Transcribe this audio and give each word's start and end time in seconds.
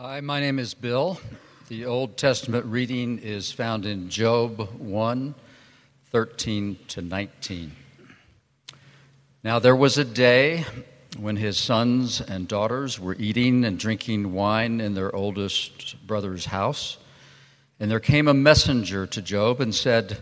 Hi, 0.00 0.20
my 0.20 0.38
name 0.38 0.60
is 0.60 0.74
Bill. 0.74 1.20
The 1.66 1.84
Old 1.84 2.16
Testament 2.16 2.64
reading 2.66 3.18
is 3.18 3.50
found 3.50 3.84
in 3.84 4.08
Job 4.10 4.60
1 4.78 5.34
13 6.12 6.78
to 6.86 7.02
19. 7.02 7.72
Now, 9.42 9.58
there 9.58 9.74
was 9.74 9.98
a 9.98 10.04
day 10.04 10.64
when 11.18 11.34
his 11.34 11.58
sons 11.58 12.20
and 12.20 12.46
daughters 12.46 13.00
were 13.00 13.16
eating 13.18 13.64
and 13.64 13.76
drinking 13.76 14.32
wine 14.32 14.80
in 14.80 14.94
their 14.94 15.12
oldest 15.12 15.96
brother's 16.06 16.44
house. 16.44 16.98
And 17.80 17.90
there 17.90 17.98
came 17.98 18.28
a 18.28 18.34
messenger 18.34 19.04
to 19.04 19.20
Job 19.20 19.60
and 19.60 19.74
said, 19.74 20.18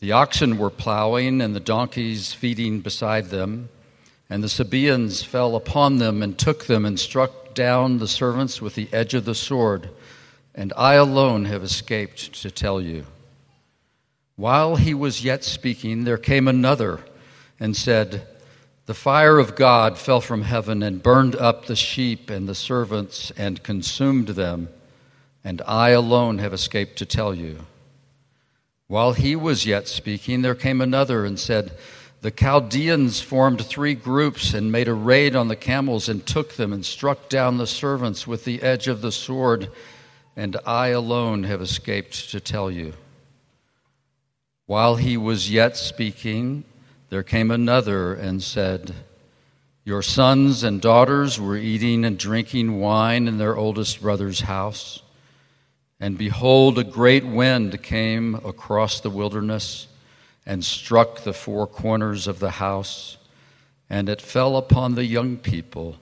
The 0.00 0.10
oxen 0.10 0.58
were 0.58 0.68
plowing 0.68 1.40
and 1.40 1.54
the 1.54 1.60
donkeys 1.60 2.32
feeding 2.32 2.80
beside 2.80 3.26
them, 3.26 3.68
and 4.28 4.42
the 4.42 4.48
Sabaeans 4.48 5.22
fell 5.22 5.54
upon 5.54 5.98
them 5.98 6.24
and 6.24 6.36
took 6.36 6.64
them 6.64 6.84
and 6.84 6.98
struck 6.98 7.39
down 7.54 7.98
the 7.98 8.08
servants 8.08 8.60
with 8.60 8.74
the 8.74 8.88
edge 8.92 9.14
of 9.14 9.24
the 9.24 9.34
sword, 9.34 9.90
and 10.54 10.72
I 10.76 10.94
alone 10.94 11.44
have 11.46 11.62
escaped 11.62 12.32
to 12.42 12.50
tell 12.50 12.80
you. 12.80 13.06
While 14.36 14.76
he 14.76 14.94
was 14.94 15.24
yet 15.24 15.44
speaking, 15.44 16.04
there 16.04 16.16
came 16.16 16.48
another 16.48 17.00
and 17.58 17.76
said, 17.76 18.26
The 18.86 18.94
fire 18.94 19.38
of 19.38 19.54
God 19.54 19.98
fell 19.98 20.20
from 20.20 20.42
heaven 20.42 20.82
and 20.82 21.02
burned 21.02 21.36
up 21.36 21.66
the 21.66 21.76
sheep 21.76 22.30
and 22.30 22.48
the 22.48 22.54
servants 22.54 23.30
and 23.36 23.62
consumed 23.62 24.28
them, 24.28 24.68
and 25.44 25.60
I 25.66 25.90
alone 25.90 26.38
have 26.38 26.54
escaped 26.54 26.96
to 26.98 27.06
tell 27.06 27.34
you. 27.34 27.66
While 28.86 29.12
he 29.12 29.36
was 29.36 29.66
yet 29.66 29.86
speaking, 29.86 30.42
there 30.42 30.54
came 30.54 30.80
another 30.80 31.24
and 31.24 31.38
said, 31.38 31.72
the 32.22 32.30
Chaldeans 32.30 33.22
formed 33.22 33.64
three 33.64 33.94
groups 33.94 34.52
and 34.52 34.70
made 34.70 34.88
a 34.88 34.94
raid 34.94 35.34
on 35.34 35.48
the 35.48 35.56
camels 35.56 36.08
and 36.08 36.26
took 36.26 36.54
them 36.54 36.72
and 36.72 36.84
struck 36.84 37.30
down 37.30 37.56
the 37.56 37.66
servants 37.66 38.26
with 38.26 38.44
the 38.44 38.60
edge 38.62 38.88
of 38.88 39.00
the 39.00 39.12
sword, 39.12 39.70
and 40.36 40.56
I 40.66 40.88
alone 40.88 41.44
have 41.44 41.62
escaped 41.62 42.30
to 42.30 42.38
tell 42.38 42.70
you. 42.70 42.92
While 44.66 44.96
he 44.96 45.16
was 45.16 45.50
yet 45.50 45.78
speaking, 45.78 46.64
there 47.08 47.22
came 47.22 47.50
another 47.50 48.12
and 48.12 48.42
said, 48.42 48.94
Your 49.84 50.02
sons 50.02 50.62
and 50.62 50.80
daughters 50.80 51.40
were 51.40 51.56
eating 51.56 52.04
and 52.04 52.18
drinking 52.18 52.78
wine 52.78 53.28
in 53.28 53.38
their 53.38 53.56
oldest 53.56 54.02
brother's 54.02 54.42
house. 54.42 55.02
And 55.98 56.18
behold, 56.18 56.78
a 56.78 56.84
great 56.84 57.24
wind 57.24 57.82
came 57.82 58.34
across 58.34 59.00
the 59.00 59.10
wilderness 59.10 59.86
and 60.50 60.64
struck 60.64 61.20
the 61.20 61.32
four 61.32 61.64
corners 61.64 62.26
of 62.26 62.40
the 62.40 62.50
house, 62.50 63.18
and 63.88 64.08
it 64.08 64.20
fell 64.20 64.56
upon 64.56 64.96
the 64.96 65.04
young 65.04 65.36
people, 65.36 65.94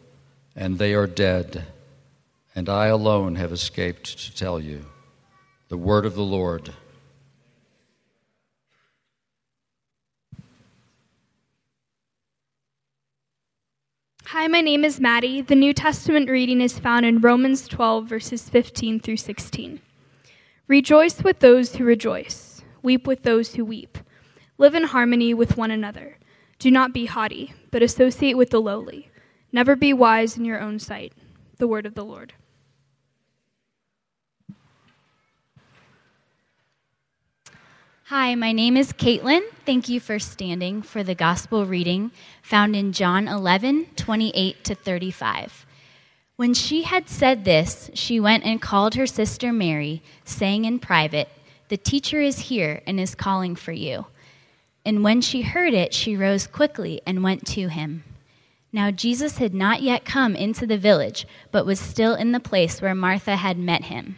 and 0.57 0.79
they 0.79 0.95
are 0.95 1.07
dead. 1.07 1.67
And 2.55 2.67
I 2.67 2.87
alone 2.87 3.35
have 3.35 3.53
escaped 3.53 4.19
to 4.19 4.35
tell 4.35 4.59
you 4.59 4.87
the 5.69 5.77
word 5.77 6.07
of 6.07 6.15
the 6.15 6.23
Lord. 6.23 6.73
Hi, 14.29 14.47
my 14.47 14.63
name 14.63 14.83
is 14.83 14.99
Maddie. 14.99 15.43
The 15.43 15.57
New 15.57 15.75
Testament 15.75 16.31
reading 16.31 16.63
is 16.63 16.79
found 16.79 17.05
in 17.05 17.21
Romans 17.21 17.69
12, 17.69 18.07
verses 18.07 18.49
15 18.49 19.01
through 19.01 19.19
16. 19.19 19.83
Rejoice 20.69 21.23
with 21.23 21.41
those 21.41 21.77
who 21.77 21.85
rejoice, 21.85 22.63
weep 22.83 23.07
with 23.07 23.25
those 23.25 23.57
who 23.57 23.67
weep. 23.67 23.99
Live 24.61 24.75
in 24.75 24.83
harmony 24.83 25.33
with 25.33 25.57
one 25.57 25.71
another. 25.71 26.19
Do 26.59 26.69
not 26.69 26.93
be 26.93 27.07
haughty, 27.07 27.55
but 27.71 27.81
associate 27.81 28.37
with 28.37 28.51
the 28.51 28.61
lowly. 28.61 29.09
Never 29.53 29.77
be 29.77 29.93
wise 29.93 30.37
in 30.37 30.45
your 30.45 30.61
own 30.61 30.81
sight. 30.81 31.13
The 31.59 31.69
word 31.69 31.87
of 31.87 31.95
the 31.95 32.05
Lord. 32.05 32.33
Hi, 38.07 38.35
my 38.35 38.51
name 38.51 38.77
is 38.77 38.93
Caitlin. 38.93 39.43
Thank 39.65 39.89
you 39.89 40.01
for 40.01 40.19
standing 40.19 40.83
for 40.83 41.05
the 41.05 41.15
gospel 41.15 41.65
reading 41.65 42.11
found 42.43 42.75
in 42.75 42.93
John 42.93 43.29
11, 43.29 43.87
28 43.95 44.65
to 44.65 44.75
35. 44.75 45.67
When 46.35 46.53
she 46.53 46.83
had 46.83 47.09
said 47.09 47.45
this, 47.45 47.93
she 47.95 48.19
went 48.19 48.45
and 48.45 48.61
called 48.61 48.97
her 48.97 49.07
sister 49.07 49.53
Mary, 49.53 50.03
saying 50.25 50.65
in 50.65 50.81
private, 50.81 51.29
The 51.69 51.77
teacher 51.77 52.21
is 52.21 52.49
here 52.49 52.83
and 52.89 52.99
is 52.99 53.15
calling 53.15 53.55
for 53.55 53.73
you. 53.73 54.07
And 54.89 55.05
when 55.05 55.21
she 55.21 55.43
heard 55.43 55.75
it, 55.75 55.93
she 55.93 56.17
rose 56.17 56.47
quickly 56.47 57.03
and 57.07 57.23
went 57.23 57.47
to 57.49 57.69
him. 57.69 58.05
Now 58.73 58.91
Jesus 58.91 59.37
had 59.37 59.53
not 59.53 59.83
yet 59.83 60.07
come 60.07 60.35
into 60.35 60.67
the 60.67 60.79
village, 60.79 61.27
but 61.53 61.67
was 61.67 61.79
still 61.79 62.15
in 62.15 62.33
the 62.33 62.41
place 62.41 62.81
where 62.81 62.95
Martha 62.95 63.37
had 63.37 63.59
met 63.59 63.85
him. 63.85 64.17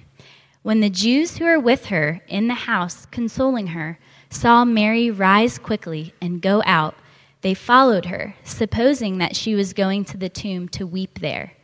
When 0.63 0.79
the 0.79 0.89
Jews 0.89 1.39
who 1.39 1.45
were 1.45 1.59
with 1.59 1.87
her 1.87 2.21
in 2.29 2.47
the 2.47 2.55
house, 2.55 3.05
consoling 3.07 3.69
her, 3.69 3.99
saw 4.31 4.65
Mary 4.65 5.11
rise 5.11 5.59
quickly 5.59 6.15
and 6.23 6.41
go 6.41 6.63
out, 6.65 6.95
they 7.41 7.53
followed 7.53 8.05
her, 8.05 8.37
supposing 8.45 9.19
that 9.19 9.35
she 9.35 9.57
was 9.57 9.73
going 9.73 10.05
to 10.05 10.17
the 10.17 10.29
tomb 10.29 10.69
to 10.69 10.87
weep 10.87 11.19
there. 11.19 11.55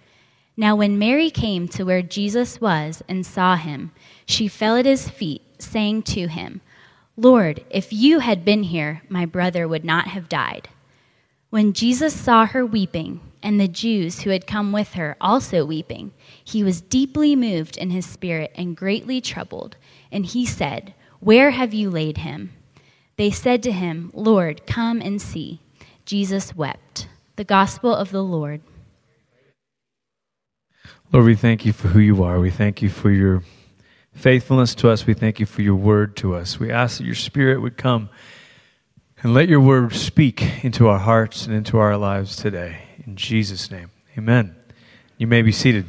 Now, 0.56 0.74
when 0.74 0.98
Mary 0.98 1.30
came 1.30 1.68
to 1.68 1.84
where 1.84 2.02
Jesus 2.02 2.60
was 2.60 3.04
and 3.08 3.24
saw 3.24 3.54
him, 3.54 3.92
she 4.26 4.48
fell 4.48 4.76
at 4.76 4.84
his 4.84 5.08
feet, 5.08 5.42
saying 5.60 6.02
to 6.02 6.26
him, 6.26 6.60
Lord, 7.16 7.64
if 7.70 7.92
you 7.92 8.18
had 8.18 8.44
been 8.44 8.64
here, 8.64 9.02
my 9.08 9.24
brother 9.24 9.66
would 9.66 9.84
not 9.84 10.08
have 10.08 10.28
died. 10.28 10.68
When 11.50 11.72
Jesus 11.72 12.14
saw 12.14 12.46
her 12.46 12.66
weeping, 12.66 13.20
and 13.46 13.60
the 13.60 13.68
Jews 13.68 14.22
who 14.22 14.30
had 14.30 14.44
come 14.44 14.72
with 14.72 14.94
her 14.94 15.16
also 15.20 15.64
weeping, 15.64 16.12
he 16.44 16.64
was 16.64 16.80
deeply 16.80 17.36
moved 17.36 17.76
in 17.76 17.90
his 17.90 18.04
spirit 18.04 18.50
and 18.56 18.76
greatly 18.76 19.20
troubled. 19.20 19.76
And 20.10 20.26
he 20.26 20.44
said, 20.44 20.94
Where 21.20 21.50
have 21.52 21.72
you 21.72 21.88
laid 21.88 22.18
him? 22.18 22.52
They 23.14 23.30
said 23.30 23.62
to 23.62 23.70
him, 23.70 24.10
Lord, 24.14 24.66
come 24.66 25.00
and 25.00 25.22
see. 25.22 25.60
Jesus 26.04 26.56
wept. 26.56 27.06
The 27.36 27.44
gospel 27.44 27.94
of 27.94 28.10
the 28.10 28.24
Lord. 28.24 28.62
Lord, 31.12 31.26
we 31.26 31.36
thank 31.36 31.64
you 31.64 31.72
for 31.72 31.86
who 31.86 32.00
you 32.00 32.24
are. 32.24 32.40
We 32.40 32.50
thank 32.50 32.82
you 32.82 32.88
for 32.88 33.12
your 33.12 33.44
faithfulness 34.16 34.74
to 34.74 34.88
us. 34.88 35.06
We 35.06 35.14
thank 35.14 35.38
you 35.38 35.46
for 35.46 35.62
your 35.62 35.74
word 35.74 36.16
to 36.16 36.34
us. 36.34 36.58
We 36.58 36.72
ask 36.72 36.98
that 36.98 37.04
your 37.04 37.14
spirit 37.14 37.60
would 37.60 37.76
come 37.76 38.08
and 39.22 39.34
let 39.34 39.48
your 39.48 39.60
word 39.60 39.94
speak 39.94 40.64
into 40.64 40.88
our 40.88 40.98
hearts 40.98 41.46
and 41.46 41.54
into 41.54 41.78
our 41.78 41.96
lives 41.96 42.34
today. 42.34 42.78
In 43.06 43.16
Jesus' 43.16 43.70
name, 43.70 43.90
amen. 44.16 44.56
You 45.18 45.26
may 45.26 45.42
be 45.42 45.52
seated. 45.52 45.86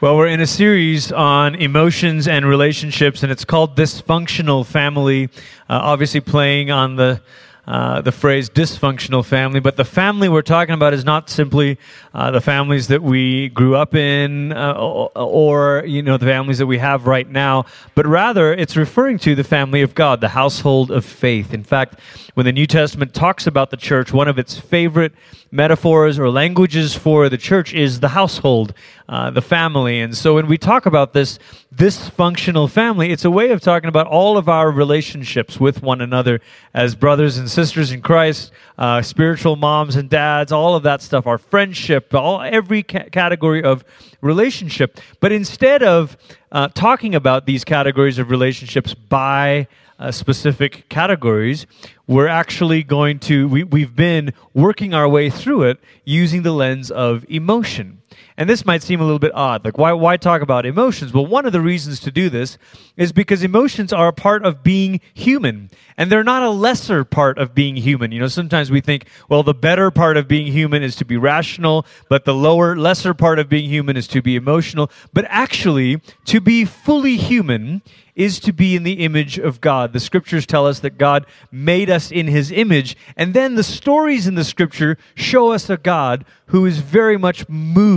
Well, 0.00 0.16
we're 0.16 0.28
in 0.28 0.40
a 0.40 0.46
series 0.46 1.10
on 1.10 1.56
emotions 1.56 2.28
and 2.28 2.46
relationships, 2.46 3.24
and 3.24 3.32
it's 3.32 3.44
called 3.44 3.76
Dysfunctional 3.76 4.64
Family, 4.64 5.24
uh, 5.68 5.80
obviously 5.82 6.20
playing 6.20 6.70
on 6.70 6.94
the 6.94 7.20
uh, 7.68 8.00
the 8.00 8.10
phrase 8.10 8.48
dysfunctional 8.48 9.22
family, 9.22 9.60
but 9.60 9.76
the 9.76 9.84
family 9.84 10.26
we're 10.26 10.40
talking 10.40 10.74
about 10.74 10.94
is 10.94 11.04
not 11.04 11.28
simply 11.28 11.76
uh, 12.14 12.30
the 12.30 12.40
families 12.40 12.88
that 12.88 13.02
we 13.02 13.50
grew 13.50 13.76
up 13.76 13.94
in 13.94 14.54
uh, 14.54 14.72
or, 14.72 15.84
you 15.86 16.00
know, 16.00 16.16
the 16.16 16.24
families 16.24 16.56
that 16.56 16.66
we 16.66 16.78
have 16.78 17.06
right 17.06 17.28
now, 17.28 17.66
but 17.94 18.06
rather 18.06 18.54
it's 18.54 18.74
referring 18.74 19.18
to 19.18 19.34
the 19.34 19.44
family 19.44 19.82
of 19.82 19.94
God, 19.94 20.22
the 20.22 20.30
household 20.30 20.90
of 20.90 21.04
faith. 21.04 21.52
In 21.52 21.62
fact, 21.62 22.00
when 22.32 22.46
the 22.46 22.52
New 22.52 22.66
Testament 22.66 23.12
talks 23.12 23.46
about 23.46 23.70
the 23.70 23.76
church, 23.76 24.14
one 24.14 24.28
of 24.28 24.38
its 24.38 24.56
favorite 24.58 25.12
metaphors 25.50 26.18
or 26.18 26.30
languages 26.30 26.94
for 26.94 27.28
the 27.28 27.36
church 27.36 27.74
is 27.74 28.00
the 28.00 28.08
household, 28.08 28.72
uh, 29.08 29.30
the 29.30 29.40
family. 29.40 30.00
And 30.00 30.16
so 30.16 30.34
when 30.34 30.46
we 30.46 30.58
talk 30.58 30.84
about 30.84 31.14
this 31.14 31.38
dysfunctional 31.74 32.68
family, 32.68 33.10
it's 33.10 33.24
a 33.24 33.30
way 33.30 33.50
of 33.50 33.60
talking 33.60 33.88
about 33.88 34.06
all 34.06 34.36
of 34.36 34.48
our 34.48 34.70
relationships 34.70 35.58
with 35.58 35.82
one 35.82 36.00
another 36.00 36.40
as 36.74 36.94
brothers 36.94 37.38
and 37.38 37.50
sisters 37.50 37.90
in 37.90 38.02
Christ, 38.02 38.52
uh, 38.76 39.00
spiritual 39.00 39.56
moms 39.56 39.96
and 39.96 40.10
dads, 40.10 40.52
all 40.52 40.76
of 40.76 40.82
that 40.82 41.00
stuff, 41.00 41.26
our 41.26 41.38
friendship, 41.38 42.14
all 42.14 42.42
every 42.42 42.82
ca- 42.82 43.08
category 43.10 43.62
of 43.62 43.82
relationship. 44.20 45.00
But 45.20 45.32
instead 45.32 45.82
of 45.82 46.16
uh, 46.52 46.68
talking 46.68 47.14
about 47.14 47.46
these 47.46 47.64
categories 47.64 48.18
of 48.18 48.30
relationships 48.30 48.92
by 48.92 49.68
uh, 49.98 50.10
specific 50.12 50.88
categories, 50.88 51.66
we're 52.06 52.28
actually 52.28 52.82
going 52.82 53.18
to, 53.20 53.48
we, 53.48 53.64
we've 53.64 53.96
been 53.96 54.32
working 54.54 54.94
our 54.94 55.08
way 55.08 55.30
through 55.30 55.62
it 55.64 55.78
using 56.04 56.42
the 56.42 56.52
lens 56.52 56.90
of 56.90 57.24
emotion. 57.28 57.97
And 58.36 58.48
this 58.48 58.64
might 58.64 58.82
seem 58.82 59.00
a 59.00 59.04
little 59.04 59.18
bit 59.18 59.34
odd. 59.34 59.64
Like, 59.64 59.78
why, 59.78 59.92
why 59.92 60.16
talk 60.16 60.42
about 60.42 60.64
emotions? 60.64 61.12
Well, 61.12 61.26
one 61.26 61.46
of 61.46 61.52
the 61.52 61.60
reasons 61.60 62.00
to 62.00 62.10
do 62.10 62.30
this 62.30 62.58
is 62.96 63.12
because 63.12 63.42
emotions 63.42 63.92
are 63.92 64.08
a 64.08 64.12
part 64.12 64.44
of 64.44 64.62
being 64.62 65.00
human. 65.14 65.70
And 65.96 66.10
they're 66.10 66.24
not 66.24 66.42
a 66.42 66.50
lesser 66.50 67.04
part 67.04 67.38
of 67.38 67.54
being 67.54 67.76
human. 67.76 68.12
You 68.12 68.20
know, 68.20 68.28
sometimes 68.28 68.70
we 68.70 68.80
think, 68.80 69.06
well, 69.28 69.42
the 69.42 69.54
better 69.54 69.90
part 69.90 70.16
of 70.16 70.28
being 70.28 70.52
human 70.52 70.82
is 70.82 70.94
to 70.96 71.04
be 71.04 71.16
rational, 71.16 71.84
but 72.08 72.24
the 72.24 72.34
lower, 72.34 72.76
lesser 72.76 73.14
part 73.14 73.38
of 73.38 73.48
being 73.48 73.68
human 73.68 73.96
is 73.96 74.06
to 74.08 74.22
be 74.22 74.36
emotional. 74.36 74.90
But 75.12 75.26
actually, 75.28 76.00
to 76.26 76.40
be 76.40 76.64
fully 76.64 77.16
human 77.16 77.82
is 78.18 78.40
to 78.40 78.52
be 78.52 78.74
in 78.74 78.82
the 78.82 79.04
image 79.04 79.38
of 79.38 79.60
God. 79.60 79.92
The 79.92 80.00
scriptures 80.00 80.44
tell 80.44 80.66
us 80.66 80.80
that 80.80 80.98
God 80.98 81.24
made 81.52 81.88
us 81.88 82.10
in 82.10 82.26
his 82.26 82.50
image. 82.50 82.96
And 83.16 83.32
then 83.32 83.54
the 83.54 83.62
stories 83.62 84.26
in 84.26 84.34
the 84.34 84.42
scripture 84.42 84.98
show 85.14 85.52
us 85.52 85.70
a 85.70 85.76
God 85.76 86.24
who 86.46 86.66
is 86.66 86.78
very 86.78 87.16
much 87.16 87.48
moved, 87.48 87.88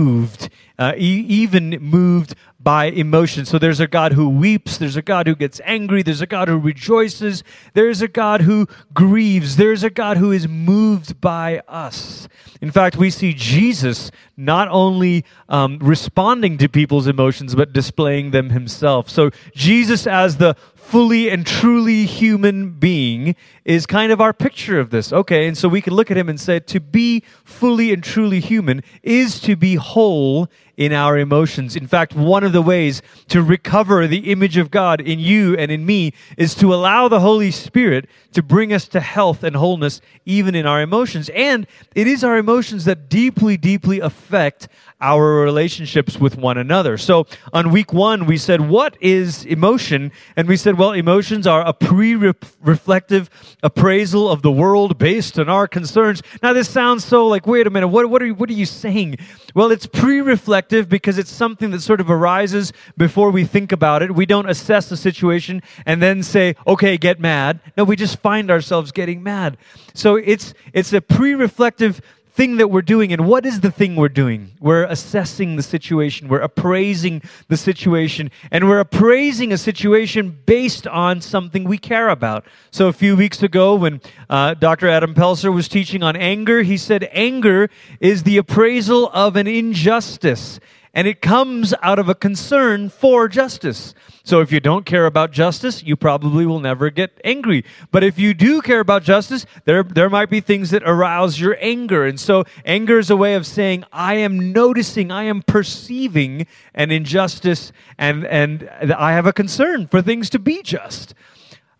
uh, 0.78 0.92
e- 0.96 1.24
even 1.28 1.70
moved 1.80 2.34
by 2.62 2.86
emotion. 2.86 3.44
So 3.44 3.58
there's 3.58 3.80
a 3.80 3.86
God 3.86 4.12
who 4.12 4.28
weeps, 4.28 4.78
there's 4.78 4.96
a 4.96 5.02
God 5.02 5.26
who 5.26 5.34
gets 5.34 5.60
angry, 5.64 6.02
there's 6.02 6.20
a 6.20 6.26
God 6.26 6.48
who 6.48 6.58
rejoices, 6.58 7.42
there's 7.74 8.02
a 8.02 8.08
God 8.08 8.42
who 8.42 8.66
grieves, 8.94 9.56
there's 9.56 9.82
a 9.82 9.90
God 9.90 10.16
who 10.16 10.30
is 10.30 10.46
moved 10.46 11.20
by 11.20 11.62
us. 11.66 12.28
In 12.60 12.70
fact, 12.70 12.96
we 12.96 13.10
see 13.10 13.34
Jesus 13.34 14.10
not 14.36 14.68
only 14.68 15.24
um, 15.48 15.78
responding 15.80 16.58
to 16.58 16.68
people's 16.68 17.06
emotions, 17.06 17.54
but 17.54 17.72
displaying 17.72 18.30
them 18.30 18.50
himself. 18.50 19.10
So 19.10 19.30
Jesus, 19.54 20.06
as 20.06 20.36
the 20.36 20.54
fully 20.74 21.30
and 21.30 21.46
truly 21.46 22.04
human 22.04 22.70
being 22.70 23.34
is 23.64 23.86
kind 23.86 24.12
of 24.12 24.20
our 24.20 24.32
picture 24.32 24.78
of 24.78 24.90
this. 24.90 25.12
Okay, 25.12 25.46
and 25.46 25.56
so 25.56 25.68
we 25.68 25.80
can 25.80 25.94
look 25.94 26.10
at 26.10 26.16
him 26.16 26.28
and 26.28 26.40
say, 26.40 26.60
to 26.60 26.80
be 26.80 27.22
fully 27.44 27.92
and 27.92 28.04
truly 28.04 28.40
human 28.40 28.82
is 29.02 29.40
to 29.40 29.56
be 29.56 29.76
whole 29.76 30.48
in 30.76 30.92
our 30.92 31.18
emotions. 31.18 31.76
In 31.76 31.86
fact, 31.86 32.14
one 32.14 32.44
of 32.44 32.52
the 32.52 32.62
ways 32.62 33.02
to 33.28 33.42
recover 33.42 34.06
the 34.06 34.30
image 34.30 34.56
of 34.56 34.70
God 34.70 35.00
in 35.00 35.18
you 35.18 35.56
and 35.56 35.70
in 35.70 35.84
me 35.84 36.12
is 36.36 36.54
to 36.56 36.72
allow 36.72 37.08
the 37.08 37.20
Holy 37.20 37.50
Spirit 37.50 38.08
to 38.32 38.42
bring 38.42 38.72
us 38.72 38.88
to 38.88 39.00
health 39.00 39.42
and 39.42 39.56
wholeness 39.56 40.00
even 40.24 40.54
in 40.54 40.66
our 40.66 40.80
emotions. 40.80 41.30
And 41.34 41.66
it 41.94 42.06
is 42.06 42.24
our 42.24 42.38
emotions 42.38 42.84
that 42.86 43.08
deeply, 43.08 43.56
deeply 43.56 44.00
affect 44.00 44.68
our 45.02 45.42
relationships 45.42 46.18
with 46.18 46.38
one 46.38 46.56
another. 46.56 46.96
So 46.96 47.26
on 47.52 47.70
week 47.70 47.92
one, 47.92 48.24
we 48.24 48.38
said, 48.38 48.62
What 48.62 48.96
is 49.00 49.44
emotion? 49.44 50.12
And 50.36 50.48
we 50.48 50.56
said, 50.56 50.78
Well, 50.78 50.92
emotions 50.92 51.46
are 51.46 51.66
a 51.66 51.74
pre 51.74 52.14
reflective 52.14 53.28
appraisal 53.62 54.30
of 54.30 54.42
the 54.42 54.52
world 54.52 54.96
based 54.96 55.38
on 55.38 55.48
our 55.48 55.66
concerns. 55.66 56.22
Now, 56.42 56.52
this 56.52 56.70
sounds 56.70 57.04
so 57.04 57.26
like, 57.26 57.46
wait 57.46 57.66
a 57.66 57.70
minute, 57.70 57.88
what, 57.88 58.08
what, 58.08 58.22
are, 58.22 58.28
what 58.28 58.48
are 58.48 58.54
you 58.54 58.64
saying? 58.64 59.18
Well, 59.54 59.70
it's 59.70 59.86
pre 59.86 60.20
reflective 60.20 60.88
because 60.88 61.18
it's 61.18 61.32
something 61.32 61.70
that 61.72 61.80
sort 61.82 62.00
of 62.00 62.08
arises 62.08 62.72
before 62.96 63.30
we 63.30 63.44
think 63.44 63.72
about 63.72 64.02
it. 64.02 64.14
We 64.14 64.24
don't 64.24 64.48
assess 64.48 64.88
the 64.88 64.96
situation 64.96 65.62
and 65.84 66.00
then 66.00 66.22
say, 66.22 66.54
Okay, 66.66 66.96
get 66.96 67.20
mad. 67.20 67.60
No, 67.76 67.84
we 67.84 67.96
just 67.96 68.20
find 68.20 68.50
ourselves 68.50 68.92
getting 68.92 69.22
mad. 69.22 69.58
So 69.94 70.16
it's, 70.16 70.54
it's 70.72 70.92
a 70.92 71.00
pre 71.00 71.34
reflective 71.34 72.00
thing 72.34 72.56
that 72.56 72.68
we're 72.68 72.82
doing. 72.82 73.12
And 73.12 73.26
what 73.26 73.44
is 73.44 73.60
the 73.60 73.70
thing 73.70 73.94
we're 73.94 74.08
doing? 74.08 74.52
We're 74.58 74.84
assessing 74.84 75.56
the 75.56 75.62
situation, 75.62 76.28
we're 76.28 76.40
appraising 76.40 77.22
the 77.48 77.56
situation, 77.56 78.30
and 78.50 78.68
we're 78.68 78.80
appraising 78.80 79.52
a 79.52 79.58
situation 79.58 80.40
based 80.46 80.86
on 80.86 81.20
something 81.20 81.64
we 81.64 81.76
care 81.76 82.08
about. 82.08 82.46
So 82.70 82.88
a 82.88 82.92
few 82.92 83.16
weeks 83.16 83.42
ago, 83.42 83.74
when 83.74 84.00
uh, 84.30 84.54
Dr. 84.54 84.88
Adam 84.88 85.14
Pelser 85.14 85.52
was 85.52 85.68
teaching 85.68 86.02
on 86.02 86.16
anger, 86.16 86.62
he 86.62 86.78
said 86.78 87.08
anger 87.12 87.68
is 88.00 88.22
the 88.22 88.38
appraisal 88.38 89.10
of 89.12 89.36
an 89.36 89.46
injustice 89.46 90.58
and 90.94 91.08
it 91.08 91.22
comes 91.22 91.72
out 91.82 91.98
of 91.98 92.08
a 92.08 92.14
concern 92.14 92.88
for 92.88 93.28
justice. 93.28 93.94
So 94.24 94.40
if 94.40 94.52
you 94.52 94.60
don't 94.60 94.86
care 94.86 95.06
about 95.06 95.32
justice, 95.32 95.82
you 95.82 95.96
probably 95.96 96.46
will 96.46 96.60
never 96.60 96.90
get 96.90 97.18
angry. 97.24 97.64
But 97.90 98.04
if 98.04 98.18
you 98.18 98.34
do 98.34 98.60
care 98.60 98.80
about 98.80 99.02
justice, 99.02 99.46
there, 99.64 99.82
there 99.82 100.10
might 100.10 100.30
be 100.30 100.40
things 100.40 100.70
that 100.70 100.82
arouse 100.84 101.40
your 101.40 101.56
anger. 101.60 102.06
And 102.06 102.20
so 102.20 102.44
anger 102.64 102.98
is 102.98 103.10
a 103.10 103.16
way 103.16 103.34
of 103.34 103.46
saying, 103.46 103.84
I 103.92 104.14
am 104.14 104.52
noticing, 104.52 105.10
I 105.10 105.24
am 105.24 105.42
perceiving 105.42 106.46
an 106.74 106.90
injustice, 106.90 107.72
and, 107.98 108.24
and 108.26 108.68
I 108.96 109.12
have 109.12 109.26
a 109.26 109.32
concern 109.32 109.86
for 109.86 110.02
things 110.02 110.30
to 110.30 110.38
be 110.38 110.62
just. 110.62 111.14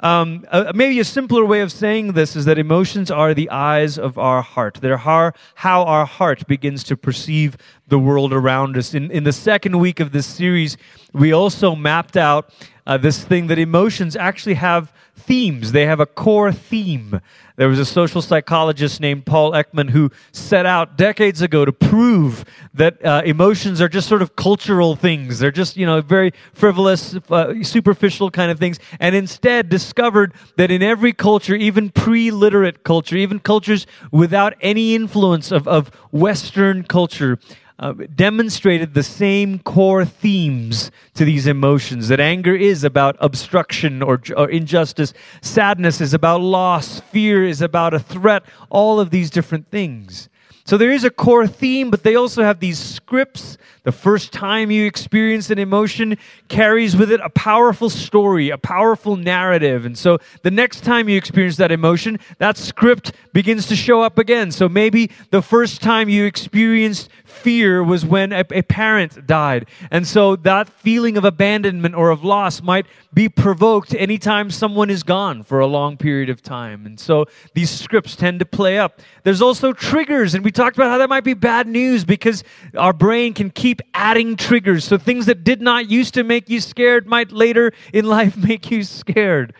Um, 0.02 0.44
uh, 0.50 0.72
maybe 0.74 0.98
a 0.98 1.04
simpler 1.04 1.44
way 1.44 1.60
of 1.60 1.70
saying 1.70 2.14
this 2.14 2.34
is 2.34 2.44
that 2.46 2.58
emotions 2.58 3.08
are 3.08 3.34
the 3.34 3.48
eyes 3.50 3.98
of 3.98 4.18
our 4.18 4.42
heart. 4.42 4.78
They're 4.82 4.96
how, 4.96 5.32
how 5.54 5.84
our 5.84 6.06
heart 6.06 6.44
begins 6.48 6.82
to 6.84 6.96
perceive 6.96 7.56
the 7.86 8.00
world 8.00 8.32
around 8.32 8.76
us. 8.76 8.94
In, 8.94 9.12
in 9.12 9.22
the 9.22 9.32
second 9.32 9.78
week 9.78 10.00
of 10.00 10.10
this 10.10 10.26
series, 10.26 10.76
we 11.12 11.32
also 11.32 11.76
mapped 11.76 12.16
out 12.16 12.52
uh, 12.86 12.96
this 12.96 13.22
thing 13.22 13.46
that 13.46 13.58
emotions 13.58 14.16
actually 14.16 14.54
have 14.54 14.92
themes. 15.14 15.72
They 15.72 15.86
have 15.86 16.00
a 16.00 16.06
core 16.06 16.52
theme. 16.52 17.20
There 17.56 17.68
was 17.68 17.78
a 17.78 17.84
social 17.84 18.22
psychologist 18.22 19.00
named 19.00 19.26
Paul 19.26 19.52
Ekman 19.52 19.90
who 19.90 20.10
set 20.32 20.66
out 20.66 20.96
decades 20.96 21.42
ago 21.42 21.64
to 21.64 21.72
prove 21.72 22.44
that 22.74 23.04
uh, 23.04 23.22
emotions 23.24 23.80
are 23.80 23.88
just 23.88 24.08
sort 24.08 24.22
of 24.22 24.34
cultural 24.36 24.96
things. 24.96 25.38
They're 25.38 25.50
just, 25.50 25.76
you 25.76 25.86
know, 25.86 26.00
very 26.00 26.32
frivolous, 26.54 27.14
uh, 27.30 27.62
superficial 27.62 28.30
kind 28.30 28.50
of 28.50 28.58
things. 28.58 28.78
And 28.98 29.14
instead 29.14 29.68
discovered 29.68 30.32
that 30.56 30.70
in 30.70 30.82
every 30.82 31.12
culture, 31.12 31.54
even 31.54 31.90
pre 31.90 32.30
literate 32.30 32.84
culture, 32.84 33.16
even 33.16 33.38
cultures 33.38 33.86
without 34.10 34.54
any 34.60 34.94
influence 34.94 35.52
of, 35.52 35.68
of 35.68 35.88
Western 36.10 36.84
culture, 36.84 37.38
uh, 37.82 37.92
demonstrated 38.14 38.94
the 38.94 39.02
same 39.02 39.58
core 39.58 40.04
themes 40.04 40.92
to 41.14 41.24
these 41.24 41.48
emotions 41.48 42.06
that 42.06 42.20
anger 42.20 42.54
is 42.54 42.84
about 42.84 43.16
obstruction 43.18 44.02
or, 44.02 44.22
or 44.36 44.48
injustice, 44.48 45.12
sadness 45.40 46.00
is 46.00 46.14
about 46.14 46.40
loss, 46.40 47.00
fear 47.00 47.44
is 47.44 47.60
about 47.60 47.92
a 47.92 47.98
threat, 47.98 48.44
all 48.70 49.00
of 49.00 49.10
these 49.10 49.30
different 49.30 49.68
things. 49.68 50.28
So 50.64 50.78
there 50.78 50.92
is 50.92 51.02
a 51.02 51.10
core 51.10 51.48
theme, 51.48 51.90
but 51.90 52.04
they 52.04 52.14
also 52.14 52.44
have 52.44 52.60
these 52.60 52.78
scripts. 52.78 53.58
The 53.84 53.92
first 53.92 54.32
time 54.32 54.70
you 54.70 54.86
experience 54.86 55.50
an 55.50 55.58
emotion 55.58 56.16
carries 56.46 56.96
with 56.96 57.10
it 57.10 57.20
a 57.20 57.28
powerful 57.28 57.90
story, 57.90 58.48
a 58.50 58.58
powerful 58.58 59.16
narrative. 59.16 59.84
And 59.84 59.98
so 59.98 60.18
the 60.42 60.52
next 60.52 60.84
time 60.84 61.08
you 61.08 61.16
experience 61.16 61.56
that 61.56 61.72
emotion, 61.72 62.20
that 62.38 62.56
script 62.56 63.12
begins 63.32 63.66
to 63.66 63.76
show 63.76 64.00
up 64.02 64.18
again. 64.18 64.52
So 64.52 64.68
maybe 64.68 65.10
the 65.30 65.42
first 65.42 65.82
time 65.82 66.08
you 66.08 66.24
experienced 66.24 67.08
fear 67.24 67.82
was 67.82 68.04
when 68.04 68.32
a, 68.32 68.44
a, 68.52 68.62
parent 68.62 69.26
died. 69.26 69.66
And 69.90 70.06
so 70.06 70.36
that 70.36 70.68
feeling 70.68 71.16
of 71.16 71.24
abandonment 71.24 71.94
or 71.94 72.10
of 72.10 72.22
loss 72.22 72.62
might 72.62 72.86
be 73.12 73.28
provoked 73.28 73.94
anytime 73.94 74.50
someone 74.50 74.90
is 74.90 75.02
gone 75.02 75.42
for 75.42 75.58
a 75.58 75.66
long 75.66 75.96
period 75.96 76.30
of 76.30 76.42
time. 76.42 76.86
And 76.86 77.00
so 77.00 77.26
these 77.54 77.70
scripts 77.70 78.16
tend 78.16 78.38
to 78.40 78.46
play 78.46 78.78
up. 78.78 79.00
There's 79.24 79.42
also 79.42 79.72
triggers, 79.72 80.34
and 80.34 80.44
we 80.44 80.52
talked 80.52 80.76
about 80.76 80.90
how 80.90 80.98
that 80.98 81.08
might 81.08 81.24
be 81.24 81.34
bad 81.34 81.66
news 81.66 82.04
because 82.04 82.44
our 82.76 82.92
brain 82.92 83.34
can 83.34 83.50
keep 83.50 83.71
adding 83.94 84.36
triggers. 84.36 84.84
So 84.84 84.98
things 84.98 85.26
that 85.26 85.44
did 85.44 85.62
not 85.62 85.88
used 85.90 86.14
to 86.14 86.24
make 86.24 86.50
you 86.50 86.60
scared 86.60 87.06
might 87.06 87.32
later 87.32 87.72
in 87.92 88.04
life 88.04 88.36
make 88.48 88.70
you 88.70 88.82
scared. 88.82 89.54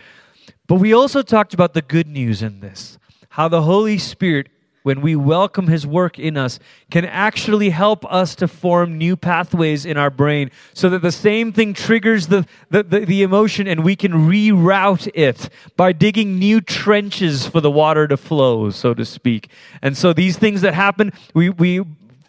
But 0.66 0.76
we 0.76 0.92
also 0.92 1.22
talked 1.22 1.54
about 1.54 1.74
the 1.74 1.82
good 1.82 2.06
news 2.06 2.42
in 2.42 2.60
this 2.60 2.98
how 3.30 3.48
the 3.48 3.62
Holy 3.62 3.96
Spirit 3.96 4.48
when 4.82 5.00
we 5.00 5.14
welcome 5.14 5.68
His 5.68 5.86
work 5.86 6.18
in 6.18 6.36
us, 6.36 6.58
can 6.90 7.04
actually 7.04 7.70
help 7.70 8.04
us 8.12 8.34
to 8.36 8.48
form 8.48 8.98
new 8.98 9.16
pathways 9.16 9.86
in 9.86 9.96
our 9.96 10.10
brain 10.10 10.50
so 10.74 10.88
that 10.90 11.02
the 11.02 11.12
same 11.12 11.52
thing 11.52 11.74
triggers 11.74 12.26
the, 12.26 12.46
the, 12.70 12.82
the, 12.82 13.00
the, 13.00 13.22
emotion 13.22 13.68
and 13.68 13.84
we 13.84 13.96
can 13.96 14.12
reroute 14.12 15.08
it 15.14 15.48
by 15.76 15.92
digging 15.92 16.38
new 16.38 16.60
trenches 16.60 17.46
for 17.46 17.60
the 17.60 17.70
water 17.70 18.08
to 18.08 18.16
flow, 18.16 18.70
so 18.70 18.94
to 18.94 19.04
speak. 19.04 19.48
And 19.80 19.96
so 19.96 20.12
these 20.12 20.36
things 20.36 20.60
that 20.62 20.74
happen, 20.74 21.12
we, 21.34 21.50
we 21.50 21.82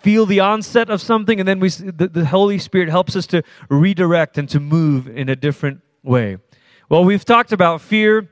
feel 0.03 0.25
the 0.25 0.39
onset 0.39 0.89
of 0.89 1.01
something 1.01 1.39
and 1.39 1.47
then 1.47 1.59
we, 1.59 1.69
the, 1.69 2.07
the 2.07 2.25
Holy 2.25 2.59
Spirit 2.59 2.89
helps 2.89 3.15
us 3.15 3.25
to 3.27 3.41
redirect 3.69 4.37
and 4.37 4.47
to 4.49 4.59
move 4.59 5.07
in 5.07 5.29
a 5.29 5.35
different 5.35 5.81
way. 6.03 6.37
Well, 6.89 7.03
we've 7.03 7.25
talked 7.25 7.51
about 7.51 7.81
fear 7.81 8.29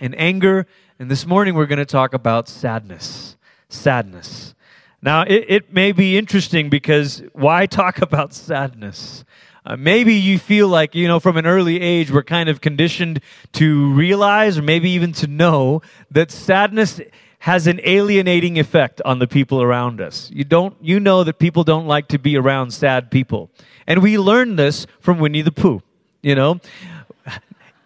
and 0.00 0.18
anger, 0.18 0.66
and 0.98 1.08
this 1.08 1.26
morning 1.26 1.54
we're 1.54 1.66
going 1.66 1.78
to 1.78 1.84
talk 1.84 2.14
about 2.14 2.48
sadness 2.48 3.36
sadness. 3.74 4.54
Now, 5.02 5.22
it, 5.22 5.44
it 5.48 5.72
may 5.72 5.92
be 5.92 6.16
interesting 6.16 6.70
because 6.70 7.22
why 7.32 7.66
talk 7.66 8.00
about 8.02 8.32
sadness? 8.32 9.24
Uh, 9.66 9.76
maybe 9.76 10.14
you 10.14 10.38
feel 10.38 10.68
like, 10.68 10.94
you 10.94 11.08
know, 11.08 11.18
from 11.18 11.36
an 11.36 11.46
early 11.46 11.80
age, 11.80 12.10
we're 12.10 12.22
kind 12.22 12.48
of 12.48 12.60
conditioned 12.60 13.20
to 13.52 13.92
realize 13.94 14.58
or 14.58 14.62
maybe 14.62 14.90
even 14.90 15.12
to 15.12 15.26
know 15.26 15.80
that 16.10 16.30
sadness 16.30 17.00
has 17.44 17.66
an 17.66 17.78
alienating 17.84 18.58
effect 18.58 19.02
on 19.04 19.18
the 19.18 19.26
people 19.26 19.60
around 19.60 20.00
us. 20.00 20.30
You 20.32 20.44
don't, 20.44 20.74
you 20.80 20.98
know 20.98 21.22
that 21.24 21.38
people 21.38 21.62
don't 21.62 21.86
like 21.86 22.08
to 22.08 22.18
be 22.18 22.38
around 22.38 22.70
sad 22.70 23.10
people. 23.10 23.50
And 23.86 24.02
we 24.02 24.16
learn 24.16 24.56
this 24.56 24.86
from 24.98 25.18
Winnie 25.18 25.42
the 25.42 25.52
Pooh, 25.52 25.82
you 26.22 26.34
know. 26.34 26.58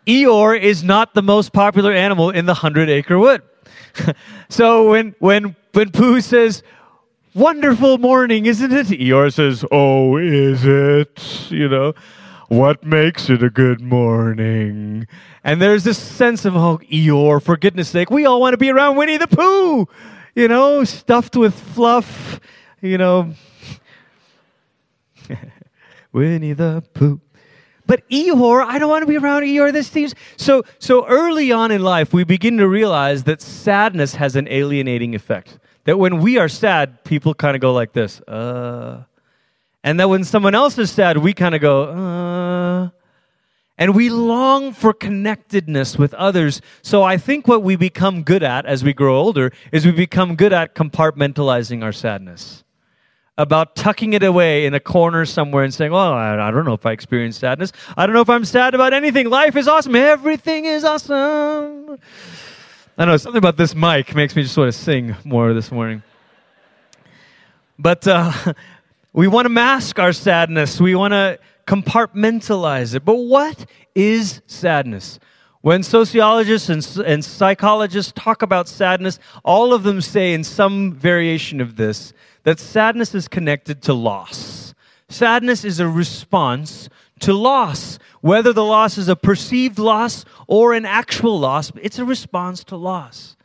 Eeyore 0.06 0.60
is 0.60 0.84
not 0.84 1.14
the 1.14 1.22
most 1.22 1.52
popular 1.52 1.92
animal 1.92 2.30
in 2.30 2.46
the 2.46 2.54
Hundred 2.54 2.88
Acre 2.88 3.18
Wood. 3.18 3.42
so 4.48 4.90
when, 4.90 5.16
when 5.18 5.56
when 5.72 5.90
Pooh 5.90 6.20
says, 6.20 6.62
Wonderful 7.34 7.98
morning, 7.98 8.46
isn't 8.46 8.72
it? 8.72 8.86
Eeyore 8.86 9.32
says, 9.32 9.64
Oh, 9.72 10.18
is 10.18 10.64
it? 10.64 11.50
You 11.50 11.68
know, 11.68 11.94
what 12.48 12.84
makes 12.84 13.30
it 13.30 13.42
a 13.42 13.50
good 13.50 13.80
morning? 13.80 15.06
And 15.44 15.60
there's 15.62 15.84
this 15.84 15.98
sense 15.98 16.44
of, 16.44 16.56
Oh, 16.56 16.78
Eeyore, 16.90 17.42
for 17.42 17.56
goodness 17.56 17.88
sake, 17.90 18.10
we 18.10 18.26
all 18.26 18.40
want 18.40 18.54
to 18.54 18.58
be 18.58 18.70
around 18.70 18.96
Winnie 18.96 19.16
the 19.16 19.28
Pooh, 19.28 19.86
you 20.34 20.48
know, 20.48 20.84
stuffed 20.84 21.36
with 21.36 21.54
fluff, 21.54 22.40
you 22.80 22.98
know. 22.98 23.32
Winnie 26.12 26.54
the 26.54 26.82
Pooh. 26.94 27.20
but 27.86 28.08
Eeyore, 28.08 28.64
I 28.64 28.78
don't 28.78 28.88
want 28.90 29.02
to 29.02 29.06
be 29.06 29.16
around 29.16 29.42
Eeyore. 29.42 29.72
This 29.72 29.88
seems 29.88 30.14
so. 30.36 30.62
So 30.78 31.06
early 31.06 31.52
on 31.52 31.70
in 31.70 31.82
life, 31.82 32.12
we 32.12 32.24
begin 32.24 32.56
to 32.58 32.68
realize 32.68 33.24
that 33.24 33.40
sadness 33.42 34.14
has 34.14 34.36
an 34.36 34.48
alienating 34.48 35.14
effect. 35.14 35.58
That 35.84 35.98
when 35.98 36.20
we 36.20 36.38
are 36.38 36.48
sad, 36.48 37.04
people 37.04 37.34
kind 37.34 37.54
of 37.54 37.60
go 37.62 37.72
like 37.72 37.92
this, 37.92 38.20
uh, 38.22 39.04
and 39.84 40.00
that 40.00 40.08
when 40.08 40.24
someone 40.24 40.54
else 40.54 40.76
is 40.78 40.90
sad, 40.90 41.18
we 41.18 41.32
kind 41.32 41.54
of 41.54 41.60
go, 41.60 41.84
uh, 41.84 42.90
and 43.78 43.94
we 43.94 44.10
long 44.10 44.72
for 44.72 44.92
connectedness 44.92 45.96
with 45.96 46.12
others. 46.14 46.60
So 46.82 47.04
I 47.04 47.16
think 47.16 47.46
what 47.46 47.62
we 47.62 47.76
become 47.76 48.22
good 48.24 48.42
at 48.42 48.66
as 48.66 48.82
we 48.82 48.92
grow 48.92 49.16
older 49.16 49.52
is 49.70 49.86
we 49.86 49.92
become 49.92 50.34
good 50.34 50.52
at 50.52 50.74
compartmentalizing 50.74 51.84
our 51.84 51.92
sadness. 51.92 52.64
About 53.36 53.76
tucking 53.76 54.14
it 54.14 54.24
away 54.24 54.66
in 54.66 54.74
a 54.74 54.80
corner 54.80 55.24
somewhere 55.24 55.62
and 55.62 55.72
saying, 55.72 55.92
Well, 55.92 56.12
I, 56.12 56.48
I 56.48 56.50
don't 56.50 56.64
know 56.64 56.72
if 56.72 56.84
I 56.84 56.90
experience 56.90 57.38
sadness. 57.38 57.70
I 57.96 58.04
don't 58.04 58.14
know 58.14 58.20
if 58.20 58.28
I'm 58.28 58.44
sad 58.44 58.74
about 58.74 58.92
anything. 58.92 59.30
Life 59.30 59.54
is 59.54 59.68
awesome. 59.68 59.94
Everything 59.94 60.64
is 60.64 60.82
awesome. 60.82 61.98
I 62.98 63.04
know 63.04 63.16
something 63.16 63.38
about 63.38 63.56
this 63.56 63.76
mic 63.76 64.12
makes 64.16 64.34
me 64.34 64.42
just 64.42 64.56
want 64.56 64.72
to 64.72 64.76
sing 64.76 65.14
more 65.22 65.54
this 65.54 65.70
morning. 65.70 66.02
But 67.78 68.08
uh, 68.08 68.32
we 69.18 69.26
want 69.26 69.46
to 69.46 69.50
mask 69.50 69.98
our 69.98 70.12
sadness. 70.12 70.80
We 70.80 70.94
want 70.94 71.10
to 71.10 71.40
compartmentalize 71.66 72.94
it. 72.94 73.04
But 73.04 73.16
what 73.16 73.66
is 73.92 74.42
sadness? 74.46 75.18
When 75.60 75.82
sociologists 75.82 76.68
and, 76.68 77.04
and, 77.04 77.24
psychologists 77.24 78.12
talk 78.14 78.42
about 78.42 78.68
sadness, 78.68 79.18
all 79.44 79.74
of 79.74 79.82
them 79.82 80.00
say 80.00 80.32
in 80.32 80.44
some 80.44 80.92
variation 80.92 81.60
of 81.60 81.74
this 81.74 82.12
that 82.44 82.60
sadness 82.60 83.12
is 83.12 83.26
connected 83.26 83.82
to 83.82 83.92
loss. 83.92 84.72
Sadness 85.08 85.64
is 85.64 85.80
a 85.80 85.88
response 85.88 86.88
to 87.18 87.32
loss. 87.32 87.98
Whether 88.20 88.52
the 88.52 88.64
loss 88.64 88.98
is 88.98 89.08
a 89.08 89.16
perceived 89.16 89.80
loss 89.80 90.24
or 90.46 90.74
an 90.74 90.86
actual 90.86 91.40
loss, 91.40 91.72
it's 91.82 91.98
a 91.98 92.04
response 92.04 92.62
to 92.62 92.76
loss. 92.76 93.36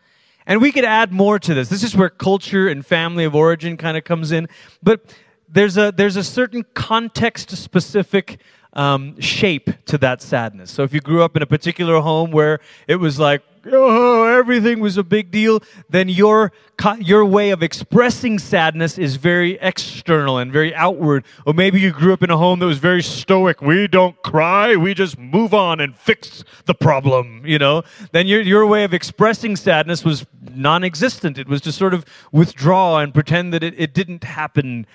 And 0.46 0.62
we 0.62 0.72
could 0.72 0.86
add 0.86 1.12
more 1.12 1.40
to 1.40 1.56
this. 1.56 1.70
This 1.70 1.82
is 1.82 1.96
where 1.96 2.10
culture 2.10 2.68
and 2.68 2.86
family 2.86 3.24
of 3.24 3.34
origin 3.34 3.76
kind 3.76 3.98
of 3.98 4.04
comes 4.04 4.32
in. 4.32 4.48
But 4.84 5.12
there's 5.54 5.78
a, 5.78 5.94
there's 5.96 6.16
a 6.16 6.24
certain 6.24 6.66
context 6.74 7.56
specific 7.56 8.40
um, 8.74 9.20
shape 9.22 9.70
to 9.86 9.98
that 10.00 10.22
sadness. 10.22 10.72
So 10.72 10.84
if 10.84 10.94
you 10.94 11.00
grew 11.00 11.24
up 11.24 11.38
in 11.38 11.44
a 11.44 11.46
particular 11.46 12.00
home 12.00 12.32
where 12.32 12.60
it 12.88 12.96
was 12.96 13.20
like, 13.20 13.44
oh, 13.72 14.26
everything 14.26 14.80
was 14.80 14.98
a 14.98 15.04
big 15.04 15.32
deal, 15.32 15.62
then 15.90 16.10
your, 16.10 16.52
your 16.98 17.24
way 17.24 17.52
of 17.52 17.64
expressing 17.64 18.40
sadness 18.40 18.98
is 18.98 19.16
very 19.16 19.58
external 19.62 20.38
and 20.38 20.52
very 20.52 20.74
outward. 20.76 21.24
Or 21.46 21.54
maybe 21.54 21.80
you 21.80 21.92
grew 21.92 22.14
up 22.14 22.24
in 22.24 22.32
a 22.32 22.38
home 22.38 22.60
that 22.60 22.66
was 22.66 22.80
very 22.80 23.04
stoic. 23.04 23.62
We 23.62 23.88
don't 23.88 24.22
cry, 24.24 24.76
we 24.76 24.94
just 24.94 25.18
move 25.18 25.54
on 25.54 25.80
and 25.80 25.96
fix 25.96 26.44
the 26.66 26.74
problem, 26.74 27.46
you 27.46 27.60
know? 27.60 27.84
Then 28.12 28.28
your, 28.28 28.42
your 28.42 28.66
way 28.66 28.84
of 28.84 28.94
expressing 28.94 29.56
sadness 29.56 30.04
was 30.04 30.26
non 30.52 30.84
existent. 30.84 31.38
It 31.38 31.48
was 31.48 31.62
to 31.62 31.72
sort 31.72 31.94
of 31.94 32.06
withdraw 32.32 32.98
and 32.98 33.14
pretend 33.14 33.54
that 33.54 33.64
it, 33.64 33.76
it 33.78 33.94
didn't 33.94 34.24
happen. 34.24 34.88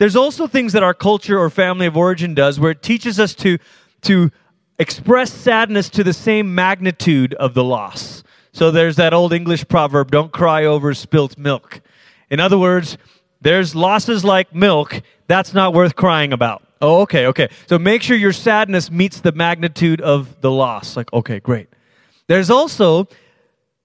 There's 0.00 0.16
also 0.16 0.46
things 0.46 0.72
that 0.72 0.82
our 0.82 0.94
culture 0.94 1.38
or 1.38 1.50
family 1.50 1.84
of 1.84 1.94
origin 1.94 2.32
does 2.32 2.58
where 2.58 2.70
it 2.70 2.82
teaches 2.82 3.20
us 3.20 3.34
to, 3.34 3.58
to 4.00 4.30
express 4.78 5.30
sadness 5.30 5.90
to 5.90 6.02
the 6.02 6.14
same 6.14 6.54
magnitude 6.54 7.34
of 7.34 7.52
the 7.52 7.62
loss. 7.62 8.24
So 8.50 8.70
there's 8.70 8.96
that 8.96 9.12
old 9.12 9.34
English 9.34 9.68
proverb 9.68 10.10
don't 10.10 10.32
cry 10.32 10.64
over 10.64 10.94
spilt 10.94 11.36
milk. 11.36 11.82
In 12.30 12.40
other 12.40 12.58
words, 12.58 12.96
there's 13.42 13.74
losses 13.74 14.24
like 14.24 14.54
milk, 14.54 15.02
that's 15.28 15.52
not 15.52 15.74
worth 15.74 15.96
crying 15.96 16.32
about. 16.32 16.62
Oh, 16.80 17.02
okay, 17.02 17.26
okay. 17.26 17.50
So 17.66 17.78
make 17.78 18.02
sure 18.02 18.16
your 18.16 18.32
sadness 18.32 18.90
meets 18.90 19.20
the 19.20 19.32
magnitude 19.32 20.00
of 20.00 20.40
the 20.40 20.50
loss. 20.50 20.96
Like, 20.96 21.12
okay, 21.12 21.40
great. 21.40 21.68
There's 22.26 22.48
also 22.48 23.06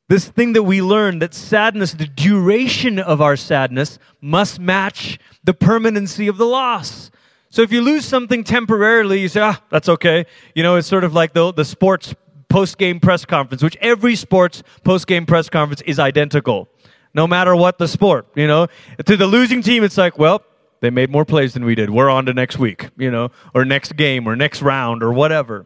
this 0.07 0.27
thing 0.27 0.53
that 0.53 0.63
we 0.63 0.81
learn 0.81 1.19
that 1.19 1.33
sadness, 1.33 1.93
the 1.93 2.05
duration 2.05 3.00
of 3.00 3.21
our 3.21 3.35
sadness, 3.35 3.97
must 4.21 4.59
match 4.59 5.17
the 5.43 5.53
permanency 5.53 6.27
of 6.27 6.38
the 6.38 6.45
loss. 6.45 7.09
So 7.50 7.62
if 7.62 7.71
you 7.71 7.81
lose 7.81 8.05
something 8.05 8.43
temporarily, 8.43 9.21
you 9.21 9.29
say, 9.29 9.41
ah, 9.41 9.62
that's 9.69 9.89
okay. 9.89 10.25
You 10.53 10.63
know, 10.63 10.75
it's 10.75 10.88
sort 10.88 11.03
of 11.03 11.13
like 11.13 11.33
the, 11.33 11.53
the 11.53 11.65
sports 11.65 12.13
post 12.50 12.77
game 12.77 13.00
press 13.00 13.25
conference, 13.25 13.63
which 13.63 13.77
every 13.77 14.15
sports 14.15 14.62
post 14.83 15.07
game 15.07 15.25
press 15.25 15.50
conference 15.50 15.81
is 15.81 15.97
identical, 15.97 16.67
no 17.13 17.25
matter 17.27 17.55
what 17.55 17.77
the 17.77 17.88
sport. 17.88 18.27
You 18.35 18.47
know, 18.47 18.67
to 19.05 19.17
the 19.17 19.25
losing 19.25 19.62
team, 19.62 19.83
it's 19.83 19.97
like, 19.97 20.19
well, 20.19 20.43
they 20.81 20.89
made 20.89 21.09
more 21.09 21.25
plays 21.25 21.53
than 21.53 21.65
we 21.65 21.74
did. 21.74 21.89
We're 21.89 22.09
on 22.09 22.25
to 22.27 22.33
next 22.33 22.59
week, 22.59 22.89
you 22.97 23.09
know, 23.09 23.31
or 23.53 23.65
next 23.65 23.95
game 23.95 24.27
or 24.27 24.35
next 24.35 24.62
round 24.62 25.01
or 25.01 25.13
whatever. 25.13 25.65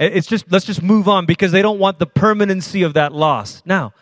Eh, 0.00 0.06
it's 0.12 0.26
just, 0.26 0.50
let's 0.50 0.64
just 0.64 0.82
move 0.82 1.06
on 1.06 1.26
because 1.26 1.52
they 1.52 1.62
don't 1.62 1.78
want 1.78 1.98
the 1.98 2.06
permanency 2.06 2.82
of 2.82 2.94
that 2.94 3.12
loss. 3.12 3.62
Now, 3.64 3.92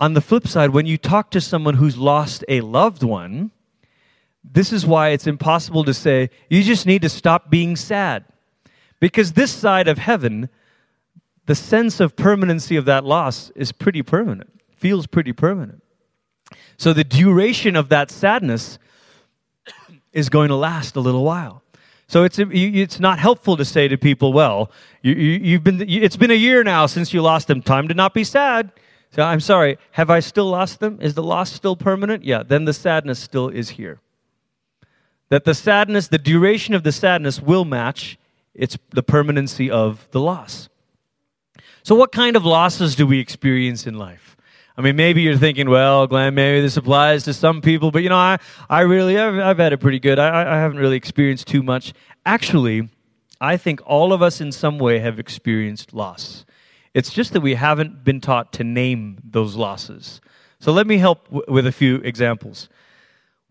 on 0.00 0.14
the 0.14 0.20
flip 0.20 0.48
side, 0.48 0.70
when 0.70 0.86
you 0.86 0.98
talk 0.98 1.30
to 1.30 1.40
someone 1.40 1.74
who's 1.74 1.96
lost 1.96 2.44
a 2.48 2.62
loved 2.62 3.02
one, 3.02 3.52
this 4.42 4.72
is 4.72 4.86
why 4.86 5.10
it's 5.10 5.26
impossible 5.26 5.84
to 5.84 5.94
say, 5.94 6.30
you 6.48 6.62
just 6.62 6.86
need 6.86 7.02
to 7.02 7.08
stop 7.08 7.50
being 7.50 7.76
sad. 7.76 8.24
Because 8.98 9.34
this 9.34 9.52
side 9.52 9.88
of 9.88 9.98
heaven, 9.98 10.48
the 11.44 11.54
sense 11.54 12.00
of 12.00 12.16
permanency 12.16 12.76
of 12.76 12.86
that 12.86 13.04
loss 13.04 13.50
is 13.50 13.72
pretty 13.72 14.02
permanent, 14.02 14.50
feels 14.74 15.06
pretty 15.06 15.32
permanent. 15.32 15.82
So 16.78 16.92
the 16.92 17.04
duration 17.04 17.76
of 17.76 17.88
that 17.90 18.10
sadness 18.10 18.78
is 20.12 20.28
going 20.28 20.48
to 20.48 20.56
last 20.56 20.96
a 20.96 21.00
little 21.00 21.24
while. 21.24 21.62
So 22.08 22.22
it's, 22.22 22.38
it's 22.38 23.00
not 23.00 23.18
helpful 23.18 23.56
to 23.56 23.64
say 23.64 23.88
to 23.88 23.98
people, 23.98 24.32
well, 24.32 24.70
you, 25.02 25.14
you, 25.14 25.56
have 25.56 25.64
been, 25.64 25.84
it's 25.88 26.16
been 26.16 26.30
a 26.30 26.34
year 26.34 26.62
now 26.62 26.86
since 26.86 27.12
you 27.12 27.20
lost 27.20 27.48
them. 27.48 27.62
Time 27.62 27.88
to 27.88 27.94
not 27.94 28.14
be 28.14 28.22
sad. 28.22 28.70
So 29.10 29.22
I'm 29.22 29.40
sorry, 29.40 29.78
have 29.92 30.10
I 30.10 30.20
still 30.20 30.46
lost 30.46 30.78
them? 30.78 30.98
Is 31.00 31.14
the 31.14 31.22
loss 31.22 31.52
still 31.52 31.74
permanent? 31.74 32.24
Yeah, 32.24 32.42
then 32.42 32.64
the 32.64 32.72
sadness 32.72 33.18
still 33.18 33.48
is 33.48 33.70
here. 33.70 34.00
That 35.30 35.44
the 35.44 35.54
sadness, 35.54 36.08
the 36.08 36.18
duration 36.18 36.74
of 36.74 36.84
the 36.84 36.92
sadness 36.92 37.40
will 37.40 37.64
match 37.64 38.18
its, 38.54 38.78
the 38.90 39.02
permanency 39.02 39.70
of 39.70 40.06
the 40.12 40.20
loss. 40.20 40.68
So, 41.82 41.94
what 41.94 42.12
kind 42.12 42.36
of 42.36 42.44
losses 42.44 42.94
do 42.94 43.06
we 43.06 43.18
experience 43.18 43.86
in 43.86 43.94
life? 43.94 44.35
I 44.78 44.82
mean, 44.82 44.96
maybe 44.96 45.22
you're 45.22 45.38
thinking, 45.38 45.70
well, 45.70 46.06
Glenn, 46.06 46.34
maybe 46.34 46.60
this 46.60 46.76
applies 46.76 47.24
to 47.24 47.32
some 47.32 47.62
people, 47.62 47.90
but 47.90 48.02
you 48.02 48.10
know, 48.10 48.16
I, 48.16 48.38
I 48.68 48.80
really, 48.82 49.18
I've, 49.18 49.38
I've 49.38 49.58
had 49.58 49.72
it 49.72 49.78
pretty 49.78 49.98
good. 49.98 50.18
I, 50.18 50.54
I 50.54 50.58
haven't 50.58 50.78
really 50.78 50.96
experienced 50.96 51.46
too 51.48 51.62
much. 51.62 51.94
Actually, 52.26 52.90
I 53.40 53.56
think 53.56 53.80
all 53.86 54.12
of 54.12 54.20
us 54.20 54.40
in 54.40 54.52
some 54.52 54.78
way 54.78 54.98
have 54.98 55.18
experienced 55.18 55.94
loss. 55.94 56.44
It's 56.92 57.10
just 57.10 57.32
that 57.32 57.40
we 57.40 57.54
haven't 57.54 58.04
been 58.04 58.20
taught 58.20 58.52
to 58.54 58.64
name 58.64 59.18
those 59.24 59.56
losses. 59.56 60.20
So 60.60 60.72
let 60.72 60.86
me 60.86 60.98
help 60.98 61.24
w- 61.26 61.44
with 61.48 61.66
a 61.66 61.72
few 61.72 61.96
examples. 61.96 62.68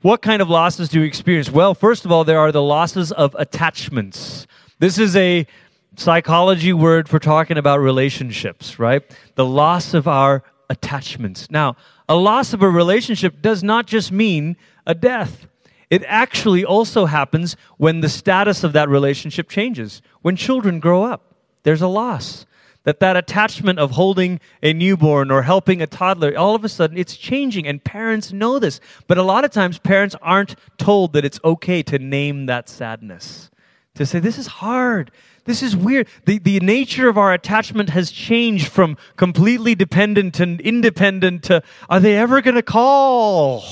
What 0.01 0.21
kind 0.21 0.41
of 0.41 0.49
losses 0.49 0.89
do 0.89 1.01
we 1.01 1.07
experience? 1.07 1.49
Well, 1.51 1.73
first 1.73 2.05
of 2.05 2.11
all, 2.11 2.23
there 2.23 2.39
are 2.39 2.51
the 2.51 2.61
losses 2.61 3.11
of 3.11 3.35
attachments. 3.39 4.45
This 4.77 4.99
is 4.99 5.15
a 5.15 5.47
psychology 5.95 6.73
word 6.73 7.09
for 7.09 7.17
talking 7.17 7.57
about 7.57 7.79
relationships, 7.79 8.77
right? 8.77 9.03
The 9.35 9.45
loss 9.45 9.93
of 9.93 10.07
our 10.07 10.43
attachments. 10.69 11.49
Now, 11.49 11.75
a 12.07 12.15
loss 12.15 12.53
of 12.53 12.61
a 12.61 12.69
relationship 12.69 13.41
does 13.41 13.63
not 13.63 13.87
just 13.87 14.11
mean 14.11 14.57
a 14.85 14.93
death. 14.93 15.47
It 15.89 16.03
actually 16.07 16.65
also 16.65 17.05
happens 17.05 17.55
when 17.77 18.01
the 18.01 18.09
status 18.09 18.63
of 18.63 18.73
that 18.73 18.89
relationship 18.89 19.49
changes. 19.49 20.01
When 20.21 20.35
children 20.35 20.79
grow 20.79 21.03
up, 21.03 21.35
there's 21.63 21.81
a 21.81 21.87
loss. 21.87 22.45
That 22.83 22.99
that 22.99 23.17
attachment 23.17 23.79
of 23.79 23.91
holding 23.91 24.39
a 24.61 24.71
newborn 24.71 25.31
or 25.31 25.41
helping 25.41 25.81
a 25.81 25.87
toddler, 25.87 26.37
all 26.37 26.53
of 26.53 26.63
a 26.63 26.69
sudden 26.69 26.97
it's 26.97 27.17
changing 27.17 27.67
and 27.67 27.83
parents 27.83 28.31
know 28.31 28.59
this. 28.59 28.79
But 29.07 29.17
a 29.17 29.23
lot 29.23 29.43
of 29.43 29.51
times 29.51 29.79
parents 29.79 30.15
aren't 30.21 30.55
told 30.77 31.13
that 31.13 31.25
it's 31.25 31.39
okay 31.43 31.81
to 31.83 31.97
name 31.97 32.45
that 32.45 32.69
sadness. 32.69 33.49
To 33.95 34.05
say, 34.05 34.19
this 34.19 34.37
is 34.37 34.47
hard. 34.47 35.09
This 35.45 35.61
is 35.61 35.75
weird. 35.75 36.07
The, 36.25 36.39
the 36.39 36.59
nature 36.59 37.07
of 37.07 37.17
our 37.17 37.31
attachment 37.31 37.89
has 37.89 38.11
changed 38.11 38.67
from 38.67 38.97
completely 39.15 39.75
dependent 39.75 40.39
and 40.39 40.59
independent 40.59 41.43
to, 41.43 41.61
are 41.87 41.99
they 41.99 42.17
ever 42.17 42.41
going 42.41 42.55
to 42.55 42.63
call? 42.63 43.63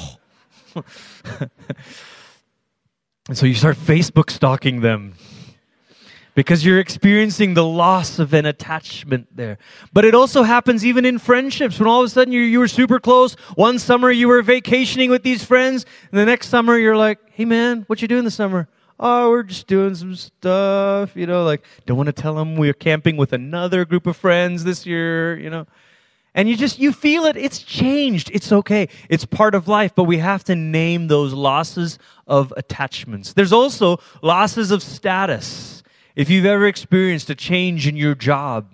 and 0.75 0.83
so 3.33 3.45
you 3.45 3.55
start 3.55 3.75
Facebook 3.75 4.29
stalking 4.29 4.81
them 4.81 5.15
because 6.35 6.65
you're 6.65 6.79
experiencing 6.79 7.53
the 7.53 7.65
loss 7.65 8.19
of 8.19 8.33
an 8.33 8.45
attachment 8.45 9.35
there. 9.35 9.57
But 9.91 10.05
it 10.05 10.15
also 10.15 10.43
happens 10.43 10.85
even 10.85 11.05
in 11.05 11.19
friendships 11.19 11.79
when 11.79 11.87
all 11.87 12.01
of 12.01 12.07
a 12.07 12.09
sudden 12.09 12.33
you, 12.33 12.41
you 12.41 12.59
were 12.59 12.67
super 12.67 12.99
close. 12.99 13.33
One 13.55 13.79
summer 13.79 14.11
you 14.11 14.27
were 14.27 14.41
vacationing 14.41 15.09
with 15.09 15.23
these 15.23 15.43
friends, 15.43 15.85
and 16.11 16.19
the 16.19 16.25
next 16.25 16.49
summer 16.49 16.77
you're 16.77 16.97
like, 16.97 17.19
hey 17.31 17.45
man, 17.45 17.83
what 17.87 18.01
you 18.01 18.07
doing 18.07 18.23
this 18.23 18.35
summer? 18.35 18.67
Oh, 19.05 19.31
we're 19.31 19.43
just 19.43 19.67
doing 19.67 19.95
some 19.95 20.15
stuff, 20.15 21.13
you 21.13 21.27
know, 21.27 21.43
like, 21.43 21.65
don't 21.85 21.97
want 21.97 22.07
to 22.07 22.13
tell 22.13 22.35
them 22.35 22.55
we're 22.55 22.73
camping 22.73 23.17
with 23.17 23.33
another 23.33 23.83
group 23.83 24.07
of 24.07 24.15
friends 24.15 24.63
this 24.63 24.85
year, 24.85 25.37
you 25.37 25.49
know. 25.49 25.67
And 26.33 26.47
you 26.47 26.55
just, 26.55 26.79
you 26.79 26.93
feel 26.93 27.25
it. 27.25 27.35
It's 27.35 27.61
changed. 27.61 28.31
It's 28.33 28.49
okay. 28.53 28.87
It's 29.09 29.25
part 29.25 29.55
of 29.55 29.67
life, 29.67 29.93
but 29.93 30.05
we 30.05 30.19
have 30.19 30.45
to 30.45 30.55
name 30.55 31.07
those 31.09 31.33
losses 31.33 31.99
of 32.27 32.53
attachments. 32.55 33.33
There's 33.33 33.51
also 33.51 33.99
losses 34.21 34.71
of 34.71 34.81
status. 34.81 35.83
If 36.15 36.29
you've 36.29 36.45
ever 36.45 36.65
experienced 36.65 37.29
a 37.29 37.35
change 37.35 37.85
in 37.85 37.97
your 37.97 38.15
job, 38.15 38.69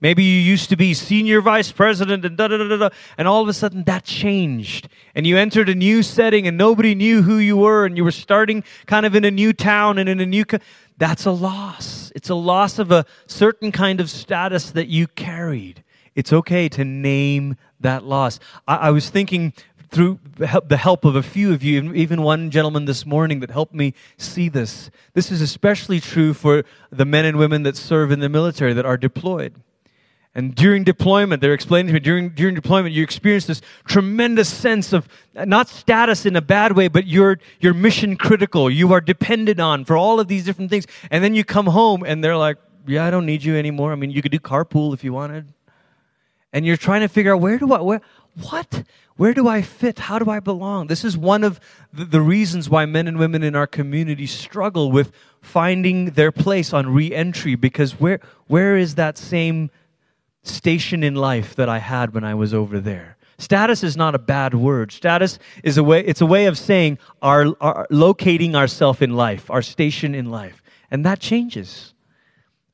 maybe 0.00 0.22
you 0.24 0.38
used 0.38 0.68
to 0.70 0.76
be 0.76 0.94
senior 0.94 1.40
vice 1.40 1.72
president 1.72 2.24
and 2.24 2.36
da 2.36 2.48
da 2.48 2.56
da 2.56 2.76
da, 2.76 2.88
and 3.16 3.26
all 3.26 3.42
of 3.42 3.48
a 3.48 3.52
sudden 3.52 3.84
that 3.84 4.04
changed, 4.04 4.88
and 5.14 5.26
you 5.26 5.36
entered 5.36 5.68
a 5.68 5.74
new 5.74 6.02
setting 6.02 6.46
and 6.46 6.56
nobody 6.56 6.94
knew 6.94 7.22
who 7.22 7.36
you 7.38 7.56
were, 7.56 7.86
and 7.86 7.96
you 7.96 8.04
were 8.04 8.10
starting 8.10 8.64
kind 8.86 9.06
of 9.06 9.14
in 9.14 9.24
a 9.24 9.30
new 9.30 9.52
town 9.52 9.98
and 9.98 10.08
in 10.08 10.20
a 10.20 10.26
new. 10.26 10.44
Co- 10.44 10.58
that's 10.98 11.26
a 11.26 11.30
loss. 11.30 12.10
It's 12.14 12.30
a 12.30 12.34
loss 12.34 12.78
of 12.78 12.90
a 12.90 13.04
certain 13.26 13.70
kind 13.72 14.00
of 14.00 14.10
status 14.10 14.70
that 14.70 14.88
you 14.88 15.06
carried. 15.06 15.84
It's 16.14 16.32
okay 16.32 16.68
to 16.70 16.84
name 16.84 17.56
that 17.80 18.04
loss. 18.04 18.40
I, 18.66 18.76
I 18.76 18.90
was 18.90 19.10
thinking 19.10 19.52
through 19.90 20.18
the 20.36 20.76
help 20.76 21.04
of 21.04 21.14
a 21.14 21.22
few 21.22 21.52
of 21.52 21.62
you, 21.62 21.92
even 21.94 22.22
one 22.22 22.50
gentleman 22.50 22.86
this 22.86 23.06
morning 23.06 23.40
that 23.40 23.50
helped 23.50 23.74
me 23.74 23.94
see 24.16 24.48
this. 24.48 24.90
This 25.14 25.30
is 25.30 25.40
especially 25.40 26.00
true 26.00 26.34
for 26.34 26.64
the 26.90 27.04
men 27.04 27.24
and 27.24 27.38
women 27.38 27.62
that 27.62 27.76
serve 27.76 28.10
in 28.10 28.20
the 28.20 28.28
military 28.28 28.72
that 28.72 28.84
are 28.84 28.96
deployed. 28.96 29.54
And 30.36 30.54
during 30.54 30.84
deployment, 30.84 31.40
they're 31.40 31.54
explaining 31.54 31.86
to 31.86 31.92
me, 31.94 31.98
during, 31.98 32.28
during 32.28 32.54
deployment, 32.54 32.94
you 32.94 33.02
experience 33.02 33.46
this 33.46 33.62
tremendous 33.86 34.52
sense 34.52 34.92
of 34.92 35.08
not 35.34 35.66
status 35.66 36.26
in 36.26 36.36
a 36.36 36.42
bad 36.42 36.76
way, 36.76 36.88
but 36.88 37.06
you're, 37.06 37.38
you're 37.58 37.72
mission 37.72 38.18
critical. 38.18 38.70
You 38.70 38.92
are 38.92 39.00
dependent 39.00 39.60
on 39.60 39.86
for 39.86 39.96
all 39.96 40.20
of 40.20 40.28
these 40.28 40.44
different 40.44 40.68
things. 40.68 40.86
And 41.10 41.24
then 41.24 41.34
you 41.34 41.42
come 41.42 41.64
home 41.64 42.02
and 42.04 42.22
they're 42.22 42.36
like, 42.36 42.58
yeah, 42.86 43.06
I 43.06 43.10
don't 43.10 43.24
need 43.24 43.44
you 43.44 43.56
anymore. 43.56 43.92
I 43.92 43.94
mean, 43.94 44.10
you 44.10 44.20
could 44.20 44.30
do 44.30 44.38
carpool 44.38 44.92
if 44.92 45.02
you 45.02 45.14
wanted. 45.14 45.54
And 46.52 46.66
you're 46.66 46.76
trying 46.76 47.00
to 47.00 47.08
figure 47.08 47.34
out 47.34 47.40
where 47.40 47.58
do 47.58 47.72
I, 47.72 47.80
where, 47.80 48.02
what? 48.42 48.84
Where 49.16 49.32
do 49.32 49.48
I 49.48 49.62
fit? 49.62 50.00
How 50.00 50.18
do 50.18 50.30
I 50.30 50.40
belong? 50.40 50.88
This 50.88 51.02
is 51.02 51.16
one 51.16 51.44
of 51.44 51.58
the, 51.94 52.04
the 52.04 52.20
reasons 52.20 52.68
why 52.68 52.84
men 52.84 53.08
and 53.08 53.18
women 53.18 53.42
in 53.42 53.56
our 53.56 53.66
community 53.66 54.26
struggle 54.26 54.92
with 54.92 55.12
finding 55.40 56.10
their 56.10 56.30
place 56.30 56.74
on 56.74 56.92
reentry 56.92 57.54
because 57.54 57.98
where, 57.98 58.20
where 58.48 58.76
is 58.76 58.96
that 58.96 59.16
same 59.16 59.70
station 60.48 61.02
in 61.02 61.14
life 61.14 61.54
that 61.56 61.68
I 61.68 61.78
had 61.78 62.14
when 62.14 62.24
I 62.24 62.34
was 62.34 62.54
over 62.54 62.80
there. 62.80 63.16
Status 63.38 63.84
is 63.84 63.96
not 63.96 64.14
a 64.14 64.18
bad 64.18 64.54
word. 64.54 64.92
Status 64.92 65.38
is 65.62 65.76
a 65.76 65.84
way, 65.84 66.00
it's 66.00 66.20
a 66.20 66.26
way 66.26 66.46
of 66.46 66.56
saying 66.56 66.98
our, 67.20 67.54
our 67.60 67.86
locating 67.90 68.54
ourselves 68.54 69.02
in 69.02 69.14
life, 69.14 69.50
our 69.50 69.62
station 69.62 70.14
in 70.14 70.30
life. 70.30 70.62
And 70.90 71.04
that 71.04 71.20
changes. 71.20 71.92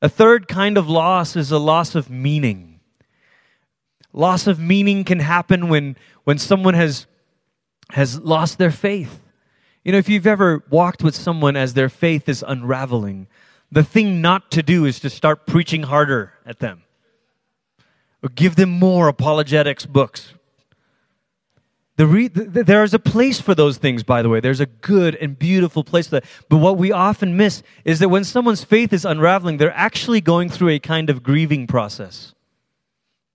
A 0.01 0.07
third 0.07 0.47
kind 0.47 0.77
of 0.77 0.89
loss 0.89 1.35
is 1.35 1.51
a 1.51 1.57
loss 1.57 1.95
of 1.95 2.09
meaning. 2.09 2.79
Loss 4.13 4.47
of 4.47 4.59
meaning 4.59 5.03
can 5.03 5.19
happen 5.19 5.67
when, 5.67 5.97
when 6.23 6.37
someone 6.37 6.75
has, 6.75 7.07
has 7.89 8.19
lost 8.19 8.57
their 8.57 8.71
faith. 8.71 9.19
You 9.83 9.91
know, 9.91 9.97
if 9.97 10.07
you've 10.07 10.27
ever 10.27 10.63
walked 10.69 11.03
with 11.03 11.15
someone 11.15 11.57
as 11.57 11.73
their 11.73 11.89
faith 11.89 12.29
is 12.29 12.43
unraveling, 12.47 13.27
the 13.69 13.83
thing 13.83 14.21
not 14.21 14.51
to 14.51 14.63
do 14.63 14.85
is 14.85 14.99
to 15.01 15.09
start 15.09 15.45
preaching 15.45 15.83
harder 15.83 16.33
at 16.45 16.59
them 16.59 16.82
or 18.23 18.29
give 18.29 18.55
them 18.55 18.69
more 18.69 19.07
apologetics 19.07 19.85
books. 19.85 20.33
The 21.95 22.07
re- 22.07 22.27
the, 22.27 22.63
there 22.63 22.83
is 22.83 22.95
a 22.95 22.99
place 22.99 23.39
for 23.39 23.53
those 23.53 23.77
things, 23.77 24.01
by 24.01 24.23
the 24.23 24.29
way. 24.29 24.39
There's 24.39 24.59
a 24.59 24.65
good 24.65 25.15
and 25.15 25.37
beautiful 25.37 25.83
place 25.83 26.07
for 26.07 26.21
that. 26.21 26.25
But 26.49 26.57
what 26.57 26.77
we 26.77 26.91
often 26.91 27.37
miss 27.37 27.61
is 27.85 27.99
that 27.99 28.09
when 28.09 28.23
someone's 28.23 28.63
faith 28.63 28.91
is 28.93 29.05
unraveling, 29.05 29.57
they're 29.57 29.75
actually 29.75 30.19
going 30.19 30.49
through 30.49 30.69
a 30.69 30.79
kind 30.79 31.11
of 31.11 31.21
grieving 31.21 31.67
process. 31.67 32.33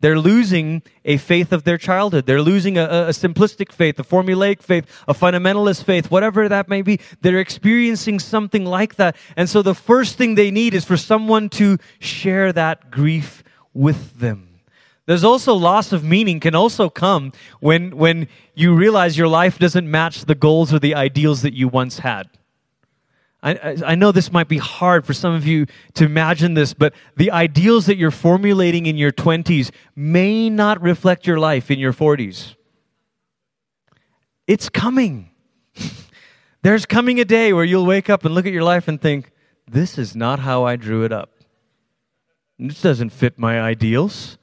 They're 0.01 0.19
losing 0.19 0.83
a 1.05 1.17
faith 1.17 1.53
of 1.53 1.65
their 1.65 1.79
childhood. 1.79 2.27
They're 2.27 2.43
losing 2.43 2.79
a, 2.79 2.85
a, 2.85 3.11
simplistic 3.11 3.73
faith, 3.73 3.99
a 3.99 4.05
formulaic 4.05 4.63
faith, 4.63 4.87
a 5.09 5.15
fundamentalist 5.15 5.83
faith, 5.85 6.09
whatever 6.09 6.49
that 6.49 6.69
may 6.69 6.83
be. 6.83 7.01
They're 7.21 7.41
experiencing 7.41 8.21
something 8.21 8.65
like 8.65 8.95
that. 8.95 9.17
And 9.37 9.49
so 9.49 9.61
the 9.61 9.75
first 9.75 10.17
thing 10.17 10.37
they 10.37 10.53
need 10.53 10.73
is 10.73 10.85
for 10.85 10.97
someone 10.97 11.49
to 11.51 11.79
share 11.99 12.53
that 12.53 12.93
grief 12.93 13.43
with 13.75 14.21
them. 14.21 14.48
There's 15.09 15.25
also 15.25 15.55
loss 15.55 15.91
of 15.93 16.05
meaning 16.05 16.39
can 16.39 16.55
also 16.55 16.91
come 16.91 17.33
when, 17.61 17.97
when 17.97 18.29
you 18.55 18.75
realize 18.75 19.17
your 19.17 19.27
life 19.27 19.59
doesn't 19.59 19.91
match 19.91 20.27
the 20.27 20.35
goals 20.35 20.75
or 20.75 20.79
the 20.79 20.95
ideals 20.95 21.41
that 21.41 21.55
you 21.55 21.67
once 21.67 22.01
had. 22.01 22.29
I, 23.43 23.79
I 23.87 23.95
know 23.95 24.13
this 24.13 24.31
might 24.31 24.49
be 24.49 24.59
hard 24.59 25.07
for 25.07 25.15
some 25.15 25.33
of 25.33 25.47
you 25.47 25.65
to 25.95 26.05
imagine 26.05 26.53
this, 26.53 26.75
but 26.75 26.93
the 27.17 27.31
ideals 27.31 27.87
that 27.87 27.97
you're 27.97 28.11
formulating 28.11 28.85
in 28.85 28.99
your 28.99 29.11
20s 29.11 29.71
may 29.97 30.51
not 30.51 30.79
reflect 30.83 31.27
your 31.27 31.39
life 31.39 31.71
in 31.71 31.79
your 31.79 31.95
40s. 31.95 32.55
It's 34.47 34.69
coming. 34.69 35.31
There's 36.63 36.85
coming 36.85 37.19
a 37.19 37.25
day 37.25 37.55
where 37.55 37.65
you'll 37.65 37.87
wake 37.87 38.11
up 38.11 38.27
and 38.27 38.35
look 38.35 38.45
at 38.45 38.53
your 38.53 38.63
life 38.63 38.89
and 38.89 39.01
think, 39.01 39.33
this 39.67 39.97
is 39.97 40.15
not 40.15 40.41
how 40.41 40.65
I 40.65 40.77
drew 40.77 41.03
it 41.05 41.13
up. 41.13 41.31
This 42.59 42.83
doesn't 42.83 43.09
fit 43.09 43.39
my 43.39 43.59
ideals. 43.59 44.38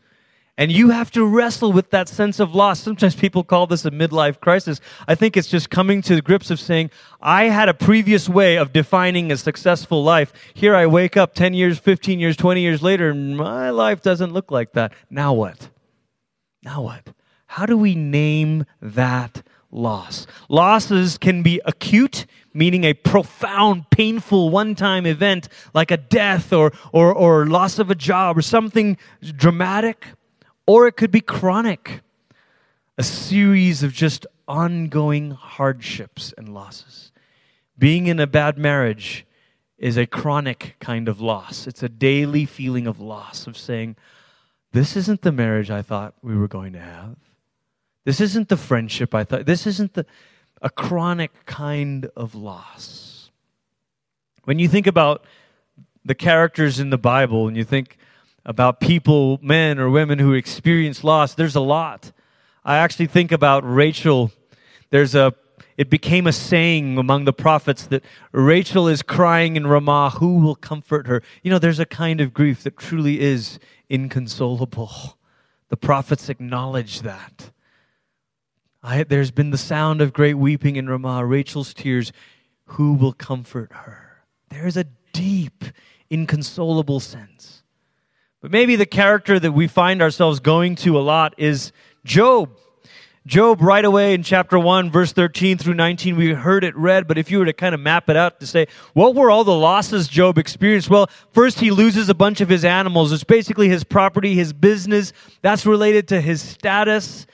And 0.57 0.71
you 0.71 0.89
have 0.91 1.11
to 1.11 1.25
wrestle 1.25 1.73
with 1.73 1.89
that 1.89 2.07
sense 2.07 2.39
of 2.39 2.55
loss. 2.55 2.79
Sometimes 2.79 3.13
people 3.13 3.43
call 3.43 3.67
this 3.67 3.83
a 3.83 3.91
midlife 3.91 4.39
crisis. 4.39 4.79
I 5.05 5.13
think 5.13 5.35
it's 5.35 5.49
just 5.49 5.69
coming 5.69 6.01
to 6.03 6.15
the 6.15 6.21
grips 6.21 6.49
of 6.49 6.61
saying, 6.61 6.91
I 7.21 7.45
had 7.45 7.67
a 7.67 7.73
previous 7.73 8.29
way 8.29 8.57
of 8.57 8.71
defining 8.71 9.33
a 9.33 9.37
successful 9.37 10.01
life. 10.01 10.31
Here 10.53 10.73
I 10.73 10.85
wake 10.85 11.17
up 11.17 11.33
10 11.33 11.53
years, 11.53 11.77
15 11.77 12.21
years, 12.21 12.37
20 12.37 12.61
years 12.61 12.81
later, 12.81 13.09
and 13.09 13.35
my 13.35 13.69
life 13.69 14.01
doesn't 14.01 14.31
look 14.31 14.49
like 14.49 14.71
that. 14.73 14.93
Now 15.09 15.33
what? 15.33 15.69
Now 16.63 16.83
what? 16.83 17.13
How 17.47 17.65
do 17.65 17.77
we 17.77 17.93
name 17.93 18.65
that 18.81 19.43
loss? 19.71 20.25
Losses 20.47 21.17
can 21.17 21.43
be 21.43 21.59
acute, 21.65 22.25
meaning 22.53 22.85
a 22.85 22.93
profound, 22.93 23.89
painful, 23.89 24.49
one 24.49 24.73
time 24.73 25.05
event 25.05 25.49
like 25.73 25.91
a 25.91 25.97
death 25.97 26.53
or, 26.53 26.71
or, 26.93 27.13
or 27.13 27.45
loss 27.45 27.77
of 27.77 27.91
a 27.91 27.95
job 27.95 28.37
or 28.37 28.41
something 28.41 28.97
dramatic 29.21 30.07
or 30.65 30.87
it 30.87 30.93
could 30.97 31.11
be 31.11 31.21
chronic, 31.21 32.01
a 32.97 33.03
series 33.03 33.83
of 33.83 33.93
just 33.93 34.25
ongoing 34.47 35.31
hardships 35.31 36.33
and 36.37 36.53
losses. 36.53 37.11
Being 37.77 38.07
in 38.07 38.19
a 38.19 38.27
bad 38.27 38.57
marriage 38.57 39.25
is 39.77 39.97
a 39.97 40.05
chronic 40.05 40.75
kind 40.79 41.07
of 41.07 41.19
loss. 41.19 41.67
It's 41.67 41.83
a 41.83 41.89
daily 41.89 42.45
feeling 42.45 42.87
of 42.87 42.99
loss, 42.99 43.47
of 43.47 43.57
saying, 43.57 43.95
This 44.71 44.95
isn't 44.95 45.21
the 45.21 45.31
marriage 45.31 45.69
I 45.69 45.81
thought 45.81 46.13
we 46.21 46.35
were 46.35 46.47
going 46.47 46.73
to 46.73 46.79
have. 46.79 47.17
This 48.05 48.21
isn't 48.21 48.49
the 48.49 48.57
friendship 48.57 49.13
I 49.13 49.23
thought. 49.23 49.45
This 49.45 49.67
isn't 49.67 49.93
the, 49.95 50.05
a 50.61 50.69
chronic 50.69 51.45
kind 51.45 52.09
of 52.15 52.35
loss. 52.35 53.31
When 54.45 54.59
you 54.59 54.67
think 54.67 54.87
about 54.87 55.25
the 56.05 56.15
characters 56.15 56.79
in 56.79 56.91
the 56.91 56.99
Bible 56.99 57.47
and 57.47 57.57
you 57.57 57.63
think 57.63 57.97
about 58.45 58.79
people, 58.79 59.39
men 59.41 59.79
or 59.79 59.89
women 59.89 60.19
who 60.19 60.33
experience 60.33 61.03
loss, 61.03 61.33
there's 61.33 61.55
a 61.55 61.61
lot. 61.61 62.11
I 62.63 62.77
actually 62.77 63.07
think 63.07 63.31
about 63.31 63.63
Rachel. 63.63 64.31
There's 64.89 65.15
a 65.15 65.33
it 65.77 65.89
became 65.89 66.25
a 66.25 66.31
saying 66.31 66.97
among 66.97 67.25
the 67.25 67.33
prophets 67.33 67.85
that 67.87 68.03
Rachel 68.31 68.87
is 68.87 69.01
crying 69.01 69.57
in 69.57 69.67
Ramah, 69.67 70.11
who 70.19 70.37
will 70.37 70.55
comfort 70.55 71.07
her? 71.07 71.21
You 71.43 71.51
know, 71.51 71.59
there's 71.59 71.79
a 71.79 71.85
kind 71.85 72.21
of 72.21 72.33
grief 72.33 72.63
that 72.63 72.77
truly 72.77 73.19
is 73.19 73.59
inconsolable. 73.89 75.17
The 75.67 75.75
prophets 75.77 76.29
acknowledge 76.29 77.01
that. 77.01 77.51
I, 78.81 79.03
there's 79.03 79.31
been 79.31 79.49
the 79.49 79.57
sound 79.57 79.99
of 79.99 80.13
great 80.13 80.35
weeping 80.35 80.77
in 80.77 80.87
Ramah, 80.87 81.25
Rachel's 81.25 81.73
tears. 81.73 82.13
Who 82.67 82.93
will 82.93 83.13
comfort 83.13 83.71
her? 83.73 84.23
There's 84.49 84.77
a 84.77 84.85
deep, 85.11 85.65
inconsolable 86.09 87.01
sense. 87.01 87.63
But 88.45 88.51
maybe 88.51 88.75
the 88.75 88.85
character 88.85 89.39
that 89.39 89.53
we 89.53 89.67
find 89.67 90.03
ourselves 90.03 90.39
going 90.39 90.75
to 90.75 90.99
a 90.99 91.01
lot 91.01 91.33
is 91.39 91.71
Job. 92.03 92.51
Job, 93.25 93.59
right 93.59 93.83
away 93.83 94.13
in 94.13 94.21
chapter 94.21 94.59
1, 94.59 94.91
verse 94.91 95.11
13 95.11 95.57
through 95.57 95.73
19, 95.73 96.15
we 96.15 96.31
heard 96.31 96.63
it 96.63 96.75
read, 96.77 97.07
but 97.07 97.17
if 97.17 97.31
you 97.31 97.39
were 97.39 97.45
to 97.45 97.53
kind 97.53 97.73
of 97.73 97.81
map 97.81 98.07
it 98.07 98.15
out 98.15 98.39
to 98.41 98.45
say, 98.45 98.67
what 98.93 99.15
were 99.15 99.31
all 99.31 99.43
the 99.43 99.51
losses 99.51 100.07
Job 100.07 100.37
experienced? 100.37 100.91
Well, 100.91 101.09
first 101.31 101.59
he 101.59 101.71
loses 101.71 102.07
a 102.07 102.13
bunch 102.13 102.39
of 102.39 102.47
his 102.47 102.63
animals. 102.63 103.11
It's 103.11 103.23
basically 103.23 103.67
his 103.67 103.83
property, 103.83 104.35
his 104.35 104.53
business. 104.53 105.11
That's 105.41 105.65
related 105.65 106.07
to 106.09 106.21
his 106.21 106.39
status. 106.39 107.25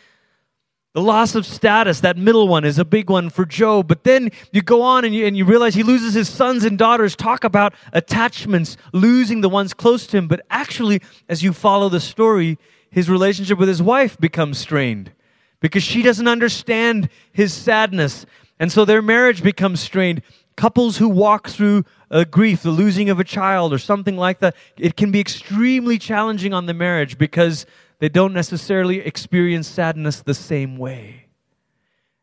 The 0.93 1.01
loss 1.01 1.35
of 1.35 1.45
status, 1.45 2.01
that 2.01 2.17
middle 2.17 2.49
one, 2.49 2.65
is 2.65 2.77
a 2.77 2.83
big 2.83 3.09
one 3.09 3.29
for 3.29 3.45
Job. 3.45 3.87
But 3.87 4.03
then 4.03 4.29
you 4.51 4.61
go 4.61 4.81
on 4.81 5.05
and 5.05 5.15
you, 5.15 5.25
and 5.25 5.37
you 5.37 5.45
realize 5.45 5.73
he 5.73 5.83
loses 5.83 6.13
his 6.13 6.27
sons 6.27 6.65
and 6.65 6.77
daughters. 6.77 7.15
Talk 7.15 7.45
about 7.45 7.73
attachments, 7.93 8.75
losing 8.91 9.39
the 9.39 9.47
ones 9.47 9.73
close 9.73 10.05
to 10.07 10.17
him. 10.17 10.27
But 10.27 10.45
actually, 10.49 11.01
as 11.29 11.43
you 11.43 11.53
follow 11.53 11.87
the 11.87 12.01
story, 12.01 12.57
his 12.89 13.09
relationship 13.09 13.57
with 13.57 13.69
his 13.69 13.81
wife 13.81 14.17
becomes 14.17 14.57
strained 14.57 15.13
because 15.61 15.81
she 15.81 16.01
doesn't 16.01 16.27
understand 16.27 17.07
his 17.31 17.53
sadness. 17.53 18.25
And 18.59 18.69
so 18.69 18.83
their 18.83 19.01
marriage 19.01 19.41
becomes 19.41 19.79
strained. 19.79 20.21
Couples 20.57 20.97
who 20.97 21.07
walk 21.07 21.47
through 21.47 21.85
a 22.09 22.25
grief, 22.25 22.63
the 22.63 22.71
losing 22.71 23.09
of 23.09 23.17
a 23.17 23.23
child 23.23 23.71
or 23.71 23.77
something 23.77 24.17
like 24.17 24.39
that, 24.39 24.57
it 24.77 24.97
can 24.97 25.09
be 25.09 25.21
extremely 25.21 25.97
challenging 25.97 26.53
on 26.53 26.65
the 26.65 26.73
marriage 26.73 27.17
because 27.17 27.65
they 28.01 28.09
don't 28.09 28.33
necessarily 28.33 28.99
experience 28.99 29.67
sadness 29.67 30.21
the 30.21 30.33
same 30.33 30.75
way. 30.75 31.27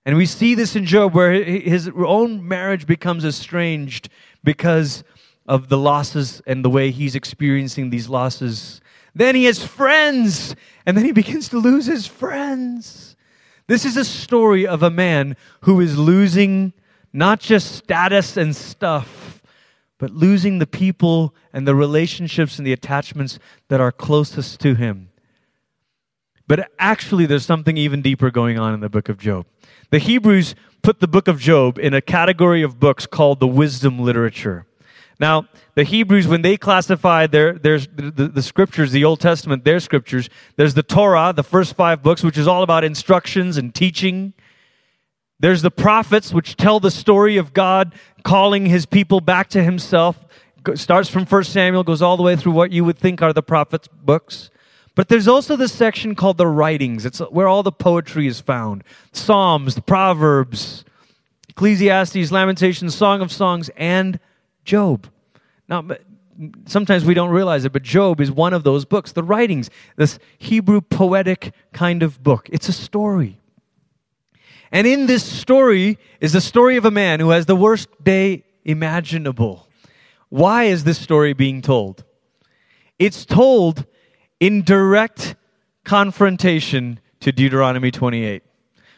And 0.04 0.16
we 0.16 0.26
see 0.26 0.56
this 0.56 0.74
in 0.74 0.84
Job 0.84 1.14
where 1.14 1.32
his 1.32 1.88
own 1.94 2.46
marriage 2.46 2.84
becomes 2.84 3.24
estranged 3.24 4.08
because 4.42 5.04
of 5.46 5.68
the 5.68 5.78
losses 5.78 6.42
and 6.48 6.64
the 6.64 6.68
way 6.68 6.90
he's 6.90 7.14
experiencing 7.14 7.90
these 7.90 8.08
losses. 8.08 8.80
Then 9.14 9.36
he 9.36 9.44
has 9.44 9.64
friends, 9.64 10.56
and 10.84 10.96
then 10.96 11.04
he 11.04 11.12
begins 11.22 11.48
to 11.50 11.58
lose 11.58 11.86
his 11.86 12.08
friends. 12.08 13.14
This 13.68 13.84
is 13.84 13.96
a 13.96 14.04
story 14.04 14.66
of 14.66 14.82
a 14.82 14.90
man 14.90 15.36
who 15.60 15.80
is 15.80 15.96
losing 15.96 16.72
not 17.12 17.38
just 17.38 17.76
status 17.76 18.36
and 18.36 18.56
stuff, 18.56 19.42
but 19.98 20.10
losing 20.10 20.58
the 20.58 20.66
people 20.66 21.36
and 21.52 21.68
the 21.68 21.76
relationships 21.76 22.58
and 22.58 22.66
the 22.66 22.72
attachments 22.72 23.38
that 23.68 23.80
are 23.80 23.92
closest 23.92 24.58
to 24.62 24.74
him. 24.74 25.08
But 26.48 26.70
actually, 26.78 27.26
there's 27.26 27.44
something 27.44 27.76
even 27.76 28.00
deeper 28.00 28.30
going 28.30 28.58
on 28.58 28.72
in 28.74 28.80
the 28.80 28.88
book 28.88 29.11
of 29.11 29.18
Job. 29.18 29.46
The 29.90 29.98
Hebrews 29.98 30.54
put 30.82 30.98
the 30.98 31.06
book 31.06 31.28
of 31.28 31.38
Job 31.38 31.78
in 31.78 31.92
a 31.92 32.00
category 32.00 32.62
of 32.62 32.80
books 32.80 33.06
called 33.06 33.38
the 33.38 33.46
wisdom 33.46 33.98
literature. 33.98 34.64
Now, 35.20 35.46
the 35.74 35.84
Hebrews, 35.84 36.26
when 36.26 36.42
they 36.42 36.56
classified 36.56 37.32
their, 37.32 37.52
their 37.52 37.78
the, 37.78 38.30
the, 38.32 38.42
scriptures, 38.42 38.92
the 38.92 39.04
Old 39.04 39.20
Testament, 39.20 39.64
their 39.64 39.80
scriptures, 39.80 40.30
there's 40.56 40.74
the 40.74 40.82
Torah, 40.82 41.32
the 41.34 41.42
first 41.42 41.74
five 41.74 42.02
books, 42.02 42.22
which 42.22 42.38
is 42.38 42.46
all 42.46 42.62
about 42.62 42.84
instructions 42.84 43.56
and 43.56 43.74
teaching. 43.74 44.32
There's 45.40 45.62
the 45.62 45.72
prophets, 45.72 46.32
which 46.32 46.56
tell 46.56 46.80
the 46.80 46.90
story 46.90 47.37
of 47.37 47.52
God 47.52 47.94
calling 48.22 48.66
his 48.66 48.87
people 48.87 49.20
back 49.20 49.48
to 49.50 49.62
himself. 49.62 50.24
Starts 50.74 51.08
from 51.08 51.26
1 51.26 51.44
Samuel, 51.44 51.82
goes 51.82 52.00
all 52.00 52.16
the 52.16 52.22
way 52.22 52.37
through 52.37 52.52
what 52.52 52.70
you 52.70 52.84
would 52.84 52.98
think 52.98 53.20
are 53.20 53.32
the 53.32 53.42
prophets' 53.42 53.88
books. 53.88 54.50
But 54.98 55.06
there's 55.06 55.28
also 55.28 55.54
this 55.54 55.72
section 55.72 56.16
called 56.16 56.38
the 56.38 56.48
writings. 56.48 57.06
It's 57.06 57.20
where 57.20 57.46
all 57.46 57.62
the 57.62 57.70
poetry 57.70 58.26
is 58.26 58.40
found 58.40 58.82
Psalms, 59.12 59.76
the 59.76 59.80
Proverbs, 59.80 60.84
Ecclesiastes, 61.48 62.32
Lamentations, 62.32 62.96
Song 62.96 63.20
of 63.20 63.30
Songs, 63.30 63.70
and 63.76 64.18
Job. 64.64 65.06
Now, 65.68 65.87
sometimes 66.66 67.04
we 67.04 67.14
don't 67.14 67.30
realize 67.30 67.64
it, 67.64 67.72
but 67.72 67.84
Job 67.84 68.20
is 68.20 68.32
one 68.32 68.52
of 68.52 68.64
those 68.64 68.84
books, 68.84 69.12
the 69.12 69.22
writings, 69.22 69.70
this 69.94 70.18
Hebrew 70.37 70.80
poetic 70.80 71.54
kind 71.72 72.02
of 72.02 72.20
book. 72.24 72.48
It's 72.50 72.68
a 72.68 72.72
story. 72.72 73.38
And 74.72 74.84
in 74.84 75.06
this 75.06 75.22
story 75.22 75.96
is 76.20 76.32
the 76.32 76.40
story 76.40 76.76
of 76.76 76.84
a 76.84 76.90
man 76.90 77.20
who 77.20 77.30
has 77.30 77.46
the 77.46 77.54
worst 77.54 77.88
day 78.02 78.42
imaginable. 78.64 79.68
Why 80.28 80.64
is 80.64 80.82
this 80.82 80.98
story 80.98 81.34
being 81.34 81.62
told? 81.62 82.02
It's 82.98 83.24
told 83.24 83.87
in 84.40 84.62
direct 84.62 85.35
confrontation 85.85 87.01
to 87.20 87.33
Deuteronomy 87.33 87.90
28. 87.90 88.42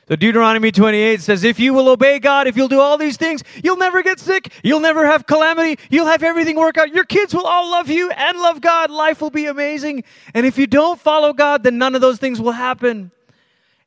So 0.09 0.17
Deuteronomy 0.17 0.73
28 0.73 1.21
says, 1.21 1.45
if 1.45 1.61
you 1.61 1.73
will 1.73 1.89
obey 1.89 2.19
God, 2.19 2.49
if 2.49 2.57
you'll 2.57 2.67
do 2.67 2.81
all 2.81 2.99
these 2.99 3.17
things, 3.17 3.45
you'll 3.63 3.77
never 3.77 4.03
get 4.03 4.19
sick. 4.19 4.53
You'll 4.65 4.81
never 4.81 5.07
have 5.07 5.25
calamity. 5.25 5.81
You'll 5.89 6.09
have 6.09 6.25
everything 6.25 6.57
work 6.57 6.77
out. 6.77 6.93
Your 6.93 7.05
kids 7.05 7.33
will 7.33 7.47
all 7.47 7.71
love 7.71 7.89
you 7.89 8.11
and 8.11 8.37
love 8.39 8.61
God. 8.61 8.91
Life 8.91 9.21
will 9.21 9.31
be 9.31 9.47
amazing. 9.47 10.03
And 10.35 10.45
if 10.47 10.59
you 10.59 10.67
don't 10.67 11.01
follow 11.01 11.33
God, 11.33 11.63
then 11.63 11.79
none 11.79 11.95
of 11.95 12.01
those 12.01 12.19
things 12.19 12.41
will 12.41 12.51
happen. 12.51 13.13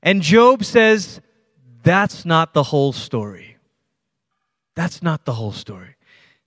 And 0.02 0.22
Job 0.22 0.63
says, 0.63 1.20
that's 1.84 2.24
not 2.24 2.54
the 2.54 2.63
whole 2.63 2.94
story. 2.94 3.58
That's 4.76 5.04
not 5.04 5.26
the 5.26 5.34
whole 5.34 5.52
story. 5.52 5.98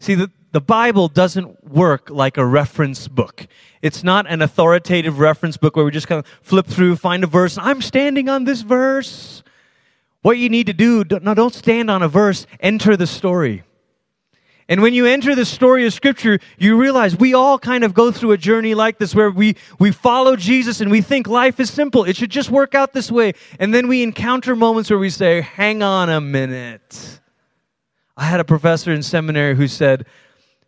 See, 0.01 0.14
the, 0.14 0.31
the 0.57 0.61
Bible 0.62 1.09
doesn't 1.09 1.71
work 1.71 2.09
like 2.09 2.38
a 2.38 2.47
reference 2.47 3.09
book. 3.09 3.47
It's 3.83 4.03
not 4.03 4.27
an 4.27 4.40
authoritative 4.40 5.19
reference 5.19 5.59
book 5.59 5.77
where 5.77 5.85
we 5.85 5.90
just 5.90 6.09
kind 6.09 6.19
of 6.19 6.27
flip 6.40 6.66
through, 6.66 6.97
find 6.97 7.23
a 7.23 7.27
verse. 7.27 7.59
I'm 7.59 7.83
standing 7.83 8.31
on 8.31 8.45
this 8.45 8.62
verse. 8.62 9.42
What 10.23 10.38
you 10.38 10.49
need 10.49 10.69
to 10.69 10.73
do, 10.73 11.05
no, 11.21 11.35
don't 11.35 11.53
stand 11.53 11.90
on 11.90 12.03
a 12.03 12.09
verse, 12.09 12.47
enter 12.59 12.97
the 12.97 13.07
story. 13.07 13.64
And 14.66 14.81
when 14.81 14.95
you 14.95 15.05
enter 15.05 15.35
the 15.35 15.45
story 15.45 15.85
of 15.85 15.92
Scripture, 15.92 16.38
you 16.57 16.81
realize 16.81 17.14
we 17.14 17.35
all 17.35 17.59
kind 17.59 17.85
of 17.85 17.92
go 17.92 18.11
through 18.11 18.33
a 18.33 18.38
journey 18.38 18.75
like 18.75 18.97
this 18.97 19.14
where 19.14 19.31
we, 19.31 19.57
we 19.79 19.92
follow 19.92 20.37
Jesus 20.37 20.81
and 20.81 20.90
we 20.90 21.03
think 21.03 21.27
life 21.27 21.61
is 21.61 21.69
simple. 21.69 22.05
It 22.05 22.16
should 22.16 22.31
just 22.31 22.49
work 22.49 22.75
out 22.75 22.95
this 22.95 23.12
way. 23.12 23.35
And 23.61 23.75
then 23.75 23.88
we 23.88 24.03
encounter 24.03 24.57
moments 24.57 24.88
where 24.88 24.99
we 24.99 25.11
say, 25.11 25.42
hang 25.42 25.83
on 25.83 26.09
a 26.09 26.23
minute. 26.23 27.21
I 28.16 28.25
had 28.25 28.40
a 28.40 28.45
professor 28.45 28.90
in 28.90 29.03
seminary 29.03 29.55
who 29.55 29.69
said, 29.69 30.07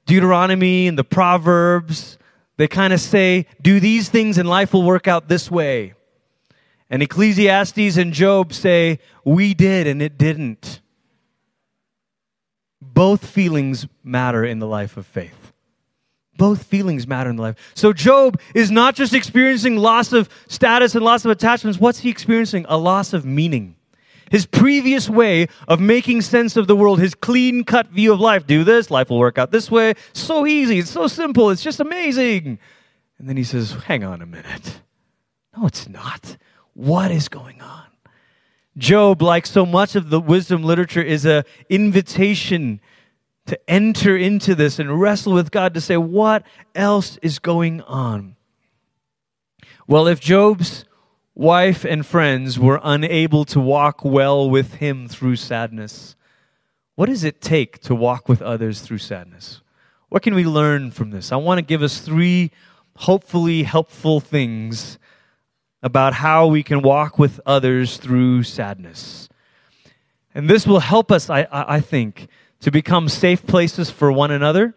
Deuteronomy 0.08 0.88
and 0.88 0.98
the 0.98 1.04
Proverbs, 1.04 2.18
they 2.56 2.66
kind 2.66 2.92
of 2.92 3.00
say, 3.00 3.46
do 3.62 3.78
these 3.78 4.08
things 4.08 4.38
and 4.38 4.48
life 4.48 4.72
will 4.72 4.82
work 4.82 5.06
out 5.06 5.28
this 5.28 5.50
way. 5.50 5.92
And 6.90 7.02
Ecclesiastes 7.02 7.98
and 7.98 8.14
Job 8.14 8.54
say, 8.54 8.98
we 9.24 9.52
did 9.52 9.86
and 9.86 10.00
it 10.00 10.16
didn't. 10.16 10.80
Both 12.80 13.26
feelings 13.26 13.86
matter 14.02 14.44
in 14.44 14.58
the 14.58 14.66
life 14.66 14.96
of 14.96 15.06
faith. 15.06 15.52
Both 16.38 16.62
feelings 16.62 17.06
matter 17.06 17.28
in 17.28 17.36
the 17.36 17.42
life. 17.42 17.72
So 17.74 17.92
Job 17.92 18.40
is 18.54 18.70
not 18.70 18.94
just 18.94 19.12
experiencing 19.12 19.76
loss 19.76 20.14
of 20.14 20.30
status 20.48 20.94
and 20.94 21.04
loss 21.04 21.26
of 21.26 21.30
attachments. 21.30 21.78
What's 21.78 21.98
he 21.98 22.08
experiencing? 22.08 22.64
A 22.68 22.78
loss 22.78 23.12
of 23.12 23.26
meaning. 23.26 23.76
His 24.30 24.46
previous 24.46 25.08
way 25.08 25.48
of 25.66 25.80
making 25.80 26.22
sense 26.22 26.56
of 26.56 26.66
the 26.66 26.76
world, 26.76 27.00
his 27.00 27.14
clean 27.14 27.64
cut 27.64 27.88
view 27.88 28.12
of 28.12 28.20
life 28.20 28.46
do 28.46 28.64
this, 28.64 28.90
life 28.90 29.10
will 29.10 29.18
work 29.18 29.38
out 29.38 29.50
this 29.50 29.70
way. 29.70 29.94
So 30.12 30.46
easy, 30.46 30.78
it's 30.80 30.90
so 30.90 31.06
simple, 31.06 31.50
it's 31.50 31.62
just 31.62 31.80
amazing. 31.80 32.58
And 33.18 33.28
then 33.28 33.36
he 33.36 33.44
says, 33.44 33.72
Hang 33.86 34.04
on 34.04 34.22
a 34.22 34.26
minute. 34.26 34.80
No, 35.56 35.66
it's 35.66 35.88
not. 35.88 36.36
What 36.74 37.10
is 37.10 37.28
going 37.28 37.60
on? 37.60 37.86
Job, 38.76 39.22
like 39.22 39.44
so 39.44 39.66
much 39.66 39.96
of 39.96 40.10
the 40.10 40.20
wisdom 40.20 40.62
literature, 40.62 41.02
is 41.02 41.24
an 41.24 41.42
invitation 41.68 42.80
to 43.46 43.58
enter 43.68 44.16
into 44.16 44.54
this 44.54 44.78
and 44.78 45.00
wrestle 45.00 45.32
with 45.32 45.50
God 45.50 45.74
to 45.74 45.80
say, 45.80 45.96
What 45.96 46.44
else 46.74 47.16
is 47.22 47.38
going 47.38 47.80
on? 47.82 48.36
Well, 49.88 50.06
if 50.06 50.20
Job's 50.20 50.84
wife 51.38 51.84
and 51.84 52.04
friends 52.04 52.58
were 52.58 52.80
unable 52.82 53.44
to 53.44 53.60
walk 53.60 54.04
well 54.04 54.50
with 54.50 54.74
him 54.74 55.06
through 55.06 55.36
sadness. 55.36 56.16
What 56.96 57.06
does 57.06 57.22
it 57.22 57.40
take 57.40 57.78
to 57.82 57.94
walk 57.94 58.28
with 58.28 58.42
others 58.42 58.80
through 58.80 58.98
sadness? 58.98 59.62
What 60.08 60.22
can 60.22 60.34
we 60.34 60.44
learn 60.44 60.90
from 60.90 61.10
this? 61.10 61.30
I 61.30 61.36
want 61.36 61.58
to 61.58 61.62
give 61.62 61.80
us 61.80 62.00
three 62.00 62.50
hopefully 62.96 63.62
helpful 63.62 64.18
things 64.18 64.98
about 65.80 66.14
how 66.14 66.48
we 66.48 66.64
can 66.64 66.82
walk 66.82 67.20
with 67.20 67.40
others 67.46 67.98
through 67.98 68.42
sadness. 68.42 69.28
And 70.34 70.50
this 70.50 70.66
will 70.66 70.80
help 70.80 71.12
us, 71.12 71.30
I, 71.30 71.46
I 71.52 71.78
think, 71.78 72.26
to 72.58 72.72
become 72.72 73.08
safe 73.08 73.46
places 73.46 73.90
for 73.90 74.10
one 74.10 74.32
another, 74.32 74.74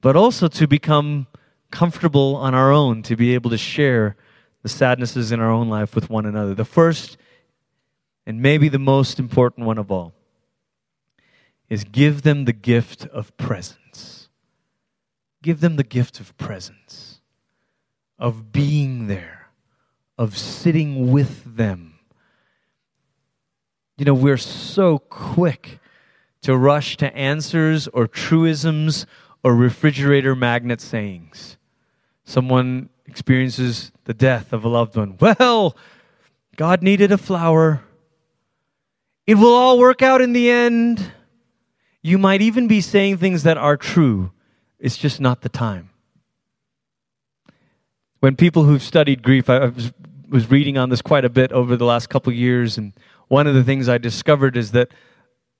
but 0.00 0.16
also 0.16 0.48
to 0.48 0.66
become 0.66 1.26
comfortable 1.70 2.36
on 2.36 2.54
our 2.54 2.72
own, 2.72 3.02
to 3.02 3.16
be 3.16 3.34
able 3.34 3.50
to 3.50 3.58
share 3.58 4.16
the 4.62 4.68
sadnesses 4.68 5.32
in 5.32 5.40
our 5.40 5.50
own 5.50 5.68
life 5.68 5.94
with 5.94 6.10
one 6.10 6.26
another. 6.26 6.54
The 6.54 6.64
first, 6.64 7.16
and 8.26 8.42
maybe 8.42 8.68
the 8.68 8.78
most 8.78 9.18
important 9.18 9.66
one 9.66 9.78
of 9.78 9.90
all, 9.90 10.12
is 11.68 11.84
give 11.84 12.22
them 12.22 12.44
the 12.44 12.52
gift 12.52 13.06
of 13.06 13.36
presence. 13.36 14.28
Give 15.42 15.60
them 15.60 15.76
the 15.76 15.84
gift 15.84 16.18
of 16.18 16.36
presence, 16.36 17.20
of 18.18 18.50
being 18.52 19.06
there, 19.06 19.50
of 20.16 20.36
sitting 20.36 21.12
with 21.12 21.56
them. 21.56 21.94
You 23.96 24.04
know, 24.04 24.14
we're 24.14 24.36
so 24.36 24.98
quick 24.98 25.78
to 26.42 26.56
rush 26.56 26.96
to 26.98 27.14
answers 27.16 27.88
or 27.88 28.06
truisms 28.06 29.06
or 29.42 29.54
refrigerator 29.54 30.34
magnet 30.34 30.80
sayings. 30.80 31.56
Someone 32.24 32.88
experiences 33.08 33.90
the 34.04 34.14
death 34.14 34.52
of 34.52 34.64
a 34.64 34.68
loved 34.68 34.96
one. 34.96 35.16
Well, 35.20 35.76
God 36.56 36.82
needed 36.82 37.10
a 37.10 37.18
flower. 37.18 37.82
It 39.26 39.36
will 39.36 39.54
all 39.54 39.78
work 39.78 40.02
out 40.02 40.20
in 40.20 40.32
the 40.32 40.50
end. 40.50 41.12
You 42.02 42.18
might 42.18 42.42
even 42.42 42.68
be 42.68 42.80
saying 42.80 43.18
things 43.18 43.42
that 43.42 43.58
are 43.58 43.76
true. 43.76 44.32
It's 44.78 44.96
just 44.96 45.20
not 45.20 45.40
the 45.42 45.48
time. 45.48 45.90
When 48.20 48.36
people 48.36 48.64
who've 48.64 48.82
studied 48.82 49.22
grief, 49.22 49.48
I 49.48 49.66
was, 49.66 49.92
was 50.28 50.50
reading 50.50 50.76
on 50.76 50.90
this 50.90 51.02
quite 51.02 51.24
a 51.24 51.28
bit 51.28 51.52
over 51.52 51.76
the 51.76 51.84
last 51.84 52.08
couple 52.08 52.32
years, 52.32 52.78
and 52.78 52.92
one 53.28 53.46
of 53.46 53.54
the 53.54 53.64
things 53.64 53.88
I 53.88 53.98
discovered 53.98 54.56
is 54.56 54.72
that 54.72 54.88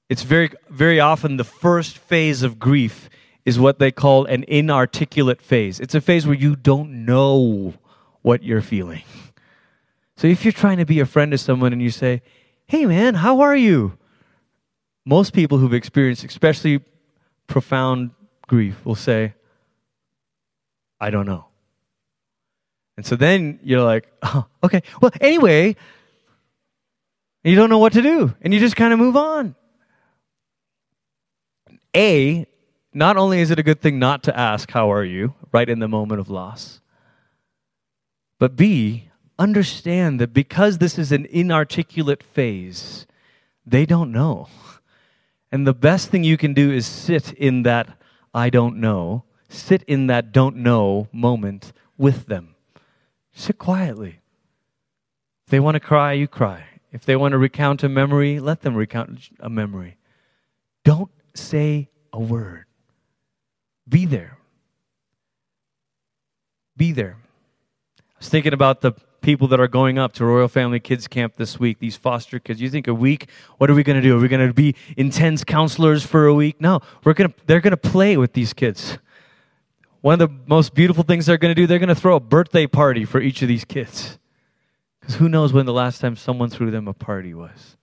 it's 0.08 0.22
very, 0.22 0.50
very 0.68 0.98
often 0.98 1.36
the 1.36 1.44
first 1.44 1.98
phase 1.98 2.42
of 2.42 2.58
grief 2.58 3.08
is 3.48 3.58
what 3.58 3.78
they 3.78 3.90
call 3.90 4.26
an 4.26 4.44
inarticulate 4.46 5.40
phase. 5.40 5.80
It's 5.80 5.94
a 5.94 6.02
phase 6.02 6.26
where 6.26 6.36
you 6.36 6.54
don't 6.54 7.06
know 7.06 7.72
what 8.20 8.42
you're 8.42 8.60
feeling. 8.60 9.04
So 10.18 10.26
if 10.26 10.44
you're 10.44 10.52
trying 10.52 10.76
to 10.76 10.84
be 10.84 11.00
a 11.00 11.06
friend 11.06 11.32
to 11.32 11.38
someone 11.38 11.72
and 11.72 11.80
you 11.80 11.88
say, 11.88 12.20
hey 12.66 12.84
man, 12.84 13.14
how 13.14 13.40
are 13.40 13.56
you? 13.56 13.96
Most 15.06 15.32
people 15.32 15.56
who've 15.56 15.72
experienced 15.72 16.24
especially 16.24 16.84
profound 17.46 18.10
grief 18.46 18.84
will 18.84 18.94
say, 18.94 19.32
I 21.00 21.08
don't 21.08 21.24
know. 21.24 21.46
And 22.98 23.06
so 23.06 23.16
then 23.16 23.60
you're 23.62 23.80
like, 23.82 24.12
oh, 24.20 24.44
okay, 24.62 24.82
well, 25.00 25.10
anyway, 25.22 25.74
you 27.44 27.56
don't 27.56 27.70
know 27.70 27.78
what 27.78 27.94
to 27.94 28.02
do. 28.02 28.34
And 28.42 28.52
you 28.52 28.60
just 28.60 28.76
kind 28.76 28.92
of 28.92 28.98
move 28.98 29.16
on. 29.16 29.54
A, 31.96 32.46
not 32.92 33.16
only 33.16 33.40
is 33.40 33.50
it 33.50 33.58
a 33.58 33.62
good 33.62 33.80
thing 33.80 33.98
not 33.98 34.22
to 34.24 34.38
ask, 34.38 34.70
How 34.70 34.90
are 34.90 35.04
you? 35.04 35.34
right 35.52 35.68
in 35.68 35.78
the 35.78 35.88
moment 35.88 36.20
of 36.20 36.30
loss, 36.30 36.80
but 38.38 38.56
B, 38.56 39.10
understand 39.38 40.20
that 40.20 40.32
because 40.32 40.78
this 40.78 40.98
is 40.98 41.12
an 41.12 41.26
inarticulate 41.26 42.22
phase, 42.22 43.06
they 43.66 43.86
don't 43.86 44.12
know. 44.12 44.48
And 45.50 45.66
the 45.66 45.74
best 45.74 46.10
thing 46.10 46.24
you 46.24 46.36
can 46.36 46.54
do 46.54 46.70
is 46.70 46.86
sit 46.86 47.32
in 47.32 47.62
that 47.62 47.96
I 48.34 48.50
don't 48.50 48.76
know, 48.76 49.24
sit 49.48 49.82
in 49.84 50.06
that 50.08 50.32
don't 50.32 50.56
know 50.56 51.08
moment 51.12 51.72
with 51.96 52.26
them. 52.26 52.54
Sit 53.32 53.58
quietly. 53.58 54.20
If 55.46 55.50
they 55.50 55.60
want 55.60 55.76
to 55.76 55.80
cry, 55.80 56.12
you 56.12 56.28
cry. 56.28 56.64
If 56.92 57.04
they 57.04 57.16
want 57.16 57.32
to 57.32 57.38
recount 57.38 57.82
a 57.82 57.88
memory, 57.88 58.40
let 58.40 58.62
them 58.62 58.74
recount 58.74 59.30
a 59.40 59.48
memory. 59.48 59.96
Don't 60.84 61.10
say 61.34 61.88
a 62.12 62.20
word. 62.20 62.67
Be 63.88 64.04
there. 64.04 64.36
Be 66.76 66.92
there. 66.92 67.16
I 67.98 68.02
was 68.18 68.28
thinking 68.28 68.52
about 68.52 68.80
the 68.80 68.92
people 69.20 69.48
that 69.48 69.60
are 69.60 69.68
going 69.68 69.98
up 69.98 70.12
to 70.14 70.24
Royal 70.24 70.48
Family 70.48 70.80
Kids 70.80 71.08
Camp 71.08 71.36
this 71.36 71.58
week, 71.58 71.78
these 71.78 71.96
foster 71.96 72.38
kids. 72.38 72.60
You 72.60 72.70
think 72.70 72.86
a 72.86 72.94
week, 72.94 73.28
what 73.58 73.70
are 73.70 73.74
we 73.74 73.82
going 73.82 73.96
to 73.96 74.02
do? 74.02 74.16
Are 74.16 74.20
we 74.20 74.28
going 74.28 74.46
to 74.46 74.54
be 74.54 74.74
intense 74.96 75.44
counselors 75.44 76.04
for 76.04 76.26
a 76.26 76.34
week? 76.34 76.60
No, 76.60 76.80
we're 77.04 77.14
going 77.14 77.30
to, 77.30 77.36
they're 77.46 77.60
going 77.60 77.72
to 77.72 77.76
play 77.76 78.16
with 78.16 78.32
these 78.32 78.52
kids. 78.52 78.98
One 80.00 80.20
of 80.20 80.28
the 80.28 80.36
most 80.46 80.74
beautiful 80.74 81.02
things 81.02 81.26
they're 81.26 81.38
going 81.38 81.54
to 81.54 81.60
do, 81.60 81.66
they're 81.66 81.80
going 81.80 81.88
to 81.88 81.94
throw 81.94 82.16
a 82.16 82.20
birthday 82.20 82.66
party 82.66 83.04
for 83.04 83.20
each 83.20 83.42
of 83.42 83.48
these 83.48 83.64
kids. 83.64 84.18
Because 85.00 85.16
who 85.16 85.28
knows 85.28 85.52
when 85.52 85.66
the 85.66 85.72
last 85.72 86.00
time 86.00 86.14
someone 86.14 86.50
threw 86.50 86.70
them 86.70 86.86
a 86.86 86.92
party 86.92 87.34
was. 87.34 87.76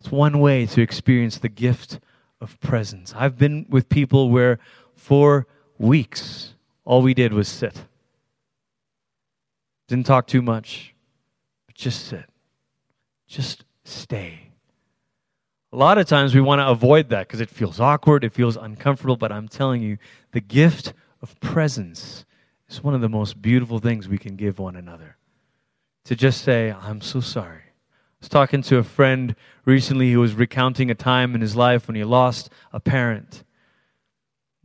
It's 0.00 0.10
one 0.10 0.40
way 0.40 0.66
to 0.66 0.80
experience 0.80 1.38
the 1.38 1.48
gift 1.48 2.00
of 2.40 2.58
presence. 2.60 3.14
I've 3.16 3.38
been 3.38 3.66
with 3.68 3.88
people 3.88 4.30
where 4.30 4.58
for 5.02 5.48
weeks, 5.78 6.54
all 6.84 7.02
we 7.02 7.12
did 7.12 7.32
was 7.32 7.48
sit. 7.48 7.86
Didn't 9.88 10.06
talk 10.06 10.28
too 10.28 10.40
much, 10.40 10.94
but 11.66 11.74
just 11.74 12.06
sit. 12.06 12.26
Just 13.26 13.64
stay. 13.82 14.52
A 15.72 15.76
lot 15.76 15.98
of 15.98 16.06
times 16.06 16.36
we 16.36 16.40
want 16.40 16.60
to 16.60 16.68
avoid 16.68 17.08
that 17.08 17.26
because 17.26 17.40
it 17.40 17.50
feels 17.50 17.80
awkward, 17.80 18.22
it 18.22 18.32
feels 18.32 18.56
uncomfortable, 18.56 19.16
but 19.16 19.32
I'm 19.32 19.48
telling 19.48 19.82
you, 19.82 19.98
the 20.30 20.40
gift 20.40 20.92
of 21.20 21.38
presence 21.40 22.24
is 22.68 22.84
one 22.84 22.94
of 22.94 23.00
the 23.00 23.08
most 23.08 23.42
beautiful 23.42 23.80
things 23.80 24.06
we 24.06 24.18
can 24.18 24.36
give 24.36 24.60
one 24.60 24.76
another. 24.76 25.16
To 26.04 26.14
just 26.14 26.42
say, 26.42 26.72
I'm 26.80 27.00
so 27.00 27.18
sorry. 27.18 27.62
I 27.64 28.20
was 28.20 28.28
talking 28.28 28.62
to 28.62 28.78
a 28.78 28.84
friend 28.84 29.34
recently 29.64 30.12
who 30.12 30.20
was 30.20 30.34
recounting 30.34 30.92
a 30.92 30.94
time 30.94 31.34
in 31.34 31.40
his 31.40 31.56
life 31.56 31.88
when 31.88 31.96
he 31.96 32.04
lost 32.04 32.50
a 32.72 32.78
parent. 32.78 33.42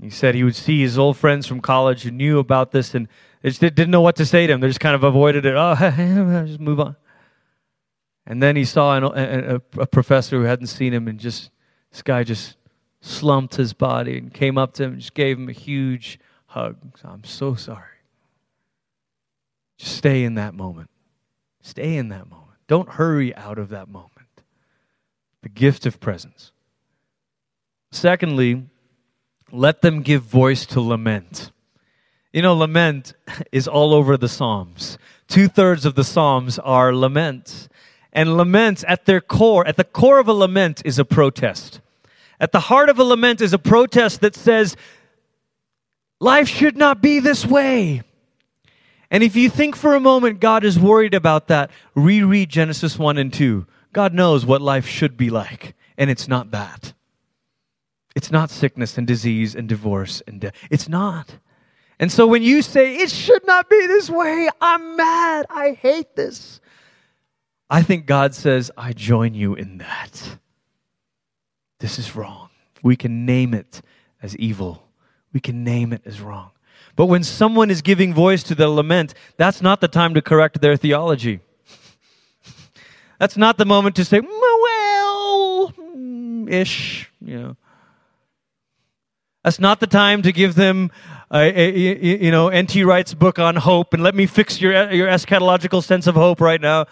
He 0.01 0.09
said 0.09 0.35
he 0.35 0.43
would 0.43 0.55
see 0.55 0.81
his 0.81 0.97
old 0.97 1.17
friends 1.17 1.47
from 1.47 1.59
college 1.59 2.03
who 2.03 2.11
knew 2.11 2.37
about 2.39 2.71
this 2.71 2.93
and 2.93 3.07
they 3.41 3.49
just 3.49 3.61
didn't 3.61 3.91
know 3.91 4.01
what 4.01 4.15
to 4.17 4.25
say 4.25 4.47
to 4.47 4.53
him. 4.53 4.59
They 4.59 4.67
just 4.67 4.79
kind 4.79 4.95
of 4.95 5.03
avoided 5.03 5.45
it. 5.45 5.55
Oh, 5.55 5.75
just 6.45 6.59
move 6.59 6.79
on. 6.79 6.95
And 8.25 8.43
then 8.43 8.55
he 8.55 8.65
saw 8.65 8.97
an, 8.97 9.03
a, 9.03 9.61
a, 9.79 9.87
professor 9.87 10.37
who 10.37 10.43
hadn't 10.43 10.67
seen 10.67 10.93
him, 10.93 11.07
and 11.07 11.17
just 11.17 11.49
this 11.91 12.01
guy 12.01 12.23
just 12.23 12.57
slumped 12.99 13.55
his 13.55 13.71
body 13.71 14.17
and 14.17 14.33
came 14.33 14.57
up 14.57 14.73
to 14.73 14.83
him 14.83 14.91
and 14.93 14.99
just 14.99 15.13
gave 15.13 15.37
him 15.37 15.47
a 15.47 15.53
huge 15.53 16.19
hug. 16.47 16.75
I'm 17.05 17.23
so 17.23 17.55
sorry. 17.55 17.83
Just 19.77 19.95
stay 19.95 20.23
in 20.23 20.33
that 20.33 20.53
moment. 20.53 20.89
Stay 21.61 21.95
in 21.95 22.09
that 22.09 22.29
moment. 22.29 22.57
Don't 22.67 22.89
hurry 22.89 23.33
out 23.35 23.57
of 23.57 23.69
that 23.69 23.87
moment. 23.87 24.11
The 25.41 25.49
gift 25.49 25.85
of 25.85 26.01
presence. 26.01 26.51
Secondly, 27.91 28.65
let 29.51 29.81
them 29.81 30.01
give 30.01 30.23
voice 30.23 30.65
to 30.67 30.81
lament. 30.81 31.51
You 32.33 32.41
know, 32.41 32.55
lament 32.55 33.13
is 33.51 33.67
all 33.67 33.93
over 33.93 34.17
the 34.17 34.27
Psalms. 34.27 34.97
Two 35.27 35.47
thirds 35.47 35.85
of 35.85 35.95
the 35.95 36.03
Psalms 36.03 36.59
are 36.59 36.93
laments. 36.93 37.69
And 38.13 38.37
laments, 38.37 38.83
at 38.87 39.05
their 39.05 39.21
core, 39.21 39.65
at 39.67 39.77
the 39.77 39.83
core 39.83 40.19
of 40.19 40.27
a 40.27 40.33
lament, 40.33 40.81
is 40.85 40.99
a 40.99 41.05
protest. 41.05 41.81
At 42.39 42.51
the 42.51 42.61
heart 42.61 42.89
of 42.89 42.99
a 42.99 43.03
lament 43.03 43.41
is 43.41 43.53
a 43.53 43.59
protest 43.59 44.21
that 44.21 44.35
says, 44.35 44.75
life 46.19 46.47
should 46.47 46.77
not 46.77 47.01
be 47.01 47.19
this 47.19 47.45
way. 47.45 48.03
And 49.09 49.23
if 49.23 49.35
you 49.35 49.49
think 49.49 49.75
for 49.75 49.95
a 49.95 49.99
moment 49.99 50.39
God 50.39 50.63
is 50.63 50.77
worried 50.77 51.13
about 51.13 51.47
that, 51.47 51.71
reread 51.95 52.49
Genesis 52.49 52.99
1 52.99 53.17
and 53.17 53.33
2. 53.33 53.65
God 53.93 54.13
knows 54.13 54.45
what 54.45 54.61
life 54.61 54.85
should 54.85 55.17
be 55.17 55.29
like, 55.29 55.75
and 55.97 56.09
it's 56.09 56.27
not 56.27 56.51
that. 56.51 56.93
It's 58.17 58.31
not 58.31 58.49
sickness 58.49 58.97
and 58.97 59.05
disease 59.05 59.53
and 59.53 59.69
divorce 59.69 60.23
and 60.25 60.41
death. 60.41 60.55
It's 60.71 60.89
not. 60.89 61.35
And 61.99 62.11
so 62.11 62.25
when 62.25 62.41
you 62.41 62.63
say, 62.63 62.95
it 62.95 63.11
should 63.11 63.45
not 63.45 63.69
be 63.69 63.85
this 63.85 64.09
way, 64.09 64.49
I'm 64.59 64.95
mad, 64.95 65.45
I 65.51 65.73
hate 65.73 66.15
this, 66.15 66.59
I 67.69 67.83
think 67.83 68.07
God 68.07 68.33
says, 68.33 68.71
I 68.75 68.93
join 68.93 69.35
you 69.35 69.53
in 69.53 69.77
that. 69.77 70.39
This 71.77 71.99
is 71.99 72.15
wrong. 72.15 72.49
We 72.81 72.95
can 72.95 73.23
name 73.27 73.53
it 73.53 73.83
as 74.19 74.35
evil, 74.37 74.87
we 75.31 75.39
can 75.39 75.63
name 75.63 75.93
it 75.93 76.01
as 76.03 76.19
wrong. 76.19 76.49
But 76.95 77.05
when 77.05 77.23
someone 77.23 77.69
is 77.69 77.83
giving 77.83 78.15
voice 78.15 78.41
to 78.45 78.55
the 78.55 78.67
lament, 78.67 79.13
that's 79.37 79.61
not 79.61 79.79
the 79.79 79.87
time 79.87 80.15
to 80.15 80.23
correct 80.23 80.59
their 80.59 80.75
theology. 80.75 81.41
That's 83.19 83.37
not 83.37 83.59
the 83.59 83.65
moment 83.65 83.95
to 83.97 84.05
say, 84.05 84.19
well, 84.19 85.71
mm, 85.77 86.51
ish, 86.51 87.11
you 87.21 87.39
know. 87.39 87.57
That's 89.43 89.59
not 89.59 89.79
the 89.79 89.87
time 89.87 90.21
to 90.23 90.31
give 90.31 90.55
them, 90.55 90.91
a, 91.31 91.71
you 91.71 92.31
know, 92.31 92.49
N.T. 92.49 92.83
Wright's 92.83 93.13
book 93.13 93.39
on 93.39 93.55
hope 93.55 93.93
and 93.93 94.03
let 94.03 94.15
me 94.15 94.25
fix 94.25 94.59
your, 94.59 94.91
your 94.91 95.07
eschatological 95.07 95.83
sense 95.83 96.07
of 96.07 96.15
hope 96.15 96.41
right 96.41 96.59
now. 96.59 96.85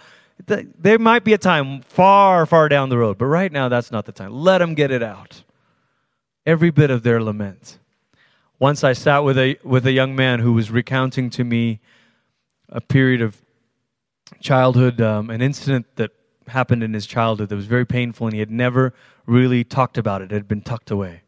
There 0.46 0.98
might 0.98 1.24
be 1.24 1.32
a 1.32 1.38
time 1.38 1.82
far, 1.82 2.46
far 2.46 2.68
down 2.68 2.88
the 2.88 2.98
road, 2.98 3.18
but 3.18 3.26
right 3.26 3.50
now 3.50 3.68
that's 3.68 3.90
not 3.90 4.04
the 4.04 4.12
time. 4.12 4.32
Let 4.32 4.58
them 4.58 4.74
get 4.74 4.90
it 4.90 5.02
out. 5.02 5.42
Every 6.44 6.70
bit 6.70 6.90
of 6.90 7.02
their 7.02 7.22
lament. 7.22 7.78
Once 8.58 8.84
I 8.84 8.92
sat 8.92 9.18
with 9.20 9.36
a, 9.36 9.58
with 9.64 9.86
a 9.86 9.92
young 9.92 10.14
man 10.14 10.40
who 10.40 10.52
was 10.52 10.70
recounting 10.70 11.30
to 11.30 11.44
me 11.44 11.80
a 12.68 12.80
period 12.80 13.20
of 13.20 13.42
childhood, 14.40 15.00
um, 15.00 15.30
an 15.30 15.42
incident 15.42 15.86
that 15.96 16.12
happened 16.48 16.82
in 16.82 16.94
his 16.94 17.06
childhood 17.06 17.48
that 17.48 17.56
was 17.56 17.66
very 17.66 17.84
painful, 17.84 18.26
and 18.26 18.34
he 18.34 18.40
had 18.40 18.50
never 18.50 18.94
really 19.26 19.64
talked 19.64 19.98
about 19.98 20.22
it. 20.22 20.32
It 20.32 20.34
had 20.34 20.48
been 20.48 20.62
tucked 20.62 20.90
away. 20.90 21.22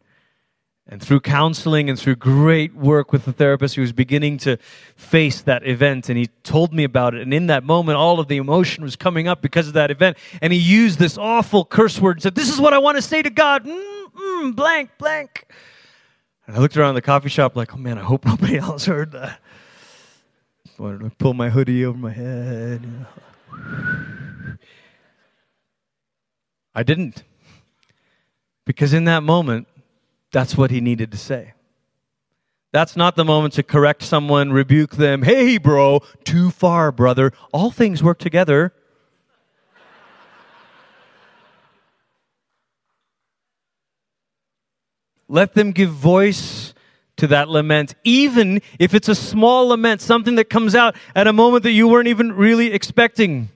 And 0.90 1.03
through 1.03 1.20
counseling 1.20 1.90
and 1.90 1.98
through 1.98 2.16
great 2.16 2.74
work 2.74 3.12
with 3.12 3.27
the 3.27 3.33
therapist, 3.33 3.74
he 3.74 3.81
was 3.83 3.92
beginning 3.92 4.38
to 4.38 4.57
face 4.96 5.42
that 5.42 5.66
event. 5.66 6.09
And 6.09 6.16
he 6.16 6.29
told 6.42 6.72
me 6.72 6.83
about 6.83 7.14
it. 7.14 7.20
And 7.20 7.35
in 7.35 7.48
that 7.48 7.62
moment, 7.62 7.98
all 7.98 8.18
of 8.18 8.29
the 8.29 8.38
emotion 8.38 8.83
was 8.83 8.96
coming 8.96 9.29
up 9.29 9.42
because 9.42 9.68
of 9.68 9.74
that 9.74 9.90
event. 9.90 10.16
And 10.40 10.51
he 10.51 10.59
used 10.59 10.98
this 10.98 11.18
awful 11.18 11.66
curse 11.66 12.01
word 12.01 12.16
and 12.16 12.22
said, 12.22 12.35
This 12.35 12.48
is 12.48 12.59
what 12.59 12.72
I 12.72 12.79
want 12.79 12.96
to 12.96 13.03
say 13.03 13.20
to 13.20 13.29
God. 13.29 13.66
Mm-mm, 13.66 14.57
blank, 14.57 14.90
blank. 14.96 15.46
And 16.46 16.57
I 16.57 16.59
looked 16.61 16.79
around 16.79 16.94
the 16.94 17.03
coffee 17.03 17.29
shop 17.29 17.55
like, 17.55 17.74
Oh 17.74 17.79
man, 17.79 17.98
I 17.98 18.03
hope 18.03 18.24
nobody 18.27 18.57
else 18.57 18.87
heard 18.87 19.12
that. 19.12 19.40
I 20.79 20.83
wanted 20.83 21.01
to 21.01 21.11
pull 21.16 21.35
my 21.35 21.51
hoodie 21.51 21.85
over 21.85 21.98
my 21.98 22.12
head. 22.12 23.07
I 26.74 26.83
didn't. 26.83 27.24
Because 28.64 28.94
in 28.94 29.05
that 29.05 29.22
moment, 29.22 29.66
that's 30.30 30.56
what 30.56 30.70
he 30.70 30.80
needed 30.80 31.10
to 31.12 31.18
say. 31.18 31.54
That's 32.70 32.96
not 32.96 33.16
the 33.16 33.24
moment 33.24 33.54
to 33.54 33.62
correct 33.62 34.02
someone, 34.02 34.52
rebuke 34.52 34.96
them. 34.96 35.22
Hey, 35.22 35.56
bro, 35.56 36.00
too 36.24 36.50
far, 36.50 36.92
brother. 36.92 37.32
All 37.52 37.70
things 37.70 38.02
work 38.02 38.18
together. 38.18 38.74
Let 45.28 45.54
them 45.54 45.72
give 45.72 45.90
voice 45.90 46.74
to 47.16 47.26
that 47.26 47.48
lament, 47.48 47.94
even 48.04 48.62
if 48.78 48.94
it's 48.94 49.08
a 49.08 49.14
small 49.14 49.68
lament, 49.68 50.00
something 50.00 50.36
that 50.36 50.48
comes 50.48 50.74
out 50.74 50.94
at 51.14 51.26
a 51.26 51.32
moment 51.32 51.64
that 51.64 51.72
you 51.72 51.88
weren't 51.88 52.08
even 52.08 52.32
really 52.32 52.72
expecting. 52.72 53.48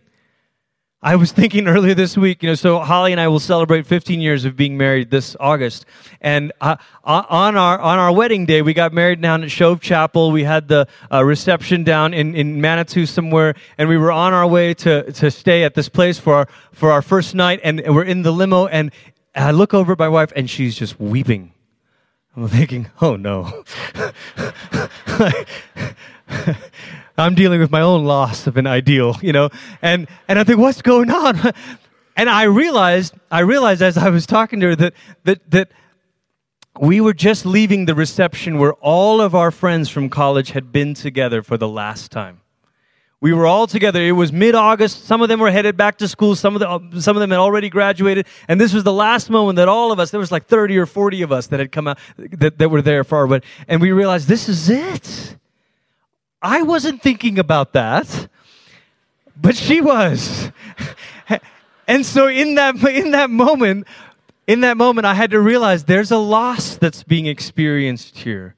I 1.04 1.16
was 1.16 1.32
thinking 1.32 1.66
earlier 1.68 1.94
this 1.94 2.16
week, 2.16 2.42
you 2.42 2.50
know, 2.50 2.54
so 2.54 2.78
Holly 2.78 3.10
and 3.10 3.20
I 3.20 3.26
will 3.26 3.40
celebrate 3.40 3.86
15 3.86 4.20
years 4.20 4.44
of 4.44 4.54
being 4.54 4.78
married 4.78 5.10
this 5.10 5.34
August. 5.40 5.84
And 6.20 6.52
uh, 6.60 6.76
on 7.02 7.56
our 7.56 7.80
on 7.80 7.98
our 7.98 8.12
wedding 8.12 8.46
day, 8.46 8.62
we 8.62 8.72
got 8.72 8.92
married 8.92 9.20
down 9.20 9.42
at 9.42 9.50
Shove 9.50 9.80
Chapel. 9.80 10.30
We 10.30 10.44
had 10.44 10.68
the 10.68 10.86
uh, 11.10 11.24
reception 11.24 11.82
down 11.82 12.14
in, 12.14 12.36
in 12.36 12.60
Manitou 12.60 13.06
somewhere, 13.06 13.54
and 13.76 13.88
we 13.88 13.96
were 13.96 14.12
on 14.12 14.32
our 14.32 14.46
way 14.46 14.74
to, 14.74 15.10
to 15.12 15.30
stay 15.32 15.64
at 15.64 15.74
this 15.74 15.88
place 15.88 16.18
for 16.18 16.34
our 16.34 16.48
for 16.70 16.92
our 16.92 17.02
first 17.02 17.34
night. 17.34 17.58
And, 17.64 17.80
and 17.80 17.96
we're 17.96 18.04
in 18.04 18.22
the 18.22 18.30
limo, 18.30 18.66
and 18.66 18.92
I 19.34 19.50
look 19.50 19.74
over 19.74 19.92
at 19.92 19.98
my 19.98 20.08
wife, 20.08 20.32
and 20.36 20.48
she's 20.48 20.76
just 20.76 21.00
weeping. 21.00 21.52
I'm 22.36 22.48
thinking, 22.48 22.90
oh 23.00 23.16
no. 23.16 23.64
I'm 27.22 27.34
dealing 27.34 27.60
with 27.60 27.70
my 27.70 27.80
own 27.80 28.04
loss 28.04 28.46
of 28.46 28.56
an 28.56 28.66
ideal, 28.66 29.16
you 29.22 29.32
know, 29.32 29.48
and, 29.80 30.08
and 30.28 30.38
I 30.38 30.44
think, 30.44 30.58
what's 30.58 30.82
going 30.82 31.10
on? 31.10 31.52
And 32.14 32.28
I 32.28 32.42
realized, 32.42 33.14
I 33.30 33.40
realized 33.40 33.80
as 33.80 33.96
I 33.96 34.10
was 34.10 34.26
talking 34.26 34.60
to 34.60 34.66
her 34.66 34.76
that, 34.76 34.92
that, 35.24 35.50
that 35.50 35.72
we 36.78 37.00
were 37.00 37.14
just 37.14 37.46
leaving 37.46 37.86
the 37.86 37.94
reception 37.94 38.58
where 38.58 38.74
all 38.74 39.22
of 39.22 39.34
our 39.34 39.50
friends 39.50 39.88
from 39.88 40.10
college 40.10 40.50
had 40.50 40.72
been 40.72 40.92
together 40.92 41.42
for 41.42 41.56
the 41.56 41.68
last 41.68 42.10
time. 42.10 42.42
We 43.20 43.32
were 43.32 43.46
all 43.46 43.66
together. 43.66 44.02
It 44.02 44.12
was 44.12 44.32
mid-August. 44.32 45.04
Some 45.04 45.22
of 45.22 45.28
them 45.28 45.38
were 45.38 45.50
headed 45.50 45.76
back 45.76 45.98
to 45.98 46.08
school. 46.08 46.34
Some 46.34 46.56
of, 46.56 46.60
the, 46.60 47.00
some 47.00 47.16
of 47.16 47.20
them 47.20 47.30
had 47.30 47.38
already 47.38 47.70
graduated. 47.70 48.26
And 48.48 48.60
this 48.60 48.74
was 48.74 48.82
the 48.82 48.92
last 48.92 49.30
moment 49.30 49.56
that 49.56 49.68
all 49.68 49.92
of 49.92 50.00
us, 50.00 50.10
there 50.10 50.18
was 50.18 50.32
like 50.32 50.46
30 50.46 50.76
or 50.76 50.86
40 50.86 51.22
of 51.22 51.30
us 51.30 51.46
that 51.46 51.60
had 51.60 51.70
come 51.70 51.86
out, 51.86 51.98
that, 52.18 52.58
that 52.58 52.68
were 52.68 52.82
there 52.82 53.04
for 53.04 53.18
our 53.18 53.26
wedding. 53.26 53.48
And 53.68 53.80
we 53.80 53.92
realized 53.92 54.26
this 54.26 54.48
is 54.48 54.68
it. 54.68 55.36
I 56.42 56.62
wasn't 56.62 57.02
thinking 57.02 57.38
about 57.38 57.72
that, 57.72 58.28
but 59.40 59.56
she 59.56 59.80
was. 59.80 60.50
and 61.86 62.04
so 62.04 62.26
in 62.26 62.56
that, 62.56 62.76
in 62.82 63.12
that 63.12 63.30
moment, 63.30 63.86
in 64.46 64.60
that 64.62 64.76
moment, 64.76 65.06
I 65.06 65.14
had 65.14 65.30
to 65.30 65.40
realize 65.40 65.84
there's 65.84 66.10
a 66.10 66.18
loss 66.18 66.76
that's 66.76 67.04
being 67.04 67.26
experienced 67.26 68.18
here. 68.18 68.56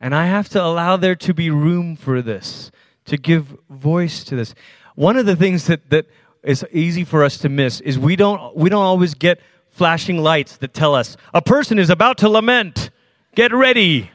And 0.00 0.14
I 0.14 0.26
have 0.26 0.48
to 0.50 0.62
allow 0.62 0.96
there 0.96 1.14
to 1.16 1.34
be 1.34 1.50
room 1.50 1.94
for 1.94 2.22
this 2.22 2.70
to 3.04 3.16
give 3.16 3.56
voice 3.68 4.24
to 4.24 4.36
this. 4.36 4.54
One 4.94 5.16
of 5.16 5.26
the 5.26 5.36
things 5.36 5.66
that, 5.66 5.90
that 5.90 6.06
is 6.42 6.64
easy 6.72 7.04
for 7.04 7.24
us 7.24 7.38
to 7.38 7.48
miss 7.48 7.80
is 7.80 7.98
we 7.98 8.16
don't, 8.16 8.56
we 8.56 8.70
don't 8.70 8.84
always 8.84 9.14
get 9.14 9.40
flashing 9.68 10.18
lights 10.18 10.56
that 10.58 10.74
tell 10.74 10.94
us 10.94 11.16
a 11.32 11.42
person 11.42 11.78
is 11.78 11.90
about 11.90 12.18
to 12.18 12.28
lament. 12.28 12.90
Get 13.34 13.52
ready. 13.52 14.10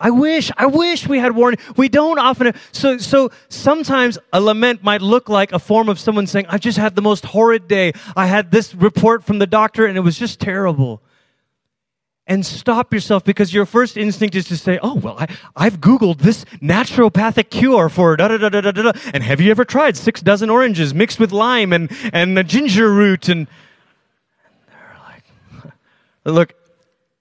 I 0.00 0.10
wish, 0.10 0.50
I 0.56 0.66
wish 0.66 1.08
we 1.08 1.18
had 1.18 1.34
warning. 1.34 1.60
We 1.76 1.88
don't 1.88 2.18
often. 2.18 2.52
So, 2.72 2.98
so 2.98 3.30
sometimes 3.48 4.18
a 4.32 4.40
lament 4.40 4.82
might 4.82 5.02
look 5.02 5.28
like 5.28 5.52
a 5.52 5.58
form 5.58 5.88
of 5.88 5.98
someone 5.98 6.26
saying, 6.26 6.46
I 6.48 6.58
just 6.58 6.78
had 6.78 6.96
the 6.96 7.02
most 7.02 7.26
horrid 7.26 7.68
day. 7.68 7.92
I 8.16 8.26
had 8.26 8.50
this 8.50 8.74
report 8.74 9.24
from 9.24 9.38
the 9.38 9.46
doctor 9.46 9.86
and 9.86 9.96
it 9.96 10.02
was 10.02 10.18
just 10.18 10.40
terrible 10.40 11.02
and 12.26 12.44
stop 12.44 12.92
yourself 12.92 13.24
because 13.24 13.52
your 13.52 13.66
first 13.66 13.96
instinct 13.96 14.34
is 14.34 14.46
to 14.46 14.56
say, 14.56 14.78
oh, 14.82 14.94
well, 14.94 15.16
I, 15.18 15.26
I've 15.54 15.80
Googled 15.80 16.18
this 16.18 16.44
naturopathic 16.62 17.50
cure 17.50 17.88
for 17.88 18.16
da 18.16 18.28
da 18.28 18.38
da 18.38 18.48
da 18.48 18.60
da 18.60 18.70
da. 18.70 18.92
And 19.12 19.22
have 19.22 19.40
you 19.40 19.50
ever 19.50 19.64
tried 19.64 19.96
six 19.96 20.22
dozen 20.22 20.48
oranges 20.48 20.94
mixed 20.94 21.20
with 21.20 21.32
lime 21.32 21.72
and, 21.72 21.90
and 22.12 22.46
ginger 22.48 22.92
root? 22.92 23.28
And 23.28 23.46
they're 24.66 24.96
like, 25.06 25.72
look, 26.24 26.54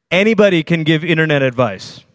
anybody 0.10 0.64
can 0.64 0.84
give 0.84 1.04
internet 1.04 1.42
advice, 1.42 2.06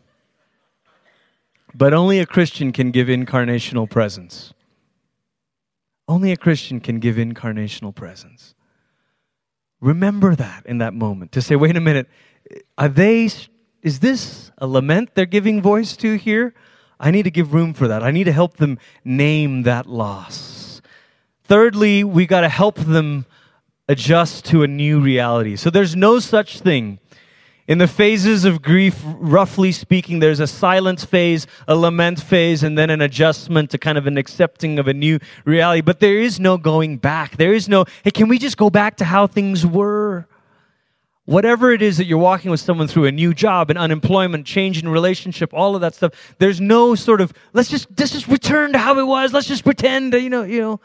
but 1.79 1.95
only 1.95 2.19
a 2.19 2.27
Christian 2.27 2.73
can 2.73 2.91
give 2.91 3.07
incarnational 3.07 3.89
presence. 3.89 4.53
Only 6.09 6.33
a 6.33 6.37
Christian 6.37 6.81
can 6.81 6.99
give 6.99 7.15
incarnational 7.17 7.95
presence. 7.95 8.57
Remember 9.81 10.35
that 10.35 10.67
in 10.67 10.79
that 10.79 10.93
moment 10.93 11.31
to 11.33 11.41
say, 11.41 11.55
wait 11.55 11.77
a 11.77 11.81
minute 11.81 12.09
are 12.77 12.89
they, 12.89 13.29
is 13.83 14.01
this 14.01 14.51
a 14.59 14.67
lament 14.67 15.11
they're 15.15 15.27
giving 15.27 15.63
voice 15.63 15.97
to 15.99 16.17
here? 16.17 16.53
I 16.99 17.13
need 17.13 17.25
to 17.25 17.31
give 17.31 17.55
room 17.55 17.75
for 17.75 17.87
that. 17.87 18.03
I 18.03 18.11
need 18.11 18.25
to 18.25 18.33
help 18.33 18.57
them 18.57 18.79
name 19.05 19.63
that 19.63 19.87
loss. 19.87 20.81
Thirdly, 21.45 22.03
we 22.03 22.27
got 22.27 22.41
to 22.41 22.49
help 22.49 22.77
them 22.77 23.27
adjust 23.89 24.45
to 24.47 24.63
a 24.63 24.67
new 24.67 25.01
reality. 25.01 25.55
So 25.57 25.71
there's 25.71 25.95
no 25.95 26.19
such 26.19 26.61
thing. 26.61 26.99
In 27.69 27.77
the 27.77 27.87
phases 27.87 28.47
of 28.47 28.63
grief, 28.63 29.03
roughly 29.05 29.73
speaking, 29.73 30.21
there's 30.21 30.41
a 30.41 30.47
silence 30.47 31.05
phase, 31.05 31.47
a 31.69 31.77
lament 31.77 32.19
phase, 32.19 32.63
and 32.63 32.79
then 32.79 32.89
an 32.89 33.03
adjustment 33.03 33.71
to 33.73 33.79
kind 33.79 33.99
of 33.99 34.07
an 34.07 34.17
accepting 34.17 34.79
of 34.79 34.89
a 34.89 34.95
new 34.95 35.19
reality. 35.45 35.83
But 35.83 36.01
there 36.01 36.17
is 36.17 36.41
no 36.41 36.57
going 36.57 36.97
back. 36.97 37.37
There 37.37 37.53
is 37.53 37.69
no, 37.69 37.85
hey, 38.05 38.11
can 38.11 38.27
we 38.27 38.39
just 38.39 38.57
go 38.57 38.71
back 38.71 38.97
to 38.97 39.05
how 39.05 39.27
things 39.27 39.67
were? 39.67 40.27
whatever 41.27 41.73
it 41.73 41.83
is 41.83 41.99
that 41.99 42.07
you're 42.07 42.17
walking 42.17 42.51
with 42.51 42.59
someone 42.59 42.89
through 42.89 43.05
a 43.05 43.13
new 43.13 43.35
job, 43.35 43.69
an 43.69 43.77
unemployment, 43.77 44.47
change 44.47 44.83
in 44.83 44.89
relationship, 44.89 45.53
all 45.53 45.75
of 45.75 45.83
that 45.83 45.95
stuff. 45.95 46.35
There's 46.39 46.59
no 46.59 46.95
sort 46.95 47.21
of 47.21 47.35
let's 47.53 47.69
just 47.69 47.87
let's 47.99 48.13
just 48.13 48.29
return 48.29 48.73
to 48.73 48.79
how 48.79 48.99
it 48.99 49.07
was. 49.07 49.35
Let's 49.35 49.47
just 49.47 49.63
pretend, 49.63 50.15
you 50.15 50.31
know, 50.31 50.43
you 50.43 50.61
know. 50.63 50.81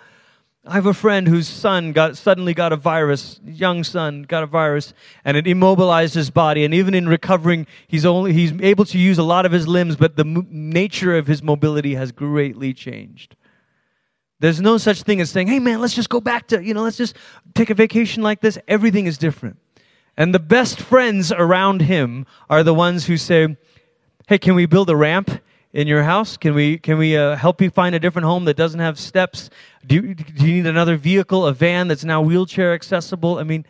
I 0.66 0.76
have 0.76 0.86
a 0.86 0.94
friend 0.94 1.28
whose 1.28 1.48
son 1.48 1.92
got 1.92 2.16
suddenly 2.16 2.54
got 2.54 2.72
a 2.72 2.78
virus, 2.78 3.40
young 3.46 3.84
son 3.84 4.24
got 4.24 4.44
a 4.44 4.46
virus, 4.46 4.94
and 5.26 5.36
it 5.36 5.46
immobilized 5.46 6.14
his 6.14 6.30
body. 6.30 6.64
And 6.64 6.74
even 6.74 6.94
in 6.94 7.10
recovering, 7.10 7.68
he's 7.88 8.06
only 8.06 8.32
he's 8.32 8.54
able 8.62 8.86
to 8.86 8.98
use 8.98 9.18
a 9.18 9.24
lot 9.24 9.46
of 9.46 9.52
his 9.52 9.68
limbs, 9.68 9.98
but 9.98 10.16
the 10.16 10.24
m- 10.24 10.48
nature 10.50 11.18
of 11.18 11.28
his 11.28 11.44
mobility 11.44 11.96
has 11.96 12.14
greatly 12.14 12.74
changed. 12.74 13.36
There's 14.40 14.62
no 14.62 14.78
such 14.78 15.04
thing 15.04 15.20
as 15.20 15.30
saying, 15.30 15.48
"Hey, 15.48 15.60
man, 15.60 15.82
let's 15.82 15.96
just 15.96 16.10
go 16.10 16.22
back 16.22 16.48
to 16.48 16.64
you 16.64 16.74
know, 16.74 16.84
let's 16.84 16.98
just 16.98 17.18
take 17.56 17.70
a 17.70 17.76
vacation 17.76 18.24
like 18.24 18.40
this." 18.40 18.58
Everything 18.68 19.06
is 19.06 19.18
different. 19.18 19.58
And 20.16 20.34
the 20.34 20.40
best 20.40 20.80
friends 20.80 21.32
around 21.32 21.82
him 21.82 22.26
are 22.50 22.64
the 22.64 22.74
ones 22.74 23.08
who 23.08 23.18
say, 23.18 23.58
Hey, 24.28 24.38
can 24.38 24.56
we 24.56 24.66
build 24.66 24.90
a 24.90 24.96
ramp 24.96 25.42
in 25.74 25.88
your 25.88 26.04
house? 26.04 26.38
Can 26.38 26.54
we, 26.54 26.78
can 26.78 26.98
we 26.98 27.18
uh, 27.18 27.36
help 27.36 27.60
you 27.62 27.70
find 27.70 27.96
a 27.96 28.00
different 28.00 28.26
home 28.26 28.46
that 28.46 28.56
doesn't 28.56 28.80
have 28.80 29.00
steps? 29.00 29.50
Do 29.86 29.96
you, 29.96 30.16
do 30.16 30.48
you 30.48 30.54
need 30.54 30.68
another 30.68 30.96
vehicle, 30.96 31.46
a 31.46 31.54
van 31.54 31.88
that's 31.88 32.04
now 32.04 32.22
wheelchair 32.22 32.74
accessible? 32.74 33.40
I 33.40 33.44
mean, 33.44 33.66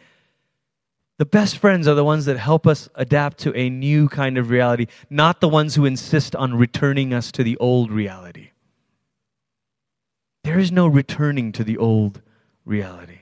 the 1.17 1.25
best 1.25 1.57
friends 1.57 1.87
are 1.87 1.95
the 1.95 2.03
ones 2.03 2.25
that 2.25 2.37
help 2.37 2.67
us 2.67 2.89
adapt 2.95 3.37
to 3.39 3.55
a 3.55 3.69
new 3.69 4.09
kind 4.09 4.37
of 4.37 4.49
reality, 4.49 4.87
not 5.09 5.39
the 5.39 5.47
ones 5.47 5.75
who 5.75 5.85
insist 5.85 6.35
on 6.35 6.55
returning 6.55 7.13
us 7.13 7.31
to 7.31 7.43
the 7.43 7.55
old 7.57 7.91
reality. 7.91 8.49
There 10.43 10.59
is 10.59 10.71
no 10.71 10.87
returning 10.87 11.53
to 11.53 11.63
the 11.63 11.77
old 11.77 12.21
reality. 12.65 13.19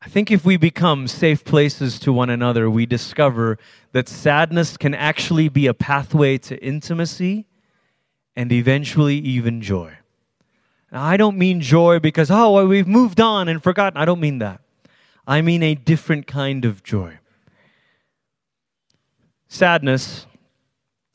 I 0.00 0.08
think 0.08 0.30
if 0.30 0.44
we 0.44 0.56
become 0.56 1.08
safe 1.08 1.44
places 1.44 1.98
to 2.00 2.12
one 2.12 2.30
another, 2.30 2.70
we 2.70 2.86
discover 2.86 3.58
that 3.92 4.08
sadness 4.08 4.76
can 4.76 4.94
actually 4.94 5.48
be 5.48 5.66
a 5.66 5.74
pathway 5.74 6.38
to 6.38 6.56
intimacy 6.64 7.46
and 8.36 8.52
eventually 8.52 9.16
even 9.16 9.60
joy. 9.60 9.98
Now, 10.92 11.02
I 11.02 11.16
don't 11.16 11.36
mean 11.36 11.60
joy 11.60 11.98
because, 11.98 12.30
oh, 12.30 12.52
well, 12.52 12.66
we've 12.66 12.86
moved 12.88 13.20
on 13.20 13.48
and 13.48 13.62
forgotten. 13.62 14.00
I 14.00 14.04
don't 14.04 14.20
mean 14.20 14.38
that. 14.38 14.60
I 15.26 15.42
mean 15.42 15.62
a 15.62 15.74
different 15.74 16.26
kind 16.26 16.64
of 16.64 16.82
joy. 16.82 17.18
Sadness 19.48 20.26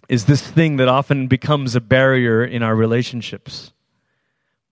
is 0.09 0.25
this 0.25 0.41
thing 0.41 0.77
that 0.77 0.87
often 0.87 1.27
becomes 1.27 1.75
a 1.75 1.81
barrier 1.81 2.45
in 2.45 2.61
our 2.61 2.75
relationships. 2.75 3.72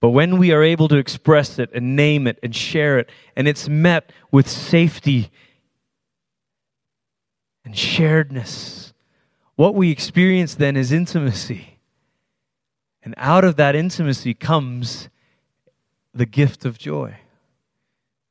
But 0.01 0.09
when 0.09 0.39
we 0.39 0.51
are 0.51 0.63
able 0.63 0.87
to 0.87 0.97
express 0.97 1.59
it 1.59 1.69
and 1.73 1.95
name 1.95 2.25
it 2.25 2.39
and 2.41 2.55
share 2.55 2.97
it, 2.97 3.09
and 3.35 3.47
it's 3.47 3.69
met 3.69 4.11
with 4.31 4.49
safety 4.49 5.29
and 7.63 7.75
sharedness, 7.75 8.93
what 9.55 9.75
we 9.75 9.91
experience 9.91 10.55
then 10.55 10.75
is 10.75 10.91
intimacy. 10.91 11.77
And 13.03 13.13
out 13.15 13.43
of 13.43 13.57
that 13.57 13.75
intimacy 13.75 14.33
comes 14.33 15.07
the 16.15 16.25
gift 16.25 16.65
of 16.65 16.79
joy. 16.79 17.17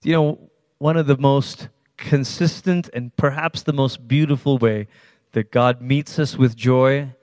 You 0.03 0.13
know, 0.13 0.51
one 0.79 0.97
of 0.97 1.07
the 1.07 1.17
most 1.17 1.69
consistent 1.97 2.91
and 2.93 3.15
perhaps 3.17 3.63
the 3.63 3.73
most 3.73 4.09
beautiful 4.09 4.59
way 4.59 4.89
that 5.33 5.53
God 5.53 5.81
meets 5.81 6.19
us 6.19 6.37
with 6.37 6.57
joy 6.57 7.15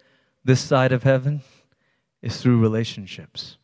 this 0.46 0.62
side 0.62 0.94
of 0.94 1.04
heaven 1.04 1.42
is 2.22 2.42
through 2.42 2.62
relationships 2.62 3.57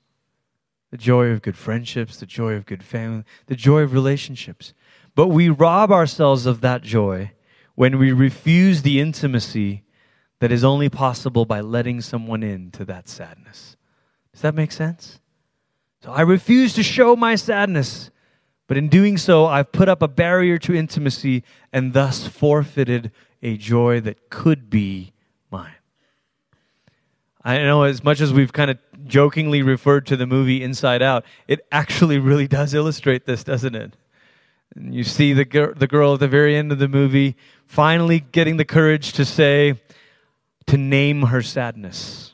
the 0.94 0.98
joy 0.98 1.30
of 1.30 1.42
good 1.42 1.58
friendships, 1.58 2.18
the 2.18 2.26
joy 2.28 2.54
of 2.54 2.68
good 2.68 2.84
family, 2.84 3.24
the 3.48 3.56
joy 3.56 3.82
of 3.82 3.94
relationships. 3.94 4.76
But 5.16 5.30
we 5.30 5.50
rob 5.50 5.92
ourselves 5.92 6.46
of 6.46 6.62
that 6.62 6.84
joy 6.84 7.32
when 7.74 7.98
we 7.98 8.12
refuse 8.12 8.84
the 8.84 9.00
intimacy 9.00 9.86
that 10.38 10.52
is 10.52 10.64
only 10.64 10.90
possible 10.90 11.46
by 11.46 11.62
letting 11.62 12.00
someone 12.02 12.44
into 12.44 12.86
that 12.86 13.10
sadness. 13.10 13.76
Does 14.34 14.44
that 14.44 14.54
make 14.54 14.72
sense? 14.72 15.20
So 16.04 16.12
I 16.12 16.22
refuse 16.22 16.76
to 16.76 16.84
show 16.84 17.16
my 17.16 17.34
sadness, 17.38 18.12
but 18.68 18.78
in 18.78 18.88
doing 18.88 19.18
so, 19.18 19.48
I've 19.48 19.72
put 19.72 19.90
up 19.90 20.04
a 20.04 20.08
barrier 20.08 20.60
to 20.60 20.76
intimacy 20.76 21.44
and 21.72 21.94
thus 21.94 22.28
forfeited 22.28 23.12
a 23.42 23.58
joy 23.58 24.00
that 24.02 24.30
could 24.30 24.70
be 24.70 25.14
mine. 25.50 25.74
I 27.44 27.58
know 27.58 27.82
as 27.82 28.04
much 28.04 28.22
as 28.22 28.32
we've 28.32 28.54
kind 28.54 28.70
of 28.70 28.78
jokingly 29.06 29.62
referred 29.62 30.06
to 30.08 30.18
the 30.18 30.26
movie 30.26 30.64
Inside 30.64 31.02
Out, 31.02 31.26
it 31.48 31.66
actually 31.72 32.20
really 32.20 32.48
does 32.48 32.74
illustrate 32.74 33.26
this, 33.26 33.44
doesn't 33.44 33.76
it? 33.76 33.94
And 34.76 34.94
you 34.94 35.04
see 35.04 35.34
the, 35.34 35.46
gir- 35.46 35.74
the 35.74 35.88
girl 35.88 36.14
at 36.14 36.20
the 36.20 36.28
very 36.28 36.56
end 36.56 36.72
of 36.72 36.80
the 36.80 36.88
movie 36.88 37.36
finally 37.66 38.20
getting 38.20 38.58
the 38.58 38.66
courage 38.66 39.14
to 39.14 39.26
say, 39.26 39.82
to 40.68 40.78
name 40.78 41.24
her 41.24 41.42
sadness 41.42 42.33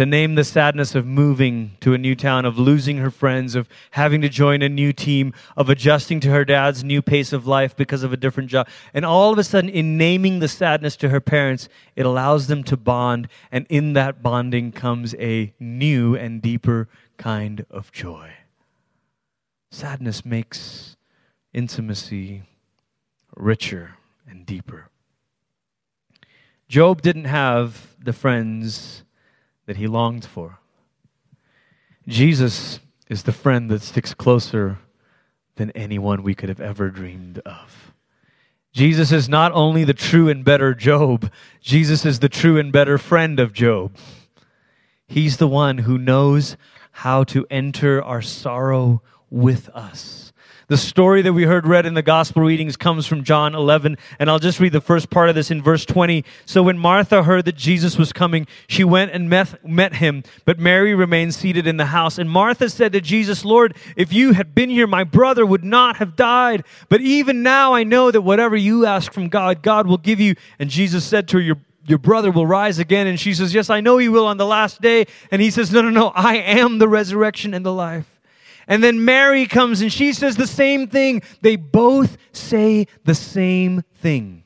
to 0.00 0.06
name 0.06 0.34
the 0.34 0.44
sadness 0.44 0.94
of 0.94 1.04
moving 1.04 1.72
to 1.78 1.92
a 1.92 1.98
new 1.98 2.14
town, 2.14 2.46
of 2.46 2.58
losing 2.58 2.96
her 2.96 3.10
friends, 3.10 3.54
of 3.54 3.68
having 3.90 4.22
to 4.22 4.30
join 4.30 4.62
a 4.62 4.68
new 4.70 4.94
team, 4.94 5.34
of 5.58 5.68
adjusting 5.68 6.20
to 6.20 6.30
her 6.30 6.42
dad's 6.42 6.82
new 6.82 7.02
pace 7.02 7.34
of 7.34 7.46
life 7.46 7.76
because 7.76 8.02
of 8.02 8.10
a 8.10 8.16
different 8.16 8.48
job. 8.48 8.66
And 8.94 9.04
all 9.04 9.30
of 9.30 9.38
a 9.38 9.44
sudden, 9.44 9.68
in 9.68 9.98
naming 9.98 10.38
the 10.38 10.48
sadness 10.48 10.96
to 10.96 11.10
her 11.10 11.20
parents, 11.20 11.68
it 11.96 12.06
allows 12.06 12.46
them 12.46 12.64
to 12.64 12.78
bond. 12.78 13.28
And 13.52 13.66
in 13.68 13.92
that 13.92 14.22
bonding 14.22 14.72
comes 14.72 15.14
a 15.16 15.52
new 15.60 16.16
and 16.16 16.40
deeper 16.40 16.88
kind 17.18 17.66
of 17.70 17.92
joy. 17.92 18.32
Sadness 19.70 20.24
makes 20.24 20.96
intimacy 21.52 22.44
richer 23.36 23.98
and 24.26 24.46
deeper. 24.46 24.88
Job 26.70 27.02
didn't 27.02 27.26
have 27.26 27.96
the 28.02 28.14
friends 28.14 29.04
that 29.66 29.76
he 29.76 29.86
longed 29.86 30.24
for. 30.24 30.58
Jesus 32.06 32.80
is 33.08 33.24
the 33.24 33.32
friend 33.32 33.70
that 33.70 33.82
sticks 33.82 34.14
closer 34.14 34.78
than 35.56 35.70
anyone 35.72 36.22
we 36.22 36.34
could 36.34 36.48
have 36.48 36.60
ever 36.60 36.90
dreamed 36.90 37.38
of. 37.40 37.92
Jesus 38.72 39.10
is 39.10 39.28
not 39.28 39.52
only 39.52 39.84
the 39.84 39.92
true 39.92 40.28
and 40.28 40.44
better 40.44 40.74
Job, 40.74 41.30
Jesus 41.60 42.06
is 42.06 42.20
the 42.20 42.28
true 42.28 42.58
and 42.58 42.72
better 42.72 42.98
friend 42.98 43.40
of 43.40 43.52
Job. 43.52 43.96
He's 45.06 45.38
the 45.38 45.48
one 45.48 45.78
who 45.78 45.98
knows 45.98 46.56
how 46.92 47.24
to 47.24 47.46
enter 47.50 48.02
our 48.02 48.22
sorrow 48.22 49.02
with 49.28 49.68
us. 49.70 50.29
The 50.70 50.76
story 50.76 51.20
that 51.22 51.32
we 51.32 51.42
heard 51.46 51.66
read 51.66 51.84
in 51.84 51.94
the 51.94 52.00
gospel 52.00 52.42
readings 52.42 52.76
comes 52.76 53.04
from 53.04 53.24
John 53.24 53.56
11, 53.56 53.98
and 54.20 54.30
I'll 54.30 54.38
just 54.38 54.60
read 54.60 54.70
the 54.70 54.80
first 54.80 55.10
part 55.10 55.28
of 55.28 55.34
this 55.34 55.50
in 55.50 55.60
verse 55.60 55.84
20. 55.84 56.24
So 56.46 56.62
when 56.62 56.78
Martha 56.78 57.24
heard 57.24 57.44
that 57.46 57.56
Jesus 57.56 57.98
was 57.98 58.12
coming, 58.12 58.46
she 58.68 58.84
went 58.84 59.10
and 59.10 59.28
met, 59.28 59.68
met 59.68 59.96
him, 59.96 60.22
but 60.44 60.60
Mary 60.60 60.94
remained 60.94 61.34
seated 61.34 61.66
in 61.66 61.76
the 61.76 61.86
house. 61.86 62.18
And 62.18 62.30
Martha 62.30 62.70
said 62.70 62.92
to 62.92 63.00
Jesus, 63.00 63.44
Lord, 63.44 63.76
if 63.96 64.12
you 64.12 64.34
had 64.34 64.54
been 64.54 64.70
here, 64.70 64.86
my 64.86 65.02
brother 65.02 65.44
would 65.44 65.64
not 65.64 65.96
have 65.96 66.14
died. 66.14 66.62
But 66.88 67.00
even 67.00 67.42
now 67.42 67.74
I 67.74 67.82
know 67.82 68.12
that 68.12 68.20
whatever 68.20 68.54
you 68.54 68.86
ask 68.86 69.12
from 69.12 69.28
God, 69.28 69.64
God 69.64 69.88
will 69.88 69.98
give 69.98 70.20
you. 70.20 70.36
And 70.60 70.70
Jesus 70.70 71.04
said 71.04 71.26
to 71.30 71.38
her, 71.38 71.42
Your 71.42 71.56
your 71.84 71.98
brother 71.98 72.30
will 72.30 72.46
rise 72.46 72.78
again. 72.78 73.08
And 73.08 73.18
she 73.18 73.34
says, 73.34 73.52
Yes, 73.52 73.70
I 73.70 73.80
know 73.80 73.98
he 73.98 74.08
will 74.08 74.26
on 74.26 74.36
the 74.36 74.46
last 74.46 74.80
day. 74.80 75.06
And 75.32 75.42
he 75.42 75.50
says, 75.50 75.72
No, 75.72 75.82
no, 75.82 75.90
no, 75.90 76.12
I 76.14 76.36
am 76.36 76.78
the 76.78 76.86
resurrection 76.86 77.54
and 77.54 77.66
the 77.66 77.72
life. 77.72 78.19
And 78.70 78.84
then 78.84 79.04
Mary 79.04 79.46
comes 79.46 79.80
and 79.80 79.92
she 79.92 80.12
says 80.12 80.36
the 80.36 80.46
same 80.46 80.86
thing. 80.86 81.22
They 81.40 81.56
both 81.56 82.16
say 82.30 82.86
the 83.04 83.16
same 83.16 83.82
thing. 83.96 84.44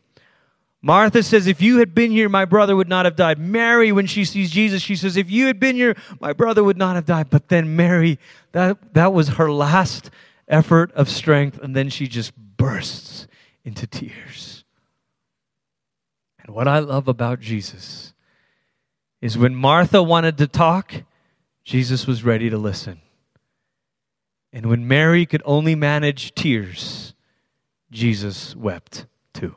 Martha 0.81 1.23
says, 1.23 1.47
If 1.47 1.61
you 1.61 1.79
had 1.79 1.95
been 1.95 2.11
here, 2.11 2.31
my 2.31 2.47
brother 2.47 2.75
would 2.75 2.89
not 2.89 3.05
have 3.05 3.17
died. 3.17 3.39
Mary, 3.39 3.93
when 3.93 4.07
she 4.07 4.25
sees 4.25 4.51
Jesus, 4.51 4.81
she 4.81 4.97
says, 4.97 5.19
If 5.19 5.31
you 5.31 5.47
had 5.47 5.61
been 5.61 5.77
here, 5.77 5.95
my 6.21 6.33
brother 6.33 6.65
would 6.65 6.79
not 6.79 6.95
have 6.95 7.05
died. 7.05 7.29
But 7.29 7.49
then 7.49 7.77
Mary, 7.77 8.19
that, 8.53 8.95
that 8.95 9.13
was 9.13 9.29
her 9.29 9.53
last 9.53 10.11
effort 10.49 10.91
of 10.93 11.11
strength. 11.11 11.59
And 11.63 11.77
then 11.77 11.91
she 11.91 12.09
just 12.09 12.35
bursts 12.35 13.29
into 13.63 13.87
tears. 13.87 14.65
And 16.43 16.55
what 16.55 16.67
I 16.67 16.79
love 16.79 17.09
about 17.09 17.41
Jesus 17.41 18.15
is 19.21 19.37
when 19.37 19.55
Martha 19.55 20.03
wanted 20.03 20.39
to 20.39 20.47
talk, 20.47 20.95
Jesus 21.63 22.07
was 22.07 22.25
ready 22.25 22.49
to 22.49 22.57
listen. 22.57 23.03
And 24.55 24.67
when 24.67 24.87
Mary 24.87 25.27
could 25.27 25.43
only 25.45 25.75
manage 25.75 26.33
tears, 26.37 27.13
Jesus 27.91 28.55
wept 28.55 29.07
too. 29.33 29.57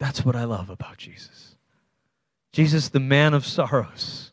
That's 0.00 0.24
what 0.24 0.34
I 0.34 0.42
love 0.42 0.68
about 0.68 0.98
Jesus. 0.98 1.54
Jesus, 2.50 2.88
the 2.88 2.98
man 2.98 3.32
of 3.32 3.46
sorrows. 3.46 4.32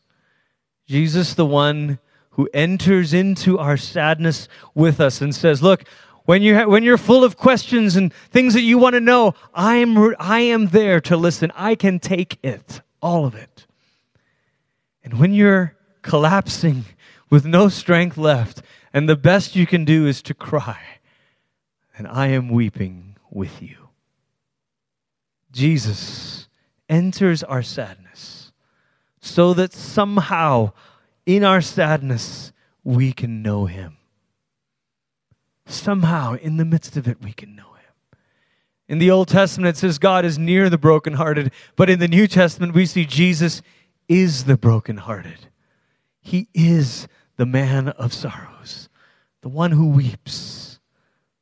Jesus, 0.88 1.34
the 1.34 1.46
one 1.46 2.00
who 2.30 2.48
enters 2.52 3.14
into 3.14 3.56
our 3.56 3.76
sadness 3.76 4.48
with 4.74 5.00
us 5.00 5.20
and 5.20 5.32
says, 5.32 5.62
Look, 5.62 5.84
when 6.24 6.42
you're, 6.42 6.68
when 6.68 6.82
you're 6.82 6.98
full 6.98 7.22
of 7.22 7.36
questions 7.36 7.94
and 7.94 8.12
things 8.12 8.54
that 8.54 8.62
you 8.62 8.78
want 8.78 8.94
to 8.94 9.00
know, 9.00 9.34
I 9.54 9.76
am, 9.76 10.16
I 10.18 10.40
am 10.40 10.66
there 10.66 11.00
to 11.02 11.16
listen. 11.16 11.52
I 11.54 11.76
can 11.76 12.00
take 12.00 12.38
it, 12.42 12.80
all 13.00 13.26
of 13.26 13.36
it. 13.36 13.66
And 15.04 15.20
when 15.20 15.32
you're 15.32 15.76
collapsing 16.02 16.84
with 17.30 17.44
no 17.44 17.68
strength 17.68 18.18
left, 18.18 18.62
and 18.92 19.08
the 19.08 19.16
best 19.16 19.56
you 19.56 19.66
can 19.66 19.84
do 19.84 20.06
is 20.06 20.22
to 20.22 20.34
cry. 20.34 20.80
And 21.96 22.06
I 22.06 22.28
am 22.28 22.48
weeping 22.48 23.16
with 23.30 23.60
you. 23.60 23.88
Jesus 25.50 26.48
enters 26.88 27.42
our 27.42 27.62
sadness 27.62 28.52
so 29.20 29.52
that 29.54 29.72
somehow 29.72 30.72
in 31.26 31.44
our 31.44 31.60
sadness 31.60 32.52
we 32.84 33.12
can 33.12 33.42
know 33.42 33.66
him. 33.66 33.96
Somehow 35.66 36.34
in 36.34 36.56
the 36.56 36.64
midst 36.64 36.96
of 36.96 37.06
it 37.06 37.20
we 37.22 37.32
can 37.32 37.54
know 37.54 37.72
him. 37.72 37.78
In 38.88 38.98
the 38.98 39.10
Old 39.10 39.28
Testament, 39.28 39.76
it 39.76 39.78
says 39.78 39.98
God 39.98 40.24
is 40.24 40.38
near 40.38 40.70
the 40.70 40.78
brokenhearted, 40.78 41.52
but 41.76 41.90
in 41.90 41.98
the 41.98 42.08
New 42.08 42.26
Testament, 42.26 42.72
we 42.72 42.86
see 42.86 43.04
Jesus 43.04 43.60
is 44.08 44.44
the 44.44 44.56
brokenhearted. 44.56 45.48
He 46.20 46.48
is 46.54 47.06
the 47.38 47.46
man 47.46 47.88
of 47.88 48.12
sorrows, 48.12 48.90
the 49.40 49.48
one 49.48 49.70
who 49.70 49.88
weeps, 49.88 50.80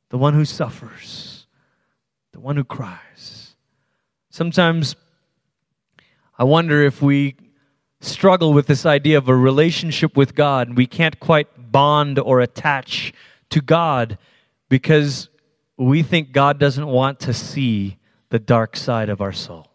the 0.09 0.17
one 0.17 0.35
who 0.35 0.45
suffers, 0.45 1.47
the 2.31 2.39
one 2.39 2.55
who 2.55 2.63
cries. 2.63 3.55
Sometimes 4.29 4.95
I 6.37 6.43
wonder 6.43 6.83
if 6.83 7.01
we 7.01 7.35
struggle 7.99 8.53
with 8.53 8.67
this 8.67 8.85
idea 8.85 9.17
of 9.17 9.27
a 9.27 9.35
relationship 9.35 10.15
with 10.15 10.35
God 10.35 10.67
and 10.67 10.77
we 10.77 10.85
can't 10.85 11.19
quite 11.19 11.71
bond 11.71 12.19
or 12.19 12.41
attach 12.41 13.11
to 13.49 13.59
God 13.59 14.19
because 14.69 15.29
we 15.77 16.03
think 16.03 16.31
God 16.31 16.59
doesn't 16.59 16.85
want 16.85 17.19
to 17.21 17.33
see 17.33 17.97
the 18.29 18.37
dark 18.37 18.77
side 18.77 19.09
of 19.09 19.19
our 19.19 19.33
soul. 19.33 19.65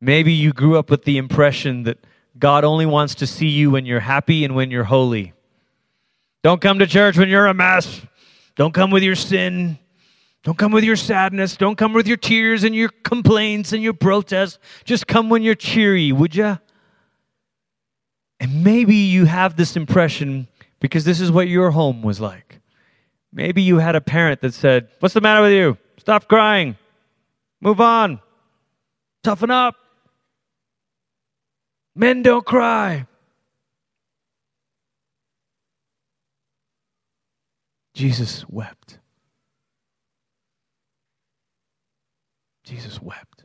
Maybe 0.00 0.32
you 0.32 0.52
grew 0.52 0.78
up 0.78 0.88
with 0.88 1.04
the 1.04 1.18
impression 1.18 1.82
that 1.82 1.98
God 2.38 2.64
only 2.64 2.86
wants 2.86 3.16
to 3.16 3.26
see 3.26 3.48
you 3.48 3.70
when 3.70 3.86
you're 3.86 4.00
happy 4.00 4.44
and 4.44 4.54
when 4.54 4.70
you're 4.70 4.84
holy. 4.84 5.32
Don't 6.42 6.60
come 6.60 6.78
to 6.78 6.86
church 6.86 7.16
when 7.16 7.28
you're 7.28 7.46
a 7.46 7.54
mess. 7.54 8.02
Don't 8.56 8.72
come 8.72 8.90
with 8.90 9.02
your 9.02 9.14
sin. 9.14 9.78
Don't 10.42 10.56
come 10.56 10.70
with 10.70 10.84
your 10.84 10.96
sadness. 10.96 11.56
Don't 11.56 11.76
come 11.76 11.92
with 11.92 12.06
your 12.06 12.16
tears 12.16 12.62
and 12.62 12.74
your 12.74 12.88
complaints 12.88 13.72
and 13.72 13.82
your 13.82 13.94
protests. 13.94 14.58
Just 14.84 15.06
come 15.06 15.28
when 15.28 15.42
you're 15.42 15.54
cheery, 15.54 16.12
would 16.12 16.36
you? 16.36 16.58
And 18.38 18.62
maybe 18.62 18.94
you 18.94 19.24
have 19.24 19.56
this 19.56 19.76
impression 19.76 20.46
because 20.78 21.04
this 21.04 21.20
is 21.20 21.32
what 21.32 21.48
your 21.48 21.70
home 21.70 22.02
was 22.02 22.20
like. 22.20 22.60
Maybe 23.32 23.62
you 23.62 23.78
had 23.78 23.96
a 23.96 24.00
parent 24.00 24.40
that 24.42 24.54
said, 24.54 24.88
What's 25.00 25.14
the 25.14 25.20
matter 25.20 25.42
with 25.42 25.52
you? 25.52 25.78
Stop 25.98 26.28
crying. 26.28 26.76
Move 27.60 27.80
on. 27.80 28.20
Toughen 29.22 29.50
up. 29.50 29.74
Men 31.98 32.20
don't 32.20 32.44
cry. 32.44 33.06
Jesus 37.94 38.44
wept. 38.50 38.98
Jesus 42.64 43.00
wept. 43.00 43.44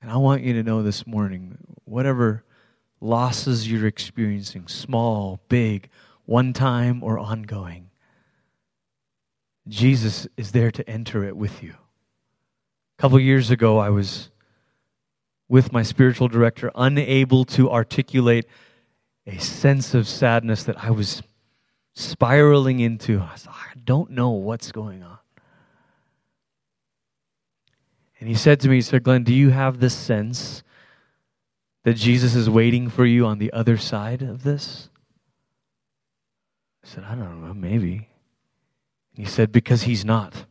And 0.00 0.12
I 0.12 0.16
want 0.16 0.42
you 0.42 0.52
to 0.52 0.62
know 0.62 0.84
this 0.84 1.08
morning 1.08 1.58
whatever 1.84 2.44
losses 3.00 3.68
you're 3.68 3.88
experiencing, 3.88 4.68
small, 4.68 5.40
big, 5.48 5.88
one 6.24 6.52
time, 6.52 7.02
or 7.02 7.18
ongoing, 7.18 7.90
Jesus 9.66 10.28
is 10.36 10.52
there 10.52 10.70
to 10.70 10.88
enter 10.88 11.24
it 11.24 11.36
with 11.36 11.64
you. 11.64 11.74
A 12.98 13.02
couple 13.02 13.18
years 13.18 13.50
ago, 13.50 13.78
I 13.78 13.90
was 13.90 14.30
with 15.52 15.70
my 15.70 15.82
spiritual 15.82 16.28
director, 16.28 16.70
unable 16.74 17.44
to 17.44 17.70
articulate 17.70 18.46
a 19.26 19.36
sense 19.38 19.92
of 19.92 20.08
sadness 20.08 20.64
that 20.64 20.82
I 20.82 20.90
was 20.90 21.22
spiraling 21.92 22.80
into. 22.80 23.20
I, 23.20 23.36
said, 23.36 23.50
I 23.52 23.78
don't 23.84 24.12
know 24.12 24.30
what's 24.30 24.72
going 24.72 25.02
on. 25.02 25.18
And 28.18 28.30
he 28.30 28.34
said 28.34 28.60
to 28.60 28.68
me, 28.70 28.76
He 28.76 28.80
said, 28.80 29.02
Glenn, 29.02 29.24
do 29.24 29.34
you 29.34 29.50
have 29.50 29.78
this 29.78 29.92
sense 29.94 30.62
that 31.82 31.96
Jesus 31.96 32.34
is 32.34 32.48
waiting 32.48 32.88
for 32.88 33.04
you 33.04 33.26
on 33.26 33.38
the 33.38 33.52
other 33.52 33.76
side 33.76 34.22
of 34.22 34.44
this? 34.44 34.88
I 36.82 36.88
said, 36.88 37.04
I 37.04 37.14
don't 37.14 37.46
know, 37.46 37.52
maybe. 37.52 38.08
And 39.14 39.26
he 39.26 39.30
said, 39.30 39.52
Because 39.52 39.82
he's 39.82 40.02
not. 40.02 40.34
I 40.34 40.46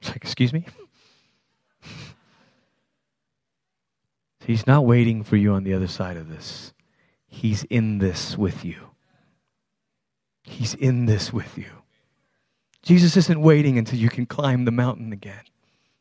was 0.00 0.08
like, 0.10 0.22
Excuse 0.22 0.52
me? 0.52 0.64
He's 4.46 4.66
not 4.66 4.84
waiting 4.84 5.22
for 5.22 5.36
you 5.36 5.52
on 5.52 5.64
the 5.64 5.74
other 5.74 5.86
side 5.86 6.16
of 6.16 6.28
this. 6.28 6.72
He's 7.26 7.64
in 7.64 7.98
this 7.98 8.36
with 8.36 8.64
you. 8.64 8.90
He's 10.42 10.74
in 10.74 11.06
this 11.06 11.32
with 11.32 11.56
you. 11.56 11.70
Jesus 12.82 13.16
isn't 13.16 13.40
waiting 13.40 13.78
until 13.78 13.98
you 13.98 14.08
can 14.08 14.26
climb 14.26 14.64
the 14.64 14.72
mountain 14.72 15.12
again. 15.12 15.44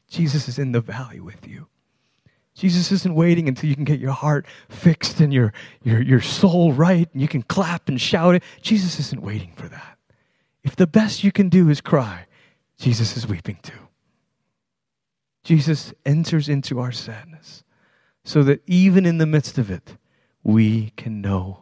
Jesus 0.08 0.48
is 0.48 0.58
in 0.58 0.72
the 0.72 0.82
valley 0.82 1.20
with 1.20 1.48
you. 1.48 1.68
Jesus 2.54 2.92
isn't 2.92 3.16
waiting 3.16 3.48
until 3.48 3.70
you 3.70 3.76
can 3.76 3.86
get 3.86 4.00
your 4.00 4.12
heart 4.12 4.46
fixed 4.68 5.22
and 5.22 5.34
your, 5.34 5.54
your, 5.84 6.02
your 6.02 6.20
soul 6.20 6.74
right 6.74 7.08
and 7.14 7.22
you 7.22 7.28
can 7.28 7.44
clap 7.44 7.88
and 7.88 8.02
shout 8.02 8.36
it. 8.36 8.44
Jesus 8.62 9.00
isn't 9.00 9.22
waiting 9.22 9.54
for 9.56 9.70
that. 9.70 9.98
If 10.64 10.76
the 10.76 10.88
best 10.88 11.24
you 11.24 11.32
can 11.32 11.48
do 11.48 11.70
is 11.70 11.80
cry, 11.80 12.26
Jesus 12.78 13.16
is 13.16 13.26
weeping 13.26 13.60
too. 13.62 13.88
Jesus 15.44 15.94
enters 16.06 16.50
into 16.50 16.80
our 16.80 16.92
sadness 16.92 17.64
so 18.24 18.44
that 18.44 18.62
even 18.68 19.06
in 19.06 19.18
the 19.18 19.26
midst 19.26 19.58
of 19.58 19.72
it, 19.72 19.98
we 20.44 20.92
can 20.98 21.22
know 21.22 21.61